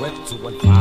[0.00, 0.79] web 215.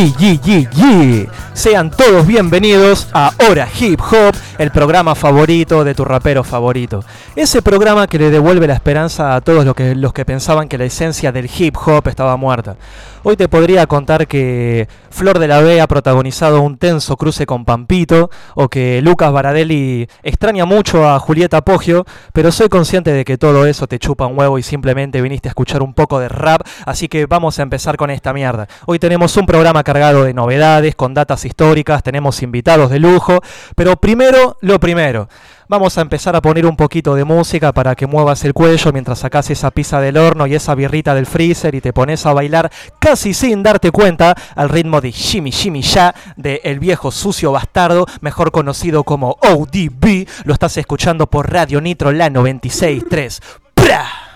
[0.00, 1.28] Yi.
[1.52, 7.04] Sean todos bienvenidos a Hora Hip Hop, el programa favorito de tu rapero favorito.
[7.36, 10.78] Ese programa que le devuelve la esperanza a todos los que, los que pensaban que
[10.78, 12.76] la esencia del hip hop estaba muerta.
[13.24, 14.88] Hoy te podría contar que
[15.20, 20.08] Flor de la B ha protagonizado un tenso cruce con Pampito o que Lucas Baradelli
[20.22, 24.38] extraña mucho a Julieta Poggio, pero soy consciente de que todo eso te chupa un
[24.38, 27.98] huevo y simplemente viniste a escuchar un poco de rap, así que vamos a empezar
[27.98, 28.66] con esta mierda.
[28.86, 33.40] Hoy tenemos un programa cargado de novedades, con datas históricas, tenemos invitados de lujo,
[33.76, 35.28] pero primero lo primero.
[35.70, 39.20] Vamos a empezar a poner un poquito de música para que muevas el cuello mientras
[39.20, 42.72] sacas esa pizza del horno y esa birrita del freezer y te pones a bailar
[42.98, 48.06] casi sin darte cuenta al ritmo de Shimmy Shimmy Ya de El Viejo Sucio Bastardo,
[48.20, 50.26] mejor conocido como ODB.
[50.42, 53.40] Lo estás escuchando por Radio Nitro La 96.3.
[53.74, 54.29] ¡Pra!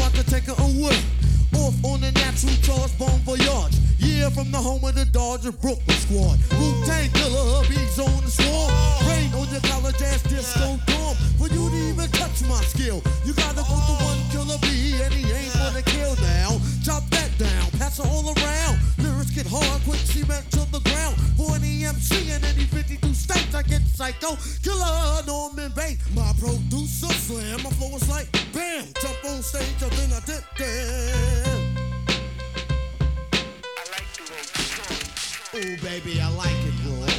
[0.00, 0.98] I can take it away.
[1.54, 3.76] Off on the natural charge, bon voyage.
[3.98, 6.38] Yeah, from the home of the Dodger Brooklyn squad.
[6.58, 8.70] Wu Tang killer, bees on the swarm.
[9.08, 11.14] Rain on your college ass disco dorm.
[11.38, 15.12] For you to even touch my skill, you gotta go to one killer bee, and
[15.14, 16.58] he ain't gonna kill now.
[16.82, 18.78] Chop that down, pass it all around.
[18.98, 21.16] Lyrics get hard, quick cement to the ground.
[21.36, 24.36] For any MC in any 52 states, I get psycho.
[24.62, 27.62] Killer Norman Bates, my producer slam.
[27.62, 31.44] My flow is like bam, jump on stage, and then I did that.
[35.56, 37.13] Ooh, baby, I like it raw.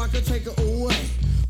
[0.00, 0.96] I can take it away.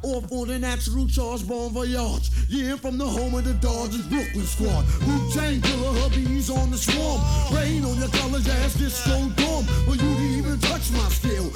[0.02, 2.30] Off on the natural charge, born bon voyage.
[2.48, 4.82] Yeah, from the home of the Dodgers Brooklyn squad.
[5.06, 7.20] Wu Tang killer, hubbies on the swarm.
[7.54, 9.64] Rain on your college ass disco dorm.
[9.86, 11.46] For you to even touch my skill,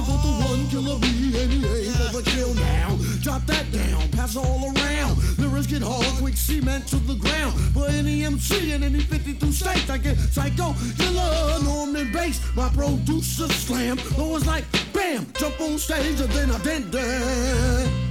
[0.00, 2.96] gotta go to one killer bee and he ain't for kill now.
[3.20, 5.38] Drop that down, pass all around.
[5.38, 7.58] Lyrics get hard, quick cement to the ground.
[7.72, 12.40] For any MC in any 52 states, I get psycho killer Norman Bass.
[12.54, 18.09] My producer slam, always like bam, jump on stage and then I did that.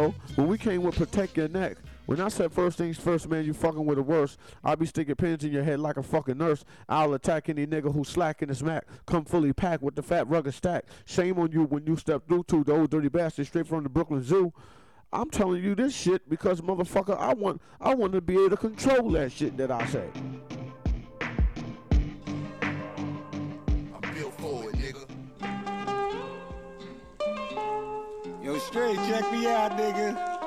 [0.00, 1.76] Know, when we came with protect your neck,
[2.06, 4.38] when I said first things first, man, you fucking with the worst.
[4.64, 6.64] I'll be sticking pins in your head like a fucking nurse.
[6.88, 8.84] I'll attack any nigga who's slacking his Mac.
[9.06, 10.84] Come fully packed with the fat rugged stack.
[11.04, 13.88] Shame on you when you step through to the old dirty bastard straight from the
[13.88, 14.52] Brooklyn Zoo.
[15.12, 18.56] I'm telling you this shit because motherfucker, I want I want to be able to
[18.56, 20.08] control that shit that I say.
[28.50, 30.39] Yo, straight, check me out, nigga.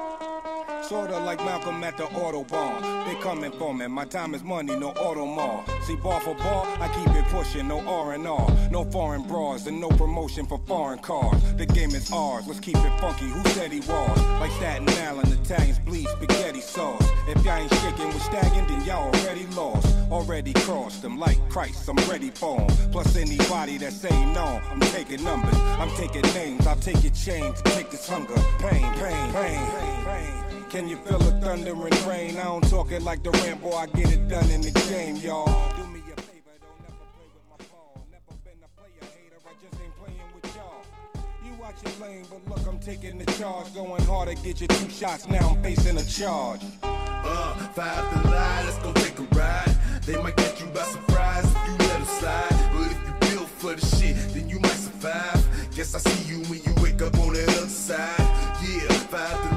[0.89, 3.05] Sorta like Malcolm at the Autobahn.
[3.05, 3.87] They coming for me.
[3.87, 5.63] My time is money, no Automall.
[5.83, 8.69] See, bar for bar, I keep it pushing, no R&R.
[8.69, 11.41] No foreign bras and no promotion for foreign cars.
[11.53, 13.25] The game is ours, let's keep it funky.
[13.25, 14.21] Who said he was?
[14.41, 17.01] Like Staten Island, Italians bleed spaghetti sauce.
[17.27, 19.87] If y'all ain't shaking with stagging, then y'all already lost.
[20.11, 22.67] Already crossed them like Christ, I'm ready for 'em.
[22.91, 25.55] Plus anybody that say no, I'm taking numbers.
[25.79, 28.35] I'm taking names, I'll take your chains, take this hunger.
[28.59, 30.52] pain, Pain, pain, pain, pain.
[30.73, 32.35] Can you feel the thunder and rain?
[32.35, 35.45] I don't talk it like the Rambo, I get it done in the game, y'all.
[35.77, 38.07] Do me a favor, don't never play with my ball.
[38.09, 40.81] Never been a player hater, I just ain't playing with y'all.
[41.45, 43.71] You watch your lane, but look, I'm taking the charge.
[43.75, 46.61] Going hard to get you two shots, now I'm facing a charge.
[46.81, 49.77] Uh, five to lie, let's go take a ride.
[50.07, 52.49] They might catch you by surprise if you let them slide.
[52.73, 55.69] But if you build for the shit, then you might survive.
[55.75, 58.09] Guess I see you when you wake up on the other side.
[58.65, 59.52] Yeah, five to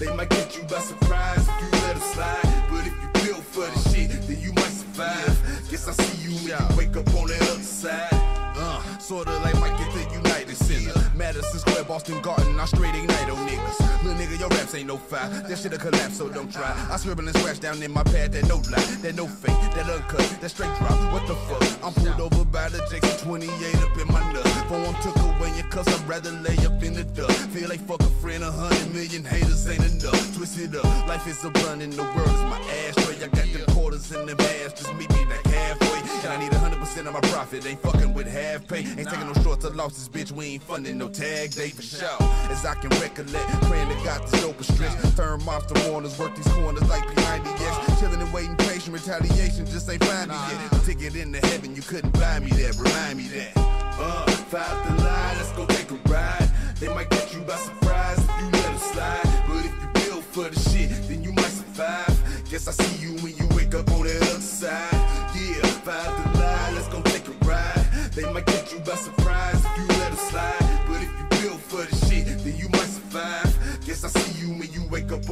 [0.00, 2.64] They might get you by surprise if you let them slide.
[2.70, 5.68] But if you build for the shit, then you might survive.
[5.70, 8.08] Guess I see you when you wake up on the other side.
[8.56, 10.98] Uh, sorta like Mike at the United Center.
[11.14, 13.89] Madison Square, Boston Garden, I straight ignite on niggas.
[14.20, 15.30] Nigga, your raps ain't no fire.
[15.48, 16.76] That shit'll collapse, so don't try.
[16.90, 19.88] I scribble and scratch down in my pad that no lie, that no fake, that
[19.88, 21.12] uncut, that straight drop.
[21.12, 21.62] What the fuck?
[21.82, 24.46] I'm pulled over by the Jackson 28 up in my nut.
[24.68, 27.48] Phone took away your cuss, I'd rather lay up in the dust.
[27.48, 30.36] Feel like fuck a friend, a hundred million haters ain't enough.
[30.36, 33.24] Twist it up, life is a blunt and the world is my ashtray.
[33.24, 36.00] I got them quarters in the ass, just meet me like halfway.
[36.22, 38.80] And I need 100% of my profit, ain't fucking with half pay.
[38.80, 42.08] Ain't taking no shorts or losses, bitch, we ain't funding no tag day for sure.
[42.50, 45.16] As I can recollect, praying to God this dope stretch.
[45.16, 48.00] Turn monster warners, work these corners like P90X.
[48.00, 50.72] Chilling and waiting patient, retaliation just ain't find me yet.
[50.72, 53.52] A ticket into heaven, you couldn't buy me that, remind me that.
[53.56, 56.50] Uh, five the line, let's go take a ride.
[56.78, 59.44] They might catch you by surprise if you let it slide.
[59.46, 62.16] But if you build for the shit, then you might survive.
[62.50, 64.92] Guess I see you when you wake up on the other side.
[65.36, 67.86] Yeah, five the line, let's go take a ride.
[68.14, 69.59] They might catch you by surprise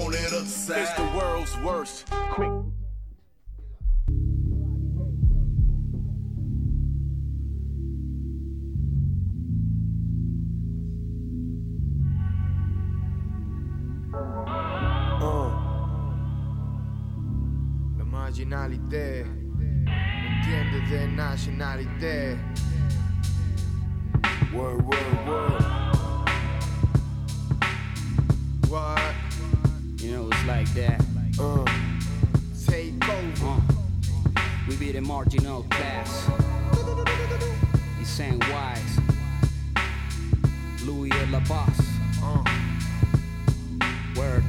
[0.00, 0.82] on that other side.
[0.82, 2.06] It's the world's worst.
[2.30, 2.50] Quick.
[15.20, 15.50] Uh.
[17.98, 19.26] La marginalité,
[19.86, 22.38] entiende de nationalité.
[24.52, 25.67] Word, word, word.
[30.78, 31.00] That.
[31.40, 31.64] Uh,
[32.66, 33.46] take over.
[33.46, 33.60] Uh,
[34.68, 36.28] we be the marginal class.
[37.98, 39.00] Insane wise.
[40.84, 41.80] Louis la boss.
[42.22, 42.44] Uh,
[44.16, 44.44] Word.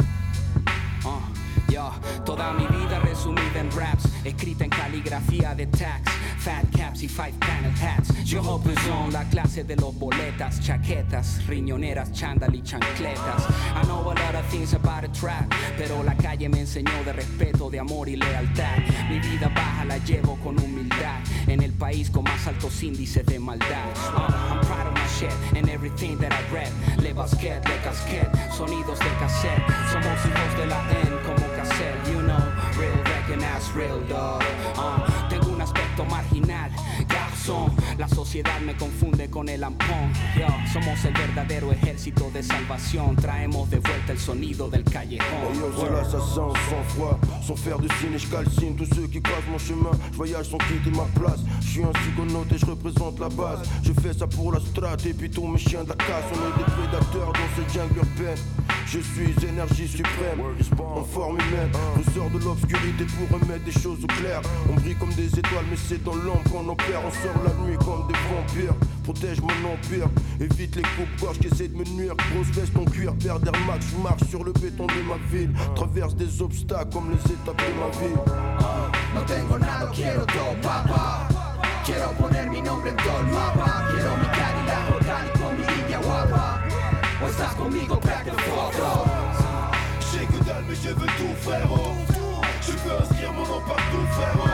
[1.03, 1.21] Uh,
[1.69, 1.91] yo,
[2.25, 7.33] toda mi vida resumida en raps, escrita en caligrafía de tax, fat caps y five
[7.39, 8.13] panel hats.
[8.23, 13.45] Yo represent la clase de los boletas, chaquetas, riñoneras, chándal y chancletas.
[13.75, 17.13] I know a lot of things about a trap, pero la calle me enseñó de
[17.13, 18.77] respeto, de amor y lealtad.
[19.09, 23.39] Mi vida baja la llevo con humildad, en el país con más altos índices de
[23.39, 23.67] maldad.
[24.15, 26.71] Uh, I'm proud of my shit and everything that I read.
[27.01, 29.61] Le basquet, le casquet, sonidos de cassette.
[29.91, 32.39] Somos hijos de la N como cassette, you know.
[32.77, 34.43] Real recognize real dog.
[36.05, 36.69] Marginal,
[37.97, 40.13] La sociedad me confunde con el ampón.
[40.37, 43.15] Yo, somos el verdadero ejército de salvación.
[43.15, 45.55] Traemos de vuelta el sonido del callejón.
[45.55, 45.91] Yo, c'est Word.
[45.91, 49.91] l'assassin sans foi, sans faire de signe, je calcine tous ceux qui croisent mon chemin.
[50.11, 51.39] Je voyage sans quitter ma place.
[51.61, 53.67] Je suis un psychonaute et je représente la base.
[53.83, 56.25] Je fais ça pour la strat et puis tous mes chiens de la casse.
[56.31, 58.37] On est des prédateurs dans cette jungle urbaine.
[58.85, 60.41] Je suis énergie suprême,
[60.79, 61.71] en forme humaine.
[61.95, 64.41] On sort de l'obscurité pour remettre des choses au clair.
[64.67, 67.01] On brille comme des étoiles, mais c'est dans l'ombre qu'on opère.
[67.05, 68.73] On sort la nuit comme des vampires.
[69.03, 70.07] Protège mon empire,
[70.39, 72.13] évite les coupes-gorges qui essaient de me nuire.
[72.31, 75.51] Grosse veste en cuir, paire d'Air Max, je marche sur le béton de ma ville.
[75.75, 78.15] Traverse des obstacles comme les étapes de ma vie.
[79.15, 81.27] No tengo nada, quiero todo, papá.
[81.83, 83.87] Quiero poner mi nombre en todo el mapa.
[83.91, 86.61] Quiero mi Cadillac Orgánico con mi niña guapa.
[87.23, 89.29] O estás conmigo, back the fuck up.
[90.11, 91.93] J'ai que dalle mais je veux tout frérot
[92.61, 94.48] Je veux inscrire mon nom partout frérot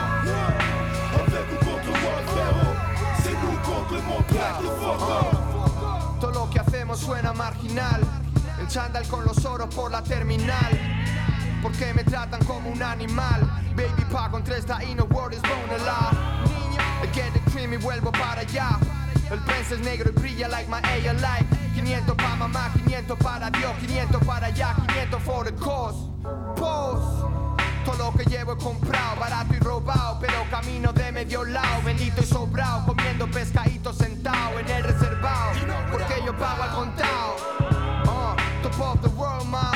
[6.20, 8.00] Todo lo que hacemos suena marginal.
[8.60, 10.78] El chándal con los oros por la terminal.
[11.62, 13.40] Porque me tratan como un animal.
[13.74, 16.14] Baby pago en tres y no word is bone a lot.
[17.02, 18.78] I get the cream y vuelvo para allá.
[19.30, 21.46] El prince es negro y brilla like my A light.
[21.74, 26.10] 500 pa' mamá, 500 para Dios, 500 para allá, 500 for the cause.
[26.56, 27.35] Pose.
[27.86, 32.20] Todo lo que llevo he comprado, barato y robado, pero camino de medio lado, bendito
[32.20, 35.52] y sobrado, comiendo pescadito sentado en el reservado,
[35.92, 37.36] porque yo pago al contado.
[38.04, 39.70] Uh, top of the world, ma.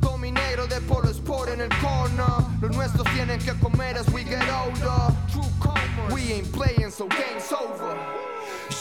[0.00, 2.26] Tommy de polo sport en el corner.
[2.60, 5.14] Los nuestros tienen que comer as we get older.
[5.30, 6.12] True commerce.
[6.12, 7.96] We ain't playing, so game's over.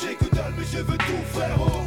[0.02, 1.84] J'ai que dalle mais je veux tout frérot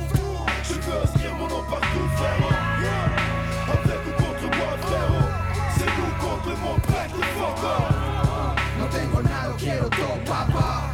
[0.62, 3.25] Je veux inscrire mon nom partout frérot
[9.90, 10.90] quiero todo, papá.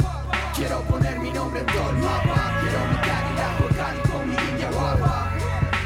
[0.55, 2.61] Quiero poner mi nombre en todo el mapa.
[2.61, 5.31] Quiero mi Cadillac Orgánico con mi niña guapa.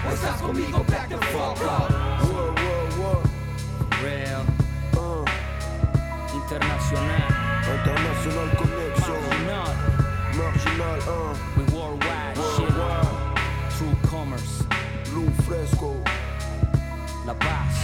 [0.09, 1.91] O estás conmigo, back the fuck up.
[2.23, 3.23] Whoa, whoa, whoa.
[4.03, 4.45] Real,
[4.97, 5.25] Uh,
[6.35, 7.29] internacional,
[7.75, 9.21] International Connection.
[9.23, 9.75] Marginal,
[10.37, 12.73] Marginal uh, we worldwide, shit.
[13.77, 14.65] True commerce,
[15.11, 15.95] Blue Fresco.
[17.27, 17.75] La Paz,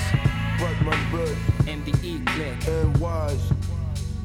[0.61, 1.37] Batman Bird
[1.67, 3.52] MDE click, and Wise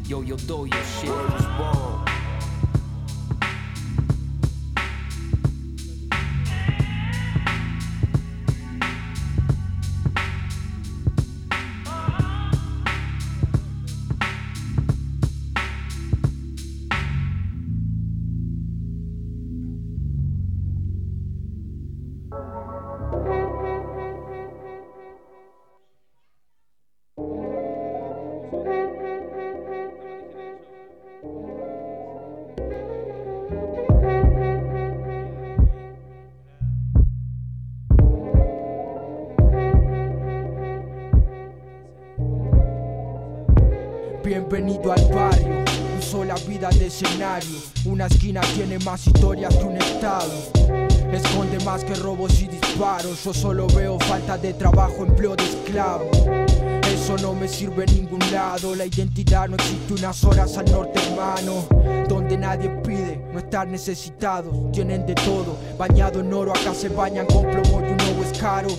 [0.08, 1.10] yo yo do your shit.
[1.10, 2.07] Word born
[47.02, 47.60] escenario.
[47.86, 50.32] Una esquina tiene más historias que un estado.
[51.12, 53.24] Esconde más que robos y disparos.
[53.24, 56.10] Yo solo veo falta de trabajo, empleo de esclavo.
[56.92, 58.76] Eso no me sirve en ningún lado.
[58.76, 61.68] La identidad no existe unas horas al norte, hermano.
[62.10, 64.72] Donde nadie pide no estar necesitado.
[64.72, 66.52] Tienen de todo, bañado en oro.
[66.52, 68.70] Acá se bañan con plomo y un nuevo es caro.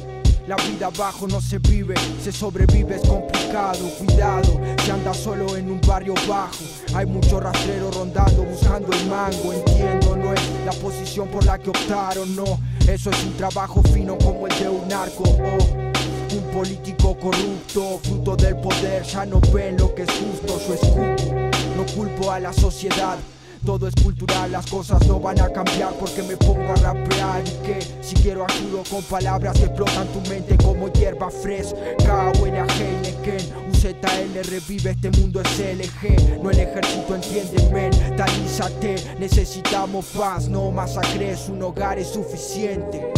[0.48, 3.86] La vida abajo no se vive, se sobrevive es complicado.
[3.98, 6.64] Cuidado, si anda solo en un barrio bajo.
[6.94, 9.52] Hay mucho rastrero rondando buscando el mango.
[9.52, 12.58] Entiendo, no es la posición por la que optaron, no.
[12.88, 15.24] Eso es un trabajo fino como el de un narco.
[15.24, 16.34] oh.
[16.34, 20.58] Un político corrupto, fruto del poder, ya no ven lo que es justo.
[20.66, 21.34] Yo escupo,
[21.76, 23.18] no culpo a la sociedad.
[23.64, 27.66] Todo es cultural, las cosas no van a cambiar porque me pongo a rapear y
[27.66, 32.66] que si quiero ayudo con palabras que explotan tu mente como hierba fresca huele a
[32.66, 40.70] Heineken UZL revive este mundo es LG no el ejército entiende mentalízate necesitamos paz no
[40.70, 43.12] masacres un hogar es suficiente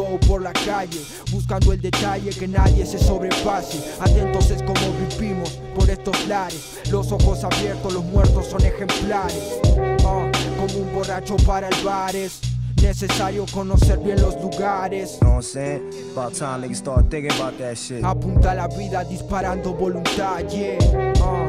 [0.00, 5.58] go por la calle buscando el detalle que nadie se sobrepase atentos es como vivimos
[5.74, 9.60] por estos lares los ojos abiertos los muertos son ejemplares
[10.04, 12.40] Ah, como un borracho para el bares
[12.82, 15.18] Necesario conocer bien los lugares.
[15.20, 15.92] I'm saying?
[16.12, 18.02] About time niggas start thinking about that shit.
[18.02, 20.78] Apunta la vida disparando voluntad, yeah.
[21.20, 21.46] Ah.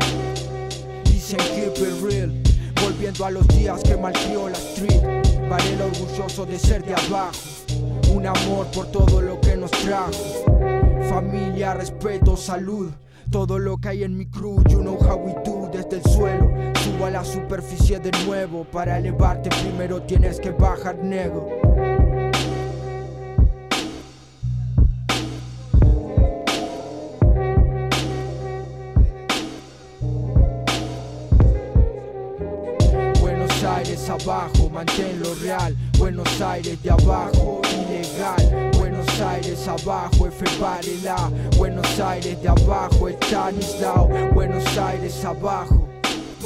[1.05, 2.29] Dicen keep it real.
[2.83, 5.01] Volviendo a los días que malcrió la street.
[5.49, 7.60] Varela orgulloso de ser de abajo.
[8.13, 10.11] Un amor por todo lo que nos trajo.
[11.09, 12.91] Familia, respeto, salud.
[13.29, 16.51] Todo lo que hay en mi crew, you know how we do desde el suelo.
[16.83, 18.65] Subo a la superficie de nuevo.
[18.65, 21.47] Para elevarte primero tienes que bajar, nego.
[34.81, 35.75] Manténlo real.
[35.97, 38.71] Buenos Aires de abajo, ilegal.
[38.77, 41.31] Buenos Aires abajo, F Varela.
[41.57, 44.09] Buenos Aires de abajo, Stanislao.
[44.33, 45.87] Buenos Aires abajo,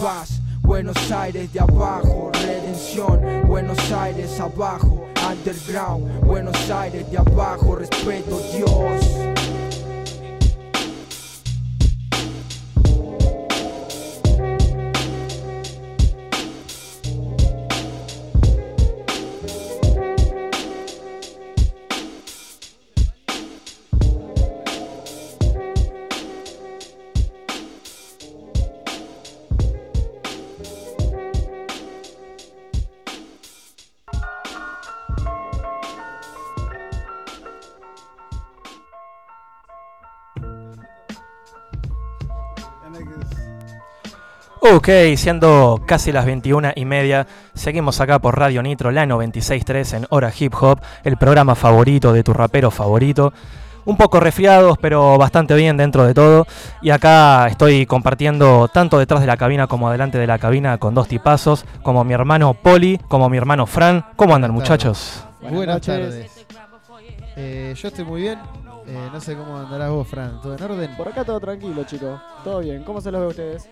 [0.01, 0.41] paz.
[0.61, 3.47] Buenos Aires de abajo, redención.
[3.47, 6.25] Buenos Aires abajo, underground.
[6.25, 9.34] Buenos Aires de abajo, respeto, Dios.
[44.73, 50.07] Ok, siendo casi las 21 y media, seguimos acá por Radio Nitro, la 96.3 en
[50.09, 53.31] Hora Hip Hop, el programa favorito de tu rapero favorito.
[53.85, 56.47] Un poco resfriados, pero bastante bien dentro de todo.
[56.81, 60.95] Y acá estoy compartiendo tanto detrás de la cabina como adelante de la cabina con
[60.95, 64.03] dos tipazos, como mi hermano Poli, como mi hermano Fran.
[64.15, 65.23] ¿Cómo andan muchachos?
[65.41, 66.47] Buenas, tardes.
[67.35, 68.39] Eh, yo estoy muy bien.
[68.87, 70.39] Eh, no sé cómo andarás vos, Fran.
[70.41, 70.95] ¿Todo en orden?
[70.95, 72.19] Por acá todo tranquilo, chicos.
[72.43, 72.83] Todo bien.
[72.83, 73.69] ¿Cómo se los ve a ustedes?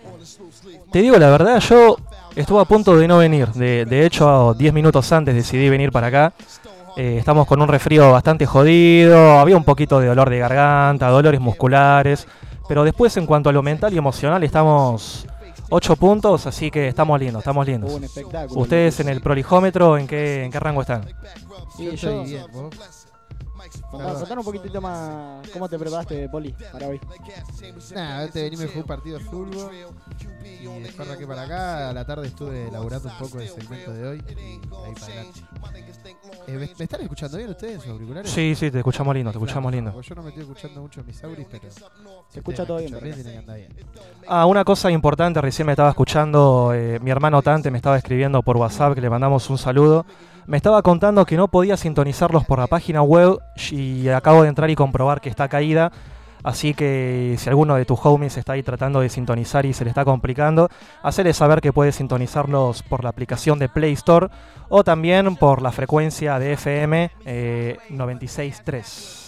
[0.90, 1.96] Te digo la verdad, yo
[2.34, 3.48] estuve a punto de no venir.
[3.48, 6.32] De, de hecho, 10 minutos antes decidí venir para acá.
[6.96, 11.40] Eh, estamos con un resfrío bastante jodido, había un poquito de dolor de garganta, dolores
[11.40, 12.26] musculares,
[12.68, 15.26] pero después en cuanto a lo mental y emocional estamos
[15.70, 17.92] 8 puntos, así que estamos lindos, estamos lindos.
[17.92, 18.60] Un espectáculo.
[18.60, 21.04] Ustedes en el prolijómetro, ¿en qué, en qué rango están?
[21.78, 23.03] Y Yo yo, estoy bien, ¿vos?
[23.90, 27.00] Contá- contanos un poquitito más cómo te preparaste, Poli, para hoy.
[27.94, 29.70] Nada, antes de venirme jugué un partido de fútbol
[30.60, 31.90] y después arranqué para acá.
[31.90, 34.60] A la tarde estuve elaborando un poco del segmento de hoy y ahí
[34.94, 35.40] para adelante.
[36.46, 38.30] Eh, ¿me, me están escuchando bien ustedes, sus auriculares?
[38.30, 39.92] Sí, sí, te escuchamos lindo, te escuchamos Claro, lindo.
[39.92, 41.70] porque Yo no me estoy escuchando mucho en mis auris, pero.
[42.28, 43.14] Se escucha todo bien, Bien, ¿verdad?
[43.16, 43.72] tiene que andar bien.
[44.28, 48.42] Ah, una cosa importante, recién me estaba escuchando, eh, mi hermano Tante me estaba escribiendo
[48.42, 50.04] por WhatsApp, que le mandamos un saludo.
[50.46, 53.38] Me estaba contando que no podía sintonizarlos por la página web
[53.70, 55.90] y acabo de entrar y comprobar que está caída.
[56.42, 59.88] Así que si alguno de tus homies está ahí tratando de sintonizar y se le
[59.88, 60.68] está complicando,
[61.02, 64.28] hacerle saber que puede sintonizarlos por la aplicación de Play Store
[64.68, 69.23] o también por la frecuencia de FM eh, 96.3.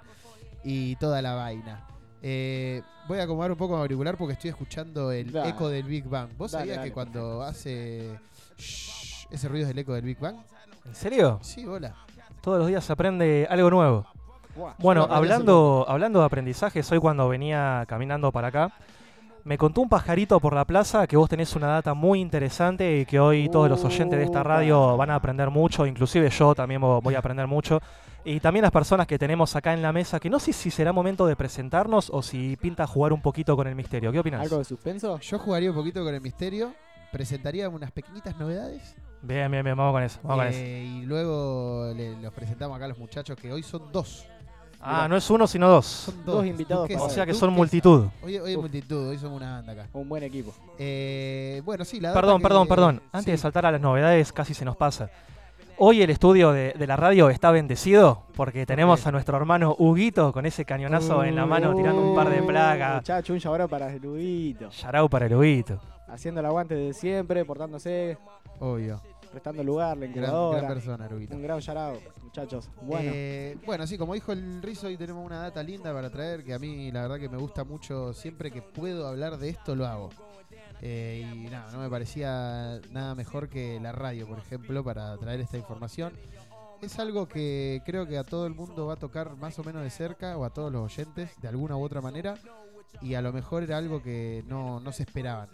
[0.63, 1.87] y toda la vaina.
[2.21, 5.49] Eh, voy a acomodar un poco mi auricular porque estoy escuchando el Dale.
[5.49, 6.29] eco del Big Bang.
[6.37, 8.19] ¿Vos Dale, sabías dale, que cuando hace
[8.57, 10.35] shh, ese ruido es el eco del Big Bang?
[10.85, 11.39] ¿En serio?
[11.41, 11.95] Sí, hola.
[12.41, 14.05] Todos los días se aprende algo nuevo.
[14.79, 18.71] Bueno, hablando, hablando de aprendizajes, hoy cuando venía caminando para acá,
[19.43, 23.05] me contó un pajarito por la plaza que vos tenés una data muy interesante y
[23.05, 26.81] que hoy todos los oyentes de esta radio van a aprender mucho, inclusive yo también
[26.81, 27.79] vo- voy a aprender mucho.
[28.23, 30.93] Y también las personas que tenemos acá en la mesa, que no sé si será
[30.93, 34.11] momento de presentarnos o si pinta jugar un poquito con el misterio.
[34.11, 34.41] ¿Qué opinas?
[34.41, 35.17] ¿Algo de suspenso?
[35.19, 36.73] Yo jugaría un poquito con el misterio,
[37.11, 40.19] presentaría unas pequeñitas novedades Bien, bien, bien, vamos con eso.
[40.23, 40.59] Vamos con eso.
[40.59, 44.25] eh, y luego le- los presentamos acá a los muchachos que hoy son dos.
[44.83, 45.85] Ah, no es uno, sino dos.
[45.85, 47.45] Son Dos invitados Duquesa, O sea que Duquesa.
[47.45, 48.07] son multitud.
[48.23, 49.87] Hoy, hoy es multitud, hoy somos una banda acá.
[49.93, 50.51] Un buen equipo.
[50.79, 53.01] Eh, bueno, sí, la data Perdón, que- perdón, perdón.
[53.11, 53.31] Antes sí.
[53.31, 55.11] de saltar a las novedades, casi se nos pasa.
[55.77, 60.31] Hoy el estudio de, de la radio está bendecido porque tenemos a nuestro hermano Huguito
[60.33, 62.95] con ese cañonazo en la mano tirando un par de plagas.
[62.97, 64.69] Muchacho, un shout para el Luguito.
[64.69, 65.79] Yarau para el Huguito.
[66.07, 68.17] Haciendo el aguante de siempre, portándose,
[68.59, 69.01] Obvio.
[69.31, 71.09] Prestando lugar, la Gran, gran persona.
[71.09, 72.69] Un gran shout muchachos.
[72.81, 73.11] Bueno.
[73.13, 76.53] Eh, bueno, sí, como dijo el Rizo, hoy tenemos una data linda para traer que
[76.53, 78.13] a mí la verdad que me gusta mucho.
[78.13, 80.09] Siempre que puedo hablar de esto lo hago.
[80.81, 85.41] Eh, y nada, no me parecía nada mejor que la radio, por ejemplo, para traer
[85.41, 86.13] esta información.
[86.81, 89.83] Es algo que creo que a todo el mundo va a tocar más o menos
[89.83, 92.35] de cerca, o a todos los oyentes, de alguna u otra manera.
[93.01, 95.49] Y a lo mejor era algo que no, no se esperaban.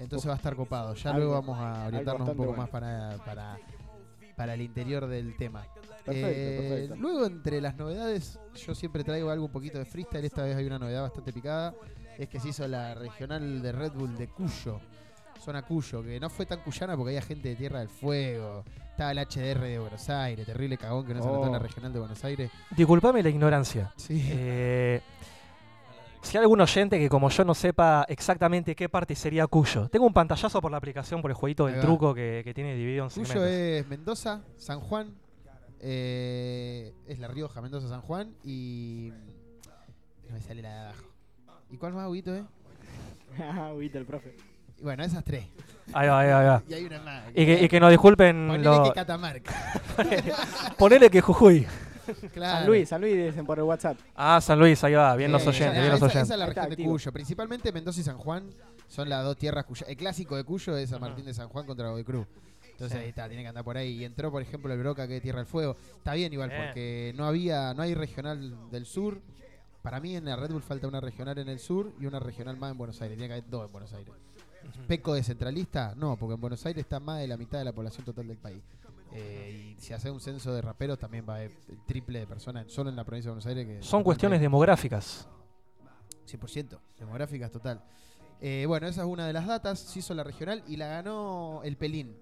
[0.00, 0.94] Entonces va a estar copado.
[0.94, 2.62] Ya Algo- luego vamos a orientarnos un poco bueno.
[2.62, 3.58] más para, para,
[4.36, 5.62] para el interior del tema.
[6.04, 6.96] Perfecto, Eh, perfecto.
[6.96, 10.24] Luego, entre las novedades, yo siempre traigo algo un poquito de freestyle.
[10.24, 11.74] Esta vez hay una novedad bastante picada.
[12.18, 14.80] Es que se hizo la regional de Red Bull de Cuyo.
[15.44, 18.64] Zona Cuyo, que no fue tan cuyana porque había gente de Tierra del Fuego.
[18.90, 21.62] Estaba el HDR de Buenos Aires, terrible cagón que no se anotó en la Oh.
[21.62, 22.50] regional de Buenos Aires.
[22.74, 23.92] Disculpame la ignorancia.
[24.08, 25.02] Eh,
[26.26, 30.06] si hay algún oyente que como yo no sepa exactamente qué parte sería Cuyo, tengo
[30.06, 33.10] un pantallazo por la aplicación por el jueguito del truco que, que tiene dividido en
[33.10, 33.50] Cuyo segmentos.
[33.50, 35.14] es Mendoza, San Juan.
[35.80, 38.34] eh, es La Rioja, Mendoza, San Juan.
[38.44, 39.12] Y.
[40.28, 41.04] No me sale la de abajo.
[41.70, 42.44] ¿Y cuál más, Huguito, eh?
[43.38, 44.34] Ah, Huguito, el profe.
[44.78, 45.46] Y Bueno, esas tres.
[45.92, 46.62] Ahí va, ahí va, ahí va.
[46.68, 47.22] Y hay una más.
[47.34, 49.52] Y que, y que nos disculpen Ponele lo- que Catamarca.
[50.78, 51.66] Ponele que Jujuy.
[52.32, 52.58] Claro.
[52.58, 53.98] San Luis, San Luis dicen por el WhatsApp.
[54.14, 56.22] Ah, San Luis, ahí va, bien los oyentes, esa- bien los esa, oyentes.
[56.24, 56.90] esa es la Está región de activo.
[56.92, 57.12] Cuyo.
[57.12, 58.50] Principalmente Mendoza y San Juan
[58.88, 59.86] son las dos tierras cuyo.
[59.86, 62.26] El clásico de Cuyo es San Martín de San Juan contra Godoy Cruz.
[62.72, 63.92] Entonces ahí está, tiene que andar por ahí.
[64.00, 65.76] Y entró, por ejemplo, el Broca, que es Tierra del Fuego.
[65.96, 66.62] Está bien igual, Bien.
[66.66, 69.18] porque no había, no hay regional del sur.
[69.80, 72.56] Para mí en la Red Bull falta una regional en el sur y una regional
[72.58, 73.16] más en Buenos Aires.
[73.16, 74.12] Tiene que haber dos en Buenos Aires.
[74.88, 75.94] ¿Peco de centralista?
[75.96, 78.36] No, porque en Buenos Aires está más de la mitad de la población total del
[78.36, 78.60] país.
[79.18, 82.26] Eh, y si hace un censo de raperos también va a haber el triple de
[82.26, 83.66] personas solo en la provincia de Buenos Aires.
[83.66, 85.26] Que Son cuestiones demográficas.
[86.30, 87.82] 100%, demográficas total.
[88.40, 89.78] Eh, bueno, esa es una de las datas.
[89.78, 92.16] Se hizo la regional y la ganó el Pelín.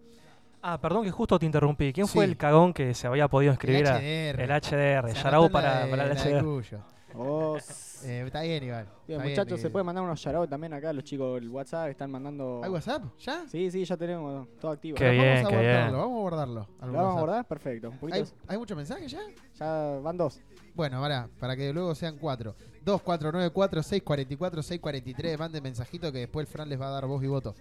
[0.62, 1.92] Ah, perdón que justo te interrumpí.
[1.92, 3.86] ¿Quién fue el cagón que se había podido inscribir?
[3.88, 4.40] a- HDR.
[4.40, 5.10] El HDR.
[5.14, 6.44] Se Yarau anotó en la para, de- para el la de HDR.
[6.44, 6.78] Cuyo.
[7.16, 7.58] Oh,
[8.04, 8.86] Eh, está bien, igual.
[9.06, 11.88] Bien, Está muchachos, bien, se puede mandar unos shoutouts también acá, los chicos del WhatsApp
[11.88, 12.60] están mandando.
[12.62, 13.04] ¿Hay WhatsApp?
[13.18, 13.44] ¿Ya?
[13.48, 14.96] Sí, sí, ya tenemos todo activo.
[14.96, 15.72] Qué Bueno, bien, vamos a qué bien.
[15.72, 16.68] guardarlo, vamos a guardarlo.
[16.80, 17.44] ¿Lo vamos a guardar?
[17.46, 17.92] Perfecto.
[18.00, 19.20] Un ¿Hay, ¿Hay muchos mensajes ya?
[19.58, 20.40] Ya van dos.
[20.74, 22.54] Bueno, para, para que luego sean cuatro.
[22.84, 25.38] 2494-644-643.
[25.38, 27.54] Manden mensajito que después el Fran les va a dar voz y voto.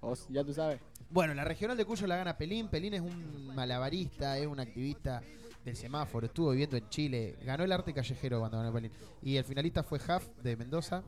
[0.00, 0.80] Os- ya tú sabes.
[1.10, 2.68] Bueno, la regional de Cuyo la gana Pelín.
[2.68, 5.22] Pelín es un malabarista, es un activista
[5.68, 6.26] del semáforo.
[6.26, 7.36] Estuvo viviendo en Chile.
[7.44, 8.90] Ganó el arte callejero cuando ganó Pelín.
[9.22, 11.02] Y el finalista fue Huff de Mendoza.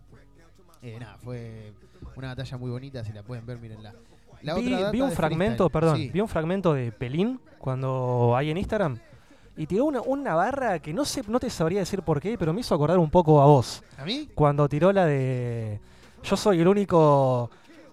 [0.82, 1.72] Eh, nada, fue
[2.16, 3.04] una batalla muy bonita.
[3.04, 3.94] Si la pueden ver, mírenla.
[4.42, 5.70] La vi, otra vi un fragmento, freestyle.
[5.72, 6.10] perdón, Sí.
[6.14, 8.98] vi un fragmento de Pelín cuando hay en Instagram
[9.56, 12.54] y tiró una, una barra que no sé, no te sabría decir por qué, pero
[12.54, 13.82] me hizo acordar un poco a vos.
[13.98, 14.30] ¿A mí?
[14.34, 15.78] Cuando tiró la de
[16.22, 17.50] yo soy el único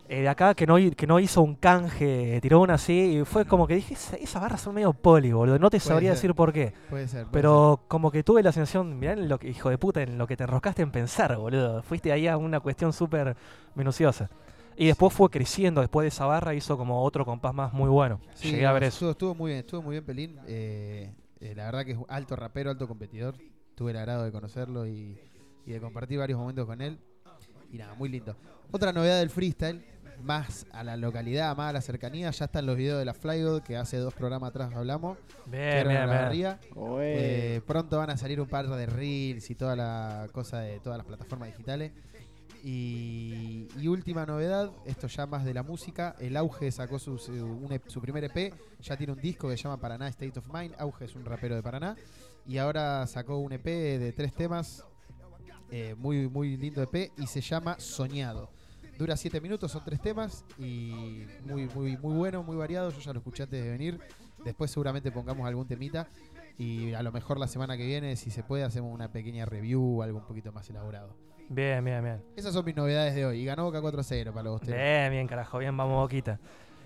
[0.10, 3.46] eh, de acá que no, que no hizo un canje, tiró una así y fue
[3.46, 6.15] como que dije, esa- esas barras son medio poli, boludo, no te Puede sabría ser.
[6.17, 6.74] decir por qué.
[6.89, 7.24] Puede ser.
[7.26, 10.17] puede Pero como que tuve la sensación, mirá en lo que, hijo de puta, en
[10.17, 11.82] lo que te enroscaste en pensar, boludo.
[11.84, 13.36] Fuiste ahí a una cuestión súper
[13.76, 14.30] minuciosa.
[14.80, 18.20] Y después fue creciendo, después de esa barra hizo como otro compás más muy bueno.
[18.36, 18.93] Sí, Llegué a ver eso.
[18.96, 20.39] Estuvo, estuvo muy bien, estuvo muy bien Pelín.
[20.48, 23.36] Eh, eh, la verdad que es alto rapero, alto competidor.
[23.76, 25.20] Tuve el agrado de conocerlo y,
[25.65, 27.00] y de compartir varios momentos con él.
[27.72, 28.36] Y nada, muy lindo.
[28.72, 29.84] Otra novedad del freestyle,
[30.21, 33.62] más a la localidad, más a la cercanía, ya están los videos de la Flygod,
[33.62, 35.17] que hace dos programas atrás hablamos.
[35.45, 36.58] Bien, bien, la bien.
[37.01, 40.97] Eh, pronto van a salir un par de reels y toda la cosa de todas
[40.97, 41.91] las plataformas digitales.
[42.63, 47.32] Y, y última novedad, esto ya más de la música, el Auge sacó su, su,
[47.32, 50.51] un EP su primer EP, ya tiene un disco que se llama Paraná State of
[50.51, 51.95] Mind, Auge es un rapero de Paraná,
[52.45, 54.84] y ahora sacó un EP de tres temas,
[55.69, 58.57] eh, muy, muy lindo EP, y se llama Soñado.
[58.98, 63.14] Dura siete minutos, son tres temas, y muy, muy, muy bueno, muy variado, yo ya
[63.14, 64.00] lo escuché antes de venir,
[64.44, 66.08] después seguramente pongamos algún temita,
[66.58, 70.02] y a lo mejor la semana que viene, si se puede, hacemos una pequeña review,
[70.02, 71.16] algo un poquito más elaborado.
[71.50, 72.24] Bien, bien, bien.
[72.36, 73.40] Esas son mis novedades de hoy.
[73.40, 74.76] Y ganó Boca 4-0 para los ustedes.
[74.76, 76.40] Bien, bien, carajo, bien, vamos boquita.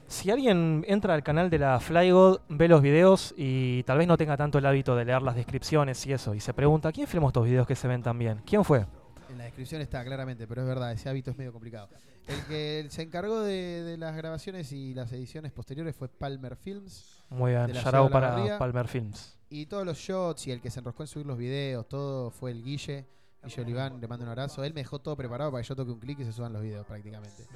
[0.07, 4.17] Si alguien entra al canal de la Flygod, ve los videos y tal vez no
[4.17, 7.29] tenga tanto el hábito de leer las descripciones y eso, y se pregunta, ¿quién filmó
[7.29, 8.41] estos videos que se ven tan bien?
[8.45, 8.85] ¿Quién fue?
[9.31, 11.87] En la descripción está claramente, pero es verdad, ese hábito es medio complicado.
[12.27, 17.23] El que se encargó de, de las grabaciones y las ediciones posteriores fue Palmer Films.
[17.29, 18.59] Muy bien, la para.
[18.59, 19.37] Palmer Films.
[19.49, 22.51] Y todos los shots y el que se enroscó en subir los videos, todo fue
[22.51, 23.07] el Guille.
[23.41, 24.65] Guille Oliván, le mando un abrazo.
[24.65, 26.61] Él me dejó todo preparado para que yo toque un clic y se suban los
[26.61, 27.47] videos prácticamente.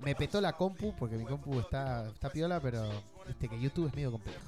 [0.00, 2.88] Me petó la compu, porque mi compu está, está piola, pero
[3.26, 4.38] viste que YouTube es medio complejo.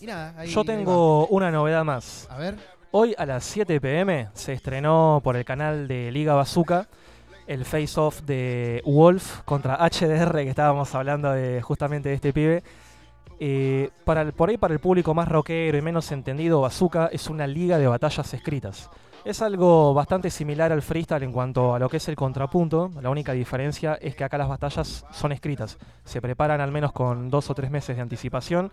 [0.00, 2.28] Y nada, ahí Yo ahí tengo una novedad más.
[2.30, 2.75] A ver.
[2.98, 6.88] Hoy a las 7 pm se estrenó por el canal de Liga Bazooka
[7.46, 12.62] el face-off de Wolf contra HDR, que estábamos hablando de justamente de este pibe.
[13.38, 17.28] Eh, para el- por ahí, para el público más rockero y menos entendido, Bazooka es
[17.28, 18.88] una liga de batallas escritas.
[19.26, 22.90] Es algo bastante similar al freestyle en cuanto a lo que es el contrapunto.
[23.02, 25.76] La única diferencia es que acá las batallas son escritas.
[26.06, 28.72] Se preparan al menos con dos o tres meses de anticipación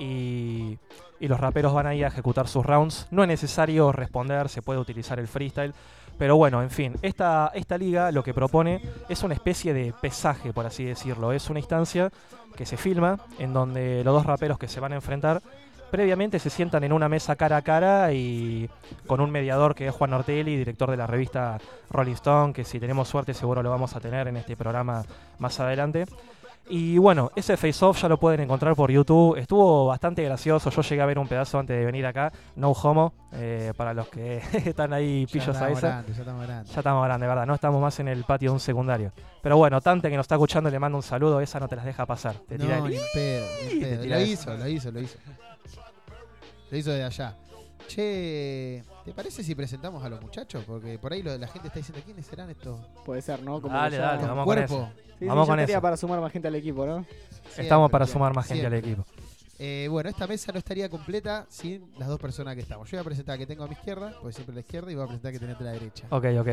[0.00, 0.78] y,
[1.20, 3.06] y los raperos van ahí a ejecutar sus rounds.
[3.10, 5.74] No es necesario responder, se puede utilizar el freestyle.
[6.18, 10.52] Pero bueno, en fin, esta, esta liga lo que propone es una especie de pesaje,
[10.52, 11.32] por así decirlo.
[11.32, 12.10] Es una instancia
[12.56, 15.40] que se filma en donde los dos raperos que se van a enfrentar
[15.90, 18.70] previamente se sientan en una mesa cara a cara y
[19.06, 21.58] con un mediador que es Juan Ortelli, director de la revista
[21.90, 25.02] Rolling Stone, que si tenemos suerte seguro lo vamos a tener en este programa
[25.38, 26.06] más adelante.
[26.68, 29.36] Y bueno, ese face-off ya lo pueden encontrar por YouTube.
[29.36, 30.70] Estuvo bastante gracioso.
[30.70, 32.32] Yo llegué a ver un pedazo antes de venir acá.
[32.54, 36.04] No homo, eh, para los que están ahí Ya pillos a estamos esa.
[36.06, 36.72] ya estamos grandes.
[36.72, 37.46] Ya estamos grandes, ¿verdad?
[37.46, 39.12] No estamos más en el patio de un secundario.
[39.42, 41.40] Pero bueno, Tante que nos está escuchando le mando un saludo.
[41.40, 42.36] Esa no te las deja pasar.
[42.46, 44.04] Te tira No, el- ni pedo, ni pedo.
[44.06, 45.18] Lo hizo, lo hizo, lo hizo.
[46.70, 47.34] Lo hizo de allá.
[47.88, 50.62] Che, ¿te parece si presentamos a los muchachos?
[50.64, 52.78] Porque por ahí lo- la gente está diciendo, ¿quiénes serán estos?
[53.04, 53.58] Puede ser, ¿no?
[53.58, 54.74] Dale, ya- dale, Con vamos cuerpo.
[54.78, 54.92] con eso.
[55.18, 55.80] Sí, vamos sí, con eso.
[55.82, 57.04] para sumar más gente al equipo, ¿no?
[57.56, 59.04] Estamos para sumar más gente al equipo.
[59.58, 62.88] Eh, bueno, esta mesa no estaría completa sin las dos personas que estamos.
[62.88, 64.94] Yo voy a presentar que tengo a mi izquierda, porque siempre a la izquierda, y
[64.94, 66.06] voy a presentar que tenés a la derecha.
[66.10, 66.48] Ok, ok.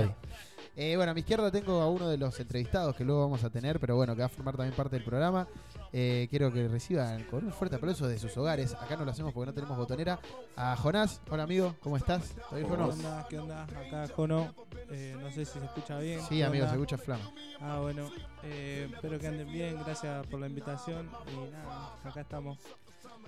[0.76, 3.50] Eh, bueno, a mi izquierda tengo a uno de los entrevistados que luego vamos a
[3.50, 5.48] tener, pero bueno, que va a formar también parte del programa.
[5.94, 8.74] Eh, quiero que reciban con un fuerte aplauso de sus hogares.
[8.74, 10.20] Acá no lo hacemos porque no tenemos botonera.
[10.56, 12.36] A Jonás, hola amigo, ¿cómo estás?
[12.50, 13.28] ¿Todo bien, ¿Qué onda?
[13.30, 13.64] ¿Qué onda?
[13.64, 14.54] Acá Jono.
[14.92, 16.22] Eh, no sé si se escucha bien.
[16.22, 16.74] Sí, ¿Qué amigo, onda?
[16.76, 17.32] se escucha flama.
[17.60, 18.10] Ah, bueno.
[18.44, 19.78] Eh, espero que anden bien.
[19.84, 21.10] Gracias por la invitación.
[21.32, 22.58] Y nada, acá estamos.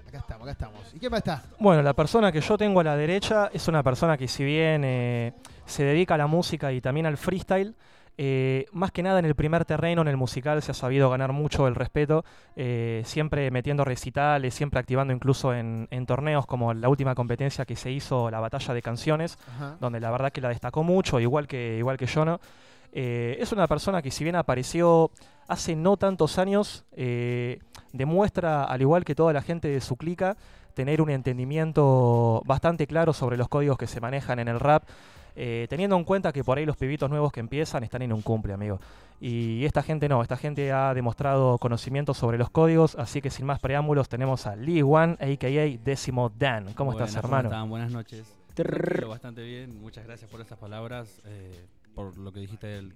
[0.07, 0.93] Acá estamos, acá estamos.
[0.95, 1.43] ¿Y qué más está?
[1.59, 4.81] Bueno, la persona que yo tengo a la derecha es una persona que si bien
[4.83, 5.33] eh,
[5.69, 7.75] se dedica a la música y también al freestyle,
[8.21, 11.31] eh, más que nada en el primer terreno, en el musical, se ha sabido ganar
[11.31, 12.25] mucho el respeto,
[12.57, 17.77] eh, siempre metiendo recitales, siempre activando incluso en, en torneos como la última competencia que
[17.77, 19.77] se hizo, la batalla de canciones, Ajá.
[19.79, 22.41] donde la verdad que la destacó mucho, igual que, igual que yo, ¿no?
[22.91, 25.11] Eh, es una persona que si bien apareció
[25.47, 26.83] hace no tantos años,
[27.93, 30.35] demuestra, al igual que toda la gente de su clica,
[30.73, 34.83] tener un entendimiento bastante claro sobre los códigos que se manejan en el rap,
[35.35, 38.21] eh, teniendo en cuenta que por ahí los pibitos nuevos que empiezan están en un
[38.21, 38.79] cumple, amigo.
[39.21, 43.45] Y esta gente no, esta gente ha demostrado conocimiento sobre los códigos, así que sin
[43.45, 45.77] más preámbulos tenemos a Lee One, a.k.a.
[45.83, 46.73] Décimo Dan.
[46.73, 47.49] ¿Cómo estás, hermano?
[47.49, 47.69] están?
[47.69, 48.35] Buenas noches.
[48.53, 49.79] Tranquilo, bastante bien.
[49.81, 51.21] Muchas gracias por estas palabras.
[51.25, 51.65] eh,
[51.95, 52.93] por lo que dijiste del-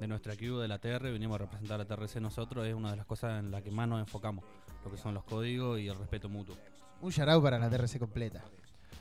[0.00, 1.10] de nuestra crew, de la TR.
[1.12, 2.66] Venimos a representar a TRC nosotros.
[2.66, 4.42] Es una de las cosas en las que más nos enfocamos.
[4.84, 6.56] Lo que son los códigos y el respeto mutuo.
[7.02, 8.42] Un shout para la TRC completa.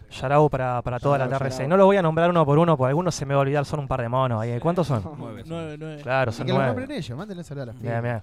[0.10, 1.52] Yarao para, para toda la TRC.
[1.52, 1.68] yarao.
[1.70, 3.66] No lo voy a nombrar uno por uno, porque algunos se me va a olvidar,
[3.66, 4.42] son un par de monos.
[4.42, 4.60] ahí.
[4.60, 5.04] ¿Cuántos son?
[5.18, 5.44] Nueve,
[5.78, 6.00] nueve.
[6.02, 6.74] Claro, Y son que lo nueve.
[6.76, 8.22] nombren ellos, mándenle un saludo a las Bien, bien.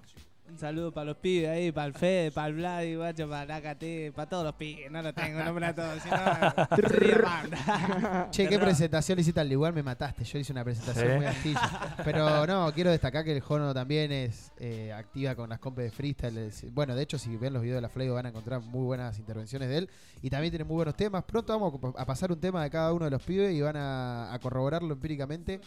[0.54, 4.14] Un saludo para los pibes ahí, para el Fede, para el Vladi, guacho, para KT,
[4.14, 4.88] para todos los pibes.
[4.88, 6.00] No lo tengo, nombre a todos.
[6.00, 6.16] Si no,
[6.88, 8.28] sería banda.
[8.30, 10.22] Che, qué presentación hiciste al igual, me mataste.
[10.22, 11.16] Yo hice una presentación Sí.
[11.16, 11.96] muy astilla.
[12.04, 15.90] Pero no, quiero destacar que el Jono también es eh, activa con las compes de
[15.90, 16.38] freestyle.
[16.38, 18.84] Es- bueno, de hecho, si ven los videos de la Flavio van a encontrar muy
[18.84, 19.90] buenas intervenciones de él.
[20.22, 21.24] Y también tiene muy buenos temas.
[21.24, 24.32] Pronto vamos a pasar un tema de cada uno de los pibes y van a,
[24.32, 25.60] a corroborarlo empíricamente.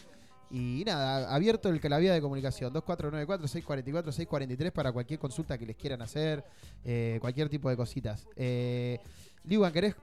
[0.50, 6.00] Y nada, abierto el, la vía de comunicación 2494-644-643 para cualquier consulta que les quieran
[6.02, 6.44] hacer,
[6.84, 8.26] eh, cualquier tipo de cositas.
[8.36, 8.98] Eh,
[9.44, 9.94] Liwan, ¿querés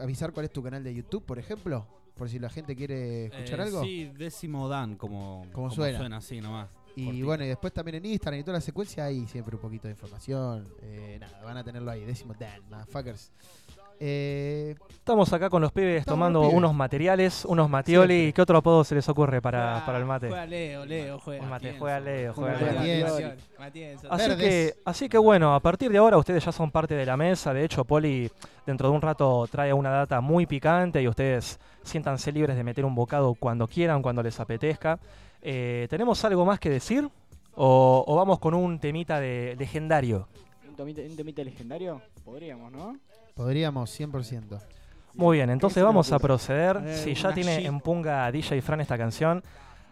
[0.00, 1.86] avisar cuál es tu canal de YouTube, por ejemplo?
[2.14, 3.82] Por si la gente quiere escuchar Eh, algo.
[3.84, 5.98] Sí, décimo Dan, como, Como suena.
[5.98, 6.68] suena así nomás.
[6.94, 7.26] Y cortito.
[7.26, 9.92] bueno, y después también en Instagram y toda la secuencia hay siempre un poquito de
[9.92, 10.66] información.
[10.80, 12.04] Eh, nada, van a tenerlo ahí.
[12.06, 13.32] Décimo Dan, motherfuckers.
[13.98, 16.58] Eh, Estamos acá con los pibes tomando los pibes.
[16.58, 18.32] unos materiales, unos matioli.
[18.32, 20.28] ¿Qué otro apodo se les ocurre para, para el mate?
[20.28, 21.42] Juega Leo, Leo, juega.
[21.44, 23.18] Un mate, juega Leo, juega Leo.
[23.18, 23.32] Leo.
[23.58, 24.08] Matienzo.
[24.10, 27.16] Así que, así que bueno, a partir de ahora ustedes ya son parte de la
[27.16, 27.54] mesa.
[27.54, 28.28] De hecho, Poli
[28.66, 32.84] dentro de un rato trae una data muy picante y ustedes siéntanse libres de meter
[32.84, 34.98] un bocado cuando quieran, cuando les apetezca.
[35.40, 37.08] Eh, ¿Tenemos algo más que decir?
[37.54, 40.26] ¿O, o vamos con un temita de legendario?
[40.68, 42.02] ¿Un temita, un temita legendario?
[42.24, 42.98] Podríamos, ¿no?
[43.36, 44.60] Podríamos, 100%.
[45.14, 48.98] Muy bien, entonces vamos a proceder, ver, si ya tiene en punga DJ Fran esta
[48.98, 49.44] canción,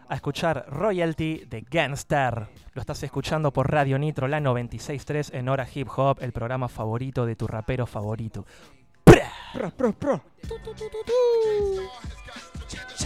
[0.09, 2.47] a escuchar Royalty de Gangster.
[2.73, 7.25] Lo estás escuchando por Radio Nitro, la 96.3 en hora hip hop, el programa favorito
[7.25, 8.45] de tu rapero favorito.
[9.03, 10.21] Pro, pro, pro.
[12.69, 13.04] One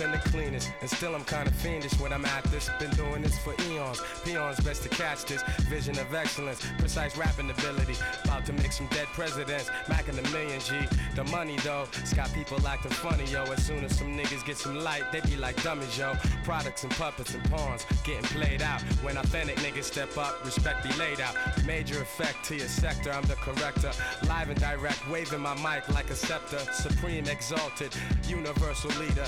[0.00, 2.70] and the cleanest, and still I'm kinda fiendish when I'm at this.
[2.78, 5.42] Been doing this for eons, peons best to catch this.
[5.68, 7.96] Vision of excellence, precise rapping ability.
[8.24, 10.74] About to make some dead presidents, macking a million G.
[11.14, 13.42] The money though, it's got people acting funny, yo.
[13.44, 16.14] As soon as some niggas get some light, they be like dummies, yo.
[16.44, 18.80] Products and puppets and pawns getting played out.
[19.02, 21.34] When authentic niggas step up, respect be laid out.
[21.66, 23.92] Major effect to your sector, I'm the corrector.
[24.26, 26.58] Live and direct, waving my mic like a scepter.
[26.72, 27.92] Supreme exalted,
[28.26, 29.26] universal leader.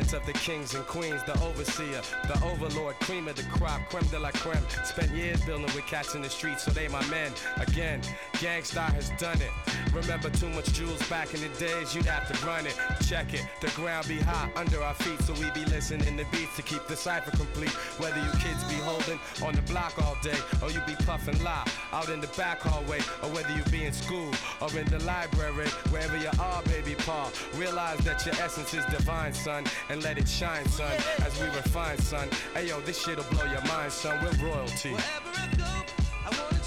[0.00, 4.06] Descendants of the kings and queens, the overseer, the overlord, cream of the crop, creme
[4.10, 4.64] de la creme.
[4.84, 7.32] Spent years building with cats in the streets, so they my men.
[7.58, 8.00] Again,
[8.34, 9.50] Gangstar has done it.
[9.92, 12.78] Remember too much jewels back in the days, you'd have to run it.
[13.06, 16.56] Check it, the ground be hot under our feet, so we be listening to beats
[16.56, 17.70] to keep the cipher complete.
[17.98, 21.66] Whether you kids be holding on the block all day, or you be puffing lie
[21.92, 25.68] out in the back hallway, or whether you be in school or in the library,
[25.90, 27.30] wherever you are, baby Paul.
[27.56, 30.92] Realize that your essence is divine, son, and let it shine, son,
[31.26, 32.28] as we refine, son.
[32.54, 34.16] Hey yo, this shit'll blow your mind, son.
[34.22, 34.94] We're royalty.
[36.26, 36.59] And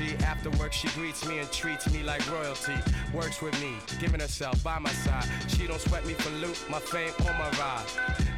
[0.00, 0.16] G.
[0.24, 2.72] After work, she greets me and treats me like royalty.
[3.12, 5.28] Works with me, giving herself by my side.
[5.48, 7.84] She don't sweat me for loot, my fame or my ride.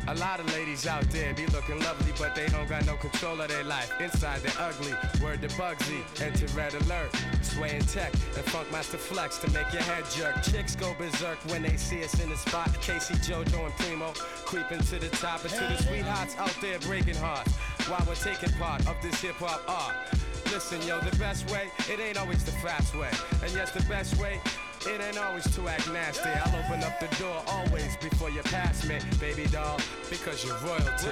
[0.08, 3.40] A lot of ladies out there be looking lovely, but they don't got no control
[3.40, 3.92] of their life.
[4.00, 4.92] Inside, they're ugly.
[5.22, 7.14] Word to Bugsy, enter red alert.
[7.42, 10.42] Swaying tech and funk master flex to make your head jerk.
[10.42, 12.74] Chicks go berserk when they see us in the spot.
[12.80, 14.12] Casey, JoJo, and Primo
[14.44, 17.52] creeping to the top and to the sweethearts out there breaking hearts
[17.86, 20.21] while we're taking part of this hip hop art.
[20.52, 23.08] Listen, yo, the best way, it ain't always the fast way.
[23.42, 24.38] And yes, the best way,
[24.86, 26.28] it ain't always to act nasty.
[26.28, 29.80] I'll open up the door always before you pass me, baby doll,
[30.10, 31.08] because you're royalty.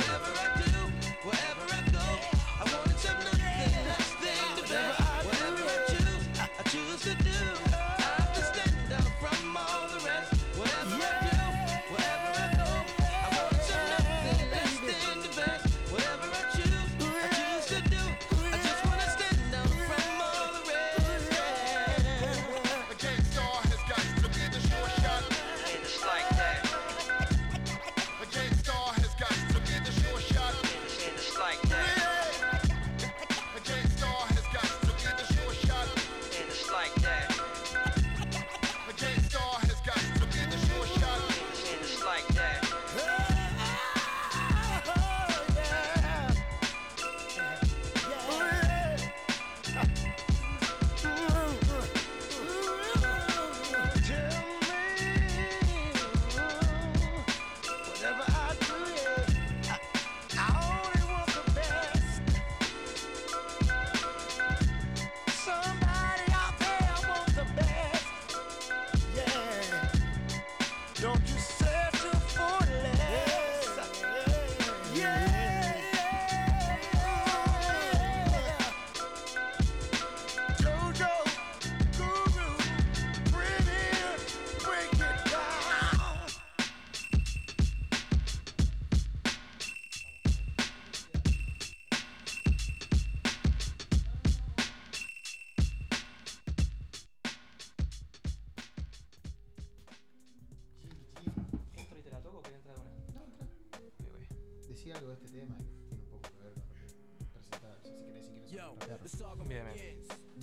[1.24, 1.60] Like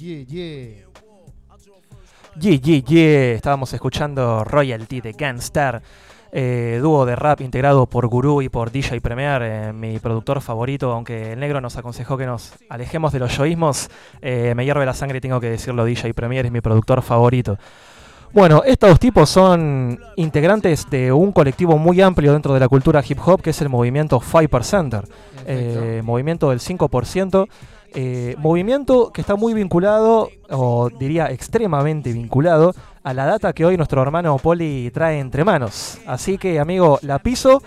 [0.08, 0.86] Yeah, yeah.
[2.40, 3.36] Yeah, yeah, yeah.
[3.36, 5.82] Estábamos escuchando Royalty de Gangstar,
[6.32, 10.94] eh, dúo de rap integrado por Guru y por DJ Premier, eh, mi productor favorito.
[10.94, 13.90] Aunque el negro nos aconsejó que nos alejemos de los yoísmos,
[14.22, 17.58] eh, me hierve la sangre y tengo que decirlo: DJ Premier es mi productor favorito.
[18.32, 23.20] Bueno, estos tipos son integrantes de un colectivo muy amplio dentro de la cultura hip
[23.26, 25.04] hop, que es el movimiento 5%,
[25.46, 27.50] eh, movimiento del 5%.
[27.94, 32.74] Eh, movimiento que está muy vinculado, o diría extremadamente vinculado,
[33.04, 36.00] a la data que hoy nuestro hermano Poli trae entre manos.
[36.06, 37.62] Así que, amigo, la piso,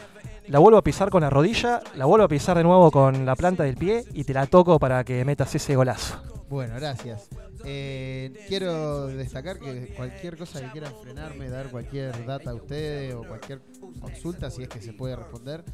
[0.49, 3.37] la vuelvo a pisar con la rodilla, la vuelvo a pisar de nuevo con la
[3.37, 6.21] planta del pie y te la toco para que metas ese golazo.
[6.49, 7.29] Bueno, gracias.
[7.65, 13.23] Eh, quiero destacar que cualquier cosa que quieran frenarme, dar cualquier data a ustedes o
[13.23, 13.61] cualquier
[14.01, 15.65] consulta, si es que se puede responder,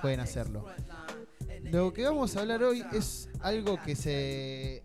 [0.00, 0.64] pueden hacerlo.
[1.64, 4.82] Lo que vamos a hablar hoy es algo que se,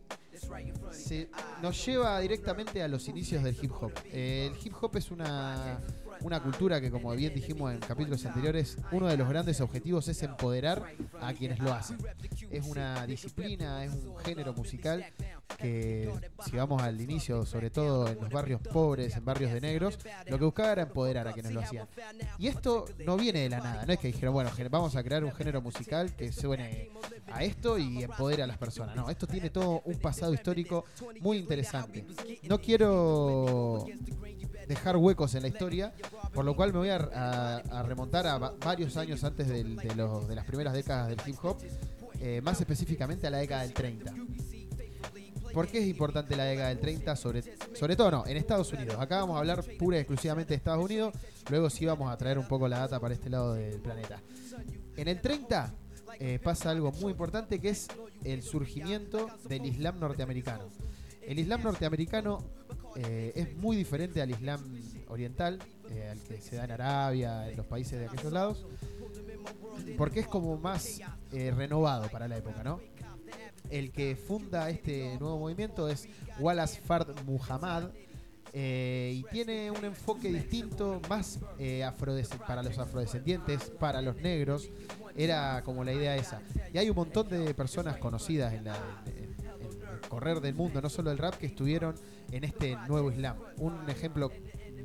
[0.92, 1.30] se-
[1.62, 3.92] nos lleva directamente a los inicios del hip hop.
[4.12, 5.80] El hip hop es una,
[6.22, 10.22] una cultura que, como bien dijimos en capítulos anteriores, uno de los grandes objetivos es
[10.24, 10.84] empoderar
[11.22, 11.98] a quienes lo hacen.
[12.52, 15.06] Es una disciplina, es un género musical
[15.58, 16.12] que,
[16.46, 20.38] si vamos al inicio, sobre todo en los barrios pobres, en barrios de negros, lo
[20.38, 21.88] que buscaba era empoderar a quienes lo hacían.
[22.38, 25.24] Y esto no viene de la nada, no es que dijeron, bueno, vamos a crear
[25.24, 26.90] un género musical que suene
[27.32, 28.96] a esto y empodere a las personas.
[28.96, 30.86] No, esto tiene todo un pasado histórico
[31.22, 32.06] muy interesante.
[32.44, 33.86] No quiero
[34.68, 35.94] dejar huecos en la historia,
[36.34, 39.64] por lo cual me voy a, remontar a va- varios años antes de,
[39.96, 41.58] los- de las primeras décadas del hip hop,
[42.20, 44.14] eh, más específicamente a la década del 30.
[45.58, 47.16] ¿Por qué es importante la década del 30?
[47.16, 47.42] Sobre,
[47.96, 48.96] todo no, en Estados Unidos.
[49.00, 51.16] Acá vamos a hablar pura y exclusivamente de Estados Unidos,
[51.50, 54.22] luego sí vamos a traer un poco la data para este lado del planeta.
[54.96, 55.74] En el 30
[56.20, 57.88] eh, pasa algo muy importante que es
[58.24, 60.70] el surgimiento del Islam norteamericano.
[61.24, 62.38] El Islam norteamericano
[62.96, 64.62] eh, es muy diferente al Islam
[65.08, 65.58] oriental,
[65.90, 68.64] eh, al que se da en Arabia, en los países de aquellos lados,
[69.98, 71.00] porque es como más
[71.32, 72.80] renovado para la época, ¿no?
[73.70, 76.08] El que funda este nuevo movimiento es
[76.40, 77.90] Wallace Fard Muhammad
[78.54, 81.86] eh, y tiene un enfoque distinto, más eh,
[82.48, 84.70] para los afrodescendientes, para los negros.
[85.16, 86.42] Era como la idea esa.
[86.74, 89.36] Y hay un montón de personas conocidas en, la- en
[89.94, 91.96] el correr del mundo, no solo el rap, que estuvieron
[92.32, 93.36] en este nuevo Islam.
[93.58, 94.32] Un ejemplo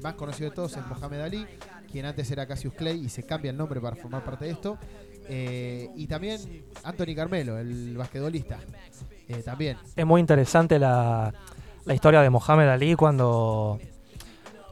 [0.02, 1.46] más conocido de todos es Mohamed Ali,
[1.90, 4.78] quien antes era Cassius Clay y se cambia el nombre para formar parte de esto.
[5.34, 6.38] Eh, y también
[6.84, 8.58] Anthony Carmelo, el basquetbolista.
[9.28, 9.78] Eh, también.
[9.96, 11.32] Es muy interesante la,
[11.86, 13.78] la historia de Mohamed Ali cuando,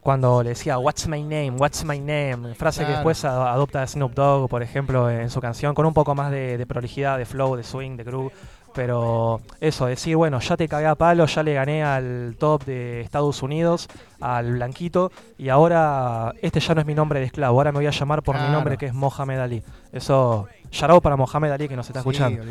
[0.02, 2.98] cuando le decía What's my name, What's my name, frase que Claro.
[2.98, 6.58] después a- adopta Snoop Dogg, por ejemplo, en su canción, con un poco más de,
[6.58, 8.30] de prolijidad, de flow, de swing, de groove.
[8.74, 13.00] Pero eso, decir, bueno, ya te cagué a palo, ya le gané al top de
[13.00, 13.88] Estados Unidos,
[14.20, 17.86] al blanquito, y ahora este ya no es mi nombre de esclavo, ahora me voy
[17.86, 19.62] a llamar por mi nombre que es Mohamed Ali.
[19.92, 20.46] Eso,
[20.82, 22.42] out para Mohamed Ali que nos está Sí, escuchando.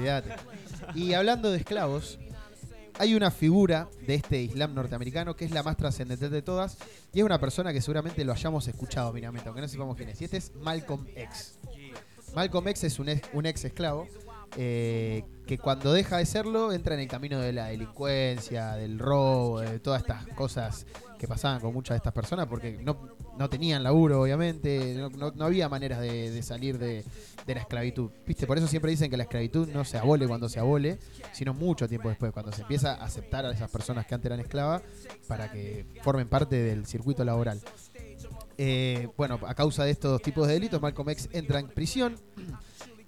[0.96, 2.20] Y hablando de esclavos,
[2.98, 6.78] hay una figura de este Islam norteamericano que es la más trascendental de todas
[7.14, 10.20] y es una persona que seguramente lo hayamos escuchado mínimamente, aunque no sepamos quién es.
[10.22, 11.60] Y este es Malcolm X.
[12.36, 14.06] Malcolm X es un ex, un ex esclavo
[14.58, 19.60] eh, que cuando deja de serlo entra en el camino de la delincuencia, del robo,
[19.62, 20.86] de todas estas cosas
[21.18, 25.46] que pasaban con muchas de estas personas porque no, no tenían laburo, obviamente, no, no-
[25.46, 27.04] había maneras de, de salir de,
[27.46, 28.10] de la esclavitud.
[28.26, 28.48] ¿Viste?
[28.48, 30.98] Por eso siempre dicen que la esclavitud no se abole cuando se abole,
[31.34, 34.40] sino mucho tiempo después, cuando se empieza a aceptar a esas personas que antes eran
[34.40, 34.82] esclavas
[35.28, 37.60] para que formen parte del circuito laboral.
[38.58, 42.18] Eh, bueno, a causa de estos tipos de delitos, Malcolm X entra en prisión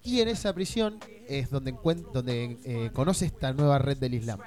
[0.03, 1.73] y en esa prisión es donde,
[2.13, 4.39] donde eh, conoce esta nueva red del Islam.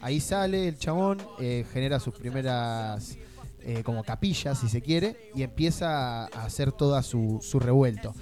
[0.00, 3.16] Ahí sale el chabón, eh, genera sus primeras
[3.60, 8.14] eh, como capillas, si se quiere, y empieza a hacer toda su, su revuelto.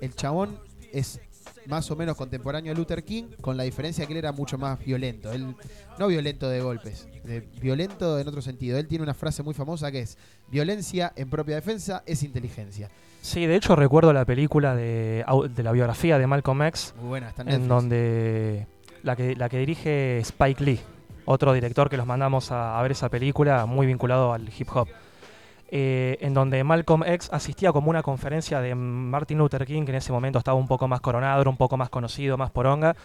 [0.00, 0.58] El chabón
[0.92, 1.20] es
[1.66, 4.78] más o menos contemporáneo a Luther King, con la diferencia que él era mucho más
[4.84, 5.32] violento.
[5.32, 5.54] Él,
[5.98, 8.78] no violento de golpes, de- violento en otro sentido.
[8.78, 10.18] Él tiene una frase muy famosa que es,
[10.50, 12.90] violencia en propia defensa es inteligencia.
[13.22, 15.24] Sí, de hecho recuerdo la película de,
[15.56, 18.66] la biografía de Malcolm X, Muy buena, está en en donde
[19.04, 20.80] la que, la que dirige Spike Lee,
[21.24, 24.88] otro director que los mandamos a, a ver esa película, muy vinculado al hip hop,
[25.70, 29.98] eh, en donde Malcolm X asistía como una conferencia de Martin Luther King, que en
[29.98, 32.96] ese momento estaba un poco más coronado, era un poco más conocido, más poronga,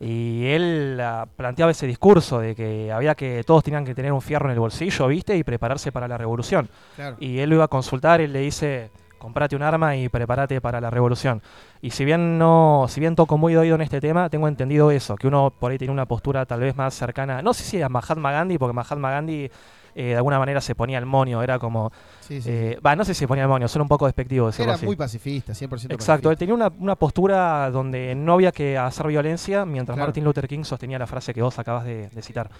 [0.00, 4.22] y él ah, planteaba ese discurso de que había que todos tenían que tener un
[4.22, 5.36] fierro en el bolsillo, ¿viste?
[5.36, 6.68] Y prepararse para la revolución.
[6.96, 7.16] Claro.
[7.20, 10.80] Y él lo iba a consultar y le dice, comprate un arma y prepárate para
[10.80, 11.42] la revolución.
[11.82, 14.90] Y si bien no, si bien toco muy de oído en este tema, tengo entendido
[14.90, 17.80] eso, que uno por ahí tiene una postura tal vez más cercana, no sé si
[17.82, 19.50] a Mahatma Gandhi, porque Mahatma Gandhi
[19.98, 21.90] eh, de alguna manera se ponía el monio, era como,
[22.20, 22.50] Sí, sí.
[22.52, 24.84] eh, no sé si se ponía el monio, suena un poco despectivo decirlo Era así.
[24.84, 26.38] muy pacifista, 100% Exacto, él pacifista.
[26.38, 30.08] tenía una, una postura donde no había que hacer violencia, mientras Claro.
[30.08, 32.50] Martin Luther King sostenía la frase que vos acabas de, de citar.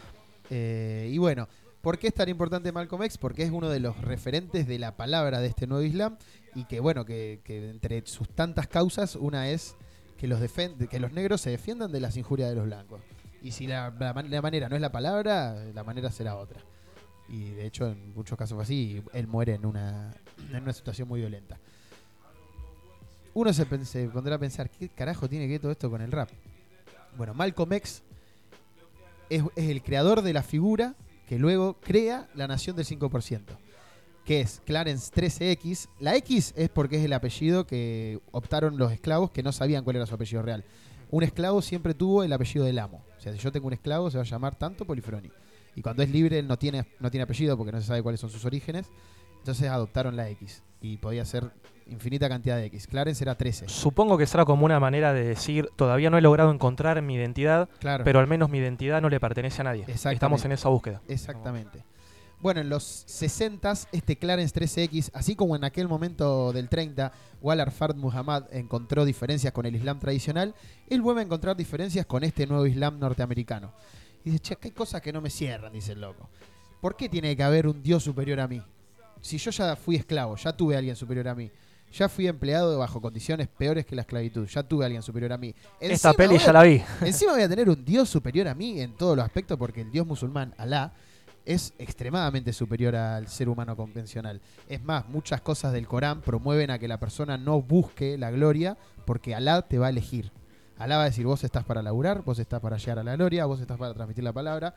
[0.48, 1.46] Eh, y bueno,
[1.86, 3.16] ¿por qué es tan importante Malcolm X?
[3.16, 6.16] Porque es uno de los referentes de la palabra de este nuevo Islam
[6.56, 9.76] y que bueno, que, entre sus tantas causas, una es
[10.18, 10.40] que los,
[10.90, 13.02] que los negros se defiendan de las injurias de los blancos.
[13.40, 16.60] Y si la, la man- la manera no es la palabra, la manera será otra.
[17.28, 20.12] Y de hecho en muchos casos fue así, él muere en una,
[20.50, 21.56] en una situación muy violenta.
[23.32, 23.64] Uno se,
[24.08, 26.30] pondrá a pensar, ¿qué carajo tiene que ver todo esto con el rap?
[27.16, 28.02] Bueno, Malcolm X
[29.30, 30.96] es el creador de la figura
[31.26, 33.42] que luego crea la nación del 5%,
[34.24, 35.88] que es Clarence 13X.
[35.98, 39.96] La X es porque es el apellido que optaron los esclavos que no sabían cuál
[39.96, 40.64] era su apellido real.
[41.10, 43.04] Un esclavo siempre tuvo el apellido del amo.
[43.16, 45.30] O sea, si yo tengo un esclavo, se va a llamar tanto Polifroni.
[45.74, 48.30] Y cuando es libre, no tiene, no tiene apellido porque no se sabe cuáles son
[48.30, 48.86] sus orígenes.
[49.38, 50.62] Entonces adoptaron la X.
[50.80, 51.50] Y podía ser
[51.86, 52.86] infinita cantidad de X.
[52.86, 53.68] Clarence era 13.
[53.68, 57.68] Supongo que será como una manera de decir, todavía no he logrado encontrar mi identidad,
[57.80, 58.04] Claro.
[58.04, 59.84] pero al menos mi identidad no le pertenece a nadie.
[59.88, 61.00] Estamos en esa búsqueda.
[61.08, 61.84] Exactamente.
[62.38, 67.10] Bueno, en los 60 este Clarence 13X, así como en aquel momento del 30,
[67.40, 70.54] Walar Fard Muhammad encontró diferencias con el Islam tradicional,
[70.90, 73.72] él vuelve a encontrar diferencias con este nuevo Islam norteamericano.
[74.22, 76.28] Y dice, che, hay cosas que no me cierran, dice el loco.
[76.80, 78.62] ¿Por qué tiene que haber un Dios superior a mí?
[79.22, 81.50] Si yo ya fui esclavo, ya tuve a alguien superior a mí.
[81.98, 84.46] Ya fui empleado bajo condiciones peores que la esclavitud.
[84.46, 85.54] Ya tuve a alguien superior a mí.
[85.80, 86.82] Esta Encima peli voy a- ya la vi.
[87.00, 89.90] Encima voy a tener un Dios superior a mí en todos los aspectos porque el
[89.90, 90.92] Dios musulmán, Alá,
[91.44, 94.40] es extremadamente superior al ser humano convencional.
[94.68, 98.76] Es más, muchas cosas del Corán promueven a que la persona no busque la gloria
[99.04, 100.32] porque Alá te va a elegir.
[100.78, 103.46] Alá va a decir, vos estás para laburar, vos estás para llegar a la gloria,
[103.46, 104.74] vos estás para transmitir la palabra,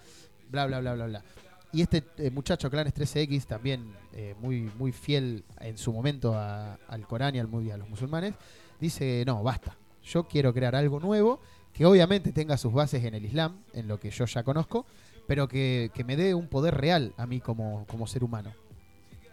[0.49, 1.23] bla, bla, bla, bla, bla.
[1.71, 7.07] Y este eh, muchacho, Clanes 13X, también eh, muy, muy fiel en su momento al
[7.07, 8.33] Corán y al, y a los musulmanes,
[8.79, 9.77] dice, no, basta.
[10.03, 11.39] Yo quiero crear algo nuevo
[11.73, 14.85] que obviamente tenga sus bases en el Islam, en lo que yo ya conozco,
[15.27, 18.51] pero que, que me dé un poder real a mí como, como ser humano.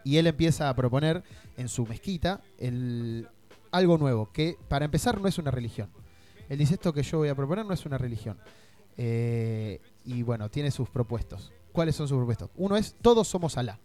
[0.04, 1.24] Y él empieza a proponer
[1.56, 3.28] en su mezquita el,
[3.70, 5.88] algo nuevo, que para empezar no es una religión.
[6.48, 8.38] Él dice, esto que yo voy a proponer no es una religión.
[8.96, 11.52] Eh, y bueno, tiene sus propuestos.
[11.76, 12.48] ¿Cuáles son sus propuestos?
[12.56, 13.78] Uno es, todos somos Alá.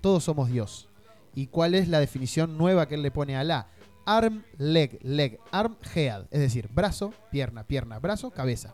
[0.00, 0.88] Todos somos Dios.
[1.34, 3.66] ¿Y cuál es la definición nueva que él le pone a Alá?
[4.06, 6.22] Arm, leg, leg, arm, head.
[6.30, 8.72] Es decir, brazo, pierna, pierna, brazo, cabeza.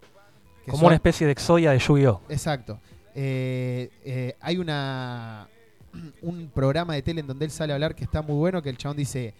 [0.64, 2.20] Como son- una especie de Exodia de Yu-Gi-Oh!
[2.28, 2.78] Exacto.
[3.16, 5.48] Eh, eh, hay una
[6.22, 8.68] un programa de tele en donde él sale a hablar que está muy bueno, que
[8.70, 9.34] el chabón dice,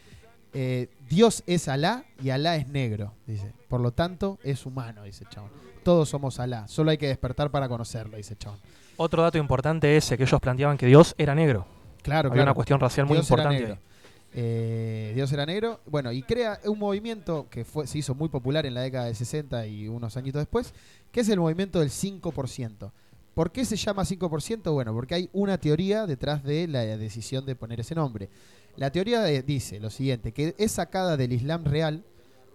[0.53, 3.53] eh, Dios es Alá y Alá es negro, dice.
[3.69, 5.51] Por lo tanto, es humano, dice el chabón.
[5.85, 8.59] Todos somos Alá, solo hay que despertar para conocerlo, dice el chabón.
[8.97, 11.67] Otro dato importante ese, que ellos planteaban que Dios era negro.
[12.03, 12.51] Claro, Había claro.
[12.51, 13.79] una cuestión racial muy Dios importante.
[14.35, 15.81] Eh, Dios era negro.
[15.87, 19.17] Bueno, y crea un movimiento que fue, se hizo muy popular en la década del
[19.17, 20.75] 60 y unos añitos después,
[21.11, 22.91] que es el movimiento del 5%.
[23.35, 24.73] ¿Por qué se llama 5%?
[24.73, 28.29] Bueno, porque hay una teoría detrás de la decisión de poner ese nombre.
[28.77, 32.03] La teoría de- dice lo siguiente, que es sacada del Islam real,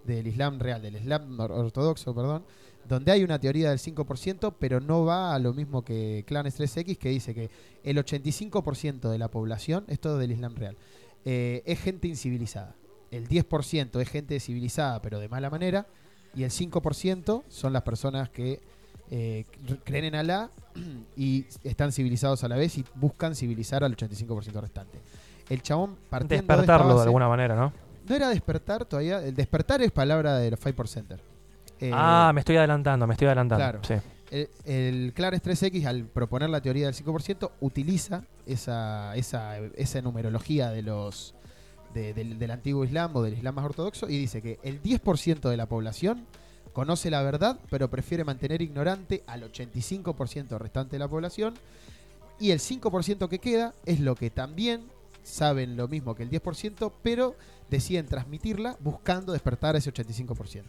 [0.04, 2.44] del Islam real, del Islam or- ortodoxo, perdón,
[2.88, 6.98] donde hay una teoría del 5%, pero no va a lo mismo que Clanes 3X,
[6.98, 7.50] que dice que
[7.84, 10.76] el 85% de la población, esto del Islam real,
[11.24, 12.74] eh, es gente incivilizada.
[13.10, 15.86] El 10% es gente civilizada, pero de mala manera,
[16.34, 18.60] y el 5% son las personas que
[19.10, 20.50] eh, cre- creen en Alá
[21.16, 24.98] y están civilizados a la vez y buscan civilizar al 85% restante.
[25.50, 27.72] El chabón partiendo Despertarlo de base- alguna manera, ¿no?
[28.08, 31.20] No era despertar todavía, el despertar es palabra de los Five Center.
[31.82, 33.62] Eh, ah, me estoy adelantando, me estoy adelantando.
[33.62, 33.80] Claro.
[33.82, 33.94] Sí.
[34.30, 40.70] El, el Clarence 3X, al proponer la teoría del 5%, utiliza esa, esa, esa numerología
[40.70, 41.34] de los
[41.92, 45.50] de- del, del antiguo Islam o del Islam más ortodoxo y dice que el 10%
[45.50, 46.24] de la población
[46.72, 51.54] conoce la verdad, pero prefiere mantener ignorante al 85% restante de la población.
[52.40, 54.84] Y el 5% que queda es lo que también
[55.22, 57.36] saben lo mismo que el 10%, pero
[57.68, 60.62] deciden transmitirla buscando despertar a ese 85%.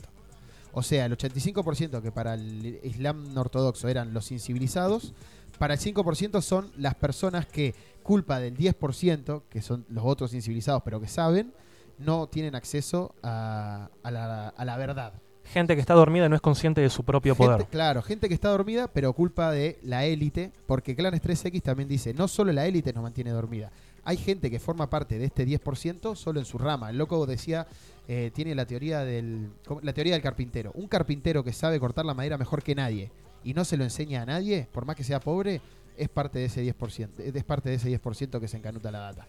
[0.74, 5.14] O sea, el 85% que para el Islam ortodoxo eran los incivilizados,
[5.60, 10.82] para el 5% son las personas que, culpa del 10%, que son los otros incivilizados
[10.84, 11.54] pero que saben,
[12.00, 15.14] no tienen acceso a, a la, a la verdad.
[15.46, 17.68] Gente que está dormida y no es consciente de su propio Gente- poder.
[17.68, 22.14] Claro, gente que está dormida, pero culpa de la élite, porque Clanes 3X también dice,
[22.14, 23.70] no solo la élite nos mantiene dormida,
[24.06, 26.90] Hay gente que forma parte de este 10% solo en su rama.
[26.90, 27.68] El loco decía,
[28.08, 29.50] eh, tiene la teoría, del,
[29.82, 30.72] la teoría del carpintero.
[30.76, 33.12] Un carpintero que sabe cortar la madera mejor que nadie
[33.44, 35.62] y no se lo enseña a nadie, por más que sea pobre,
[35.98, 39.28] es parte de ese 10%, es parte de ese 10% que se encanuta la data.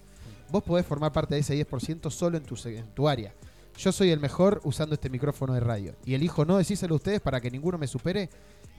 [0.51, 3.33] Vos podés formar parte de ese 10% solo en tu, se- en tu área.
[3.77, 7.20] Yo soy el mejor usando este micrófono de radio y elijo no decírselo a ustedes
[7.20, 8.31] para que ninguno me supere.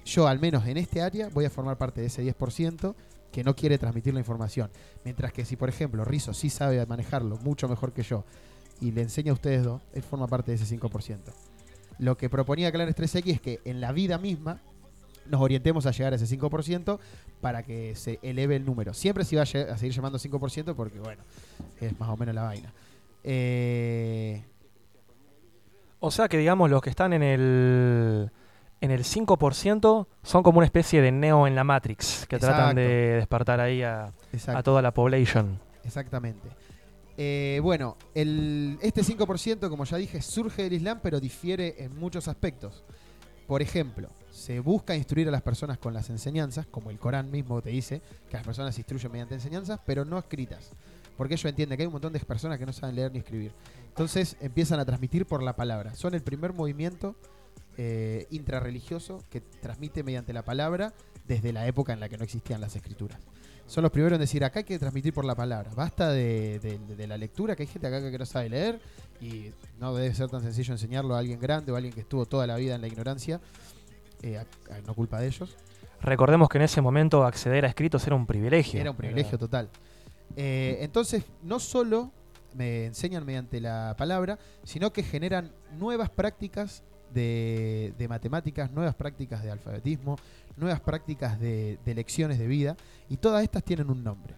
[0.06, 2.96] Yo, al menos en este área, voy a formar parte de ese 10%
[3.36, 4.72] que no quiere transmitir la información.
[5.04, 8.24] Mientras que si, por ejemplo, Rizo sí sabe manejarlo mucho mejor que yo
[8.80, 11.18] y le enseña a ustedes dos, él forma parte de ese 5%.
[12.00, 14.62] Lo que proponía Clarence 3X es que en la vida misma
[15.26, 16.98] nos orientemos a llegar a ese 5%
[17.42, 18.94] para que se eleve el número.
[18.94, 21.22] Siempre se va a seguir llamando 5% porque, bueno,
[21.82, 22.72] es más o menos la vaina.
[23.22, 24.44] Eh,
[26.00, 28.32] O sea que, digamos, los que están en el,
[28.82, 33.16] en el 5% son como una especie de neo en la Matrix, que tratan de
[33.16, 34.14] despertar ahí a,
[34.48, 35.60] a toda la población.
[35.84, 36.50] Exactamente.
[37.18, 42.28] Eh, bueno, el, este 5%, como ya dije, surge del Islam, pero difiere en muchos
[42.28, 42.84] aspectos.
[43.48, 47.62] Por ejemplo, se busca instruir a las personas con las enseñanzas, como el Corán mismo
[47.62, 50.72] te dice, que las personas se instruyen mediante enseñanzas, pero no escritas.
[51.16, 53.54] Porque ellos entienden que hay un montón de personas que no saben leer ni escribir.
[53.88, 55.96] Entonces empiezan a transmitir por la palabra.
[55.96, 57.16] Son el primer movimiento
[57.78, 60.94] eh, intrarreligioso que transmite mediante la palabra
[61.28, 63.20] desde la época en la que no existían las escrituras.
[63.68, 65.72] Son los primeros en decir, acá hay que transmitir por la palabra.
[65.76, 68.80] Basta de, de- de la lectura, que hay gente acá que no sabe leer
[69.20, 72.26] y no debe ser tan sencillo enseñarlo a alguien grande o a alguien que estuvo
[72.28, 73.42] toda la vida en la ignorancia,
[74.22, 74.42] eh, a-
[74.74, 75.56] a- no culpa de ellos.
[76.02, 78.80] Recordemos que en ese momento acceder a escritos era un privilegio.
[78.80, 79.70] Era un privilegio total.
[80.36, 82.12] Eh, entonces, no solo
[82.54, 86.84] me enseñan mediante la palabra, sino que generan nuevas prácticas
[87.16, 90.20] de, de matemáticas, nuevas prácticas de alfabetismo,
[90.58, 92.78] nuevas prácticas de, de lecciones de vida,
[93.10, 94.36] y todas estas tienen un nombre.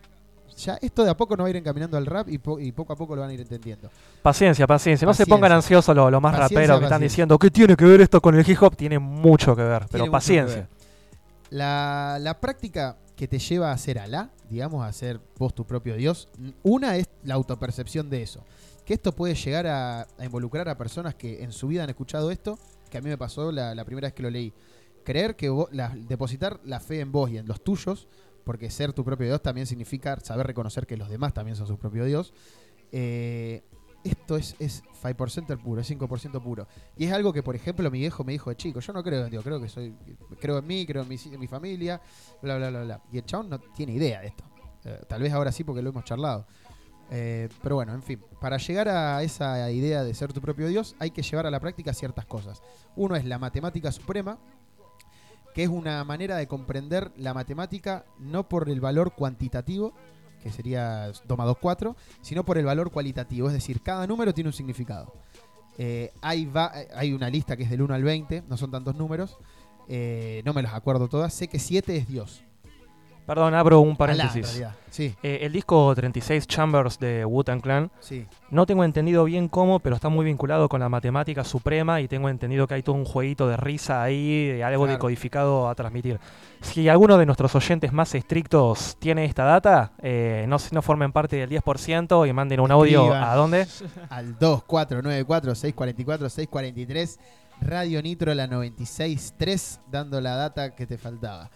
[0.57, 2.71] Ya esto de a poco nos va a ir encaminando al rap y, po- y
[2.71, 3.91] poco a poco lo van a ir entendiendo.
[4.23, 5.05] Paciencia, paciencia.
[5.05, 7.85] No se pongan ansiosos los los más Paciencia, raperos que están diciendo, ¿qué tiene que
[7.85, 8.75] ver esto con el hip hop?
[8.75, 10.55] Tiene mucho que ver, pero paciencia.
[10.55, 10.67] ver.
[11.51, 15.95] La, la práctica que te lleva a ser Alá, digamos, a ser vos tu propio
[15.95, 16.27] Dios,
[16.63, 18.43] una es la autopercepción de eso.
[18.87, 22.57] Que esto puede llegar a, involucrar a personas que en su vida han escuchado esto,
[22.89, 24.53] que a mí me pasó la, primera vez que lo leí.
[25.03, 25.67] Creer que vos,
[26.07, 28.07] depositar la fe en vos y en los tuyos,
[28.45, 31.77] porque ser tu propio Dios también significa saber reconocer que los demás también son su
[31.77, 32.33] propio Dios.
[32.93, 33.61] Eh,
[34.05, 36.65] esto es, es 5% puro, es 5% puro.
[36.95, 38.79] Y es algo que, por ejemplo, mi viejo me dijo de chico.
[38.79, 39.93] Yo no creo en Dios, creo que soy.
[40.39, 42.01] Creo en mí, creo en mi, en mi familia,
[42.41, 43.01] bla, bla, bla, bla.
[43.11, 44.45] Y el chabón no tiene idea de esto.
[44.85, 46.47] Eh, tal vez ahora sí, porque lo hemos charlado.
[47.09, 50.95] Eh, pero bueno, en fin, para llegar a esa idea de ser tu propio Dios,
[50.99, 52.61] hay que llevar a la práctica ciertas cosas.
[52.95, 54.37] Uno es la matemática suprema,
[55.53, 59.93] que es una manera de comprender la matemática no por el valor cuantitativo,
[60.43, 64.33] que sería 2 más 2, 4, sino por el valor cualitativo, es decir, cada número
[64.33, 65.13] tiene un significado.
[65.79, 68.95] Eh, hay, va- hay una lista que es del 1 al 20, no son tantos
[68.95, 69.37] números,
[69.87, 72.43] eh, no me los acuerdo todas, sé que 7 es Dios.
[73.27, 74.47] Perdón, abro un Alá, paréntesis.
[74.47, 75.13] realidad, sí.
[75.21, 78.25] Eh, el disco 36 Chambers de Wu-Tang Clan, Sí.
[78.49, 82.29] no tengo entendido bien cómo, pero está muy vinculado con la matemática suprema y tengo
[82.29, 84.97] entendido que hay todo un jueguito de risa ahí, de algo Claro.
[84.97, 86.19] decodificado a transmitir.
[86.61, 91.49] Si alguno de nuestros oyentes más estrictos tiene esta data, eh, no, formen parte del
[91.49, 93.67] 10% y manden un audio Escriban a dónde.
[94.09, 97.19] Al 2494-644-643,
[97.61, 101.49] Radio Nitro, la 96.3, dando la data que te faltaba.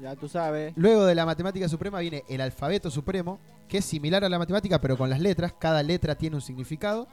[0.00, 0.72] Ya tú sabes.
[0.76, 3.38] Luego de la matemática suprema viene el alfabeto supremo,
[3.68, 5.54] que es similar a la matemática, pero con las letras.
[5.58, 7.08] Cada letra tiene un significado.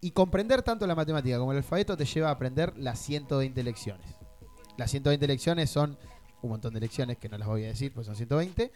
[0.00, 4.06] Y comprender tanto la matemática como el alfabeto te lleva a aprender las 120 lecciones.
[4.76, 5.98] Las 120 lecciones son
[6.40, 8.70] un montón de lecciones que no las voy a decir, pues son 120.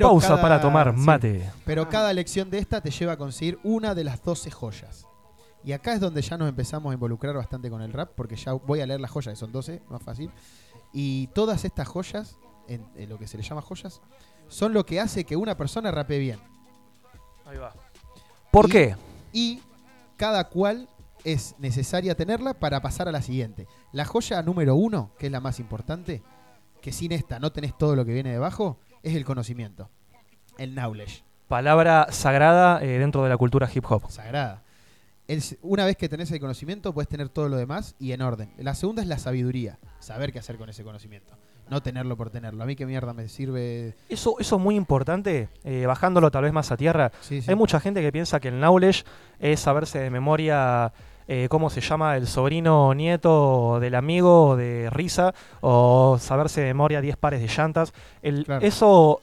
[0.00, 1.50] Pausa cada- para tomar sí, mate.
[1.64, 5.06] pero cada lección de esta te lleva a conseguir una de las 12 joyas.
[5.68, 8.54] Y acá es donde ya nos empezamos a involucrar bastante con el rap, porque ya
[8.54, 10.30] voy a leer las joyas, que son 12, más fácil.
[10.94, 12.38] Y todas estas joyas,
[12.68, 14.00] en, en lo que se le llama joyas,
[14.48, 16.38] son lo que hace que una persona rape bien.
[17.44, 17.74] Ahí va.
[18.50, 18.96] ¿Por Y- qué?
[19.34, 19.60] Y
[20.16, 20.88] cada cual
[21.22, 23.66] es necesaria tenerla para pasar a la siguiente.
[23.92, 26.22] La joya número uno, que es la más importante,
[26.80, 29.90] que sin esta no tenés todo lo que viene debajo, es el conocimiento.
[30.56, 31.24] El knowledge.
[31.46, 34.10] Palabra sagrada eh, dentro de la cultura hip hop.
[34.10, 34.62] Sagrada.
[35.28, 38.50] El una vez que tenés el conocimiento, puedes tener todo lo demás y en orden.
[38.58, 39.78] La segunda es la sabiduría.
[40.00, 41.34] Saber qué hacer con ese conocimiento.
[41.68, 42.62] No tenerlo por tenerlo.
[42.62, 43.94] A mí qué mierda me sirve.
[44.08, 47.12] Eso, eso es muy importante, eh, bajándolo tal vez más a tierra.
[47.20, 47.50] Sí, sí.
[47.50, 49.04] Hay mucha gente que piensa que el knowledge
[49.38, 50.94] es saberse de memoria
[51.26, 57.02] eh, cómo se llama el sobrino nieto del amigo de Risa o saberse de memoria
[57.02, 57.92] 10 pares de llantas.
[58.22, 58.64] El- Claro.
[58.64, 59.20] Eso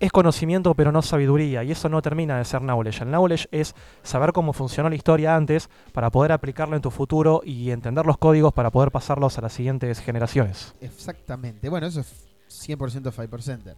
[0.00, 3.02] es conocimiento pero no sabiduría, y eso no termina de ser knowledge.
[3.02, 7.42] El knowledge es saber cómo funcionó la historia antes para poder aplicarlo en tu futuro
[7.44, 10.74] y entender los códigos para poder pasarlos a las siguientes generaciones.
[10.80, 11.68] Exactamente.
[11.68, 13.76] Bueno, eso es 100% Five Center.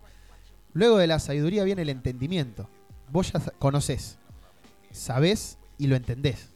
[0.73, 2.69] Luego de la sabiduría viene el entendimiento.
[3.11, 4.19] Vos ya conocés,
[4.91, 6.51] sabés y lo entendés.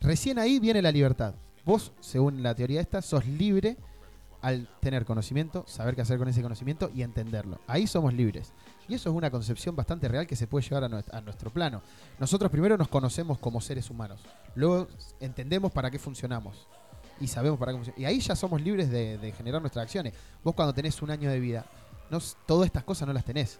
[0.00, 1.34] Recién ahí viene la libertad.
[1.64, 3.76] Vos, según la teoría esta, sos libre
[4.40, 7.58] al tener conocimiento, saber qué hacer con ese conocimiento y entenderlo.
[7.66, 8.52] Ahí somos libres.
[8.88, 11.50] Y eso es una concepción bastante real que se puede llevar a, nues- a nuestro
[11.50, 11.82] plano.
[12.18, 14.20] Nosotros primero nos conocemos como seres humanos.
[14.54, 14.88] Luego
[15.20, 16.66] entendemos para qué funcionamos.
[17.20, 18.00] Y sabemos para qué funcionamos.
[18.00, 20.14] Y ahí ya somos libres de, generar nuestras acciones.
[20.42, 21.66] Vos cuando tenés un año de vida,
[22.10, 23.58] no, todas estas cosas no las tenés.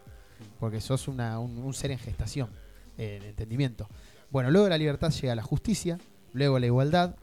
[0.61, 2.49] Porque sos una- un, ser en gestación,
[2.97, 3.89] eh, de entendimiento.
[4.31, 5.99] Bueno, luego la libertad llega la justicia,
[6.33, 7.17] luego la igualdad,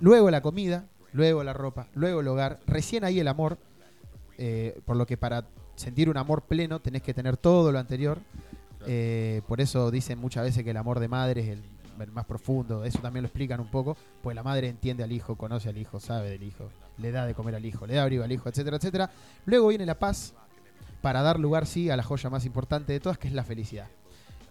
[0.00, 3.58] luego la comida, luego la ropa, luego el hogar, recién ahí el amor,
[4.36, 5.46] eh, por lo que para
[5.76, 8.18] sentir un amor pleno tenés que tener todo lo anterior.
[8.86, 11.62] Eh, por eso dicen muchas veces que el amor de madre es el,
[12.00, 15.36] el más profundo, eso también lo explican un poco, pues la madre entiende al hijo,
[15.36, 18.24] conoce al hijo, sabe del hijo, le da de comer al hijo, le da abrigo
[18.24, 19.10] al hijo, etcétera, etcétera.
[19.46, 20.34] Luego viene la paz
[21.00, 23.88] para dar lugar, sí, a la joya más importante de todas, que es la felicidad.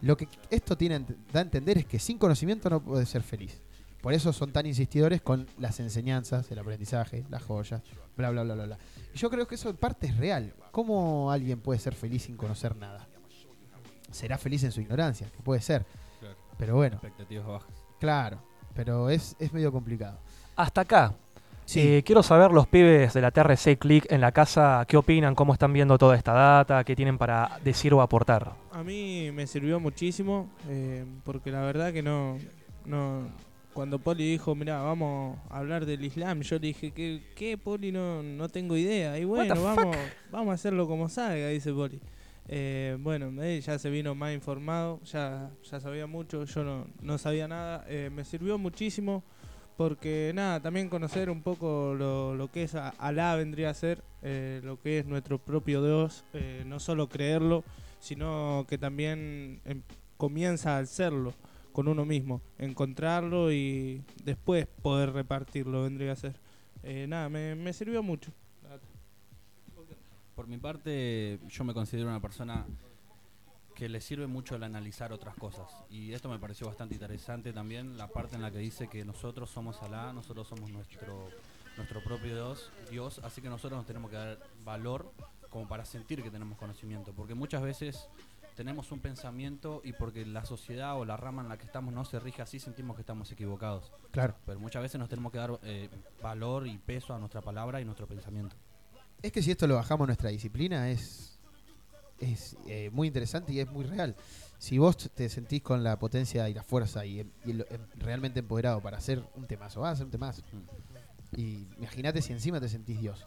[0.02, 3.62] Lo que esto tiene, da a entender es que sin conocimiento no puedes ser feliz.
[4.08, 7.82] Por eso son tan insistidores con las enseñanzas, el aprendizaje, las joyas,
[8.16, 8.78] bla, bla, bla, bla, bla.
[9.14, 10.54] Y yo creo que eso en parte es real.
[10.72, 13.06] ¿Cómo alguien puede ser feliz sin conocer nada?
[14.10, 15.86] Será feliz en su ignorancia, que puede ser.
[16.22, 16.38] Claro.
[16.58, 16.96] Pero bueno.
[16.96, 17.74] Expectativas bajas.
[18.00, 18.42] Claro,
[18.74, 20.22] pero es, es medio complicado.
[20.56, 21.14] Hasta acá.
[21.66, 21.82] Sí.
[21.82, 25.52] Eh, quiero saber los pibes de la TRC Click en la casa qué opinan, cómo
[25.52, 28.54] están viendo toda esta data, qué tienen para decir o aportar.
[28.72, 32.38] A mí me sirvió muchísimo eh, porque la verdad que no,
[32.86, 33.28] no
[33.78, 37.92] cuando Poli dijo, mira, vamos a hablar del Islam, yo le dije, ¿qué, qué Poli?
[37.92, 39.20] No, no tengo idea.
[39.20, 39.96] Y bueno, vamos,
[40.32, 42.02] vamos a hacerlo como salga, dice Poli.
[42.48, 47.20] Eh, bueno, él ya se vino más informado, ya, ya sabía mucho, yo no, no
[47.20, 47.86] sabía nada.
[47.88, 49.24] Eh, me sirvió muchísimo
[49.78, 54.60] porque nada, también conocer un poco lo, lo que es Alá vendría a ser, eh,
[54.64, 57.64] lo que es nuestro propio Dios, eh, no solo creerlo,
[58.00, 59.84] sino que también em,
[60.18, 61.36] comienza al serlo
[61.78, 66.36] con uno mismo, encontrarlo y después poder repartirlo vendría a ser.
[66.82, 68.32] Eh, nada, me, me sirvió mucho.
[70.34, 72.66] Por mi parte, yo me considero una persona
[73.76, 75.70] que le sirve mucho el analizar otras cosas.
[75.92, 79.52] Y esto me pareció bastante interesante también, la parte en la que dice que nosotros
[79.52, 81.30] somos Alá, nosotros somos nuestro,
[81.76, 85.14] nuestro propio Dios, Dios, así que nosotros nos tenemos que dar valor
[85.52, 87.14] como para sentir que tenemos conocimiento.
[87.14, 88.10] Porque muchas veces
[88.58, 92.04] tenemos un pensamiento y porque la sociedad o la rama en la que estamos no
[92.04, 93.92] se rige así, sentimos que estamos equivocados.
[94.12, 94.36] Claro.
[94.46, 95.90] Pero muchas veces nos tenemos que dar eh,
[96.22, 98.56] valor y peso a nuestra palabra y nuestro pensamiento.
[99.22, 101.40] Es que si esto lo bajamos a nuestra disciplina es,
[102.20, 104.16] es eh, muy interesante y es muy real.
[104.58, 107.86] Si vos te sentís con la potencia y la fuerza y, em- y lo- em-
[107.96, 110.42] realmente empoderado para hacer un temazo, vas a hacer un temazo.
[111.36, 113.24] Y imagínate si encima te sentís Dios.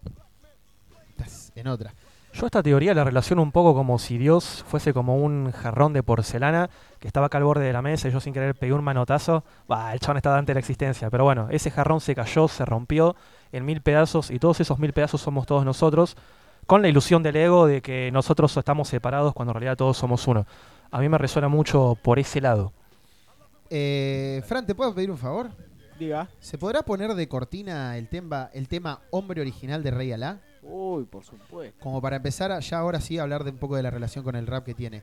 [1.10, 1.94] Estás en otra.
[2.32, 6.02] Yo esta teoría la relaciono un poco como si Dios fuese como un jarrón de
[6.02, 6.70] porcelana
[7.00, 9.42] que estaba acá al borde de la mesa y yo sin querer pegué un manotazo.
[9.66, 11.10] Bah, el chabón estaba antes de la existencia.
[11.10, 13.16] Pero bueno, ese jarrón se cayó, se rompió
[13.50, 16.16] en mil pedazos y todos esos mil pedazos somos todos nosotros
[16.66, 20.28] con la ilusión del ego de que nosotros estamos separados cuando en realidad todos somos
[20.28, 20.46] uno.
[20.92, 22.72] A mí me resuena mucho por ese lado.
[23.70, 25.48] Eh, Fran, ¿te puedo pedir un favor?
[25.98, 26.28] Diga.
[26.38, 30.38] ¿Se podrá poner de cortina el tema, el tema Hombre Original de Rey Alá?
[30.70, 31.78] Uy, por supuesto.
[31.80, 34.36] Como para empezar ya ahora sí a hablar de un poco de la relación con
[34.36, 35.02] el rap que tiene.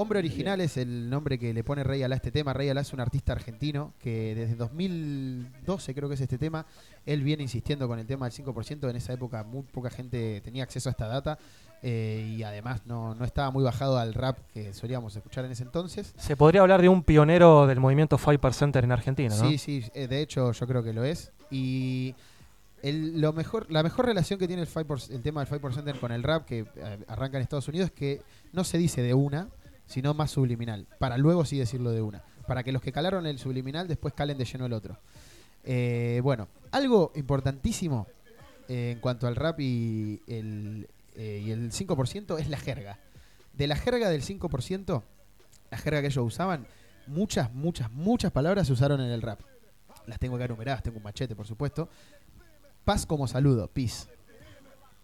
[0.00, 2.52] Hombre Original es el nombre que le pone Rey Alá a este tema.
[2.52, 6.66] Rey Alá es un artista argentino que desde 2012 creo que es este tema.
[7.04, 8.88] Él viene insistiendo con el tema del 5%.
[8.88, 11.36] En esa época muy poca gente tenía acceso a esta data
[11.82, 15.64] eh, y además no, no estaba muy bajado al rap que solíamos escuchar en ese
[15.64, 16.14] entonces.
[16.16, 19.48] Se podría hablar de un pionero del movimiento Five Center en Argentina, ¿no?
[19.48, 21.32] Sí, sí, eh, de hecho yo creo que lo es.
[21.50, 22.14] Y
[22.82, 26.12] el- lo mejor, la mejor relación que tiene el, 5%, el tema del 5% con
[26.12, 28.22] el rap que eh, arranca en Estados Unidos es que
[28.52, 29.48] no se dice de una,
[29.86, 33.38] sino más subliminal, para luego sí decirlo de una, para que los que calaron el
[33.38, 34.98] subliminal después calen de lleno el otro.
[35.64, 38.06] Eh, bueno, algo importantísimo
[38.68, 42.98] eh, en cuanto al rap y el, eh, y el 5% es la jerga.
[43.54, 45.02] De la jerga del 5%,
[45.70, 46.66] la jerga que ellos usaban,
[47.06, 49.40] muchas, muchas, muchas palabras se usaron en el rap.
[50.06, 51.88] Las tengo acá enumeradas, tengo un machete, por supuesto.
[52.88, 54.08] Paz como saludo, peace.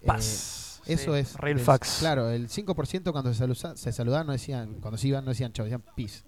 [0.01, 0.81] Eh, Paz.
[0.87, 1.37] eso Sí, es.
[1.37, 1.97] real es- facts.
[2.01, 5.53] Claro, el 5% cuando se, saluda- se saludaban no decían, cuando se iban no decían
[5.53, 6.23] chao, decían peace.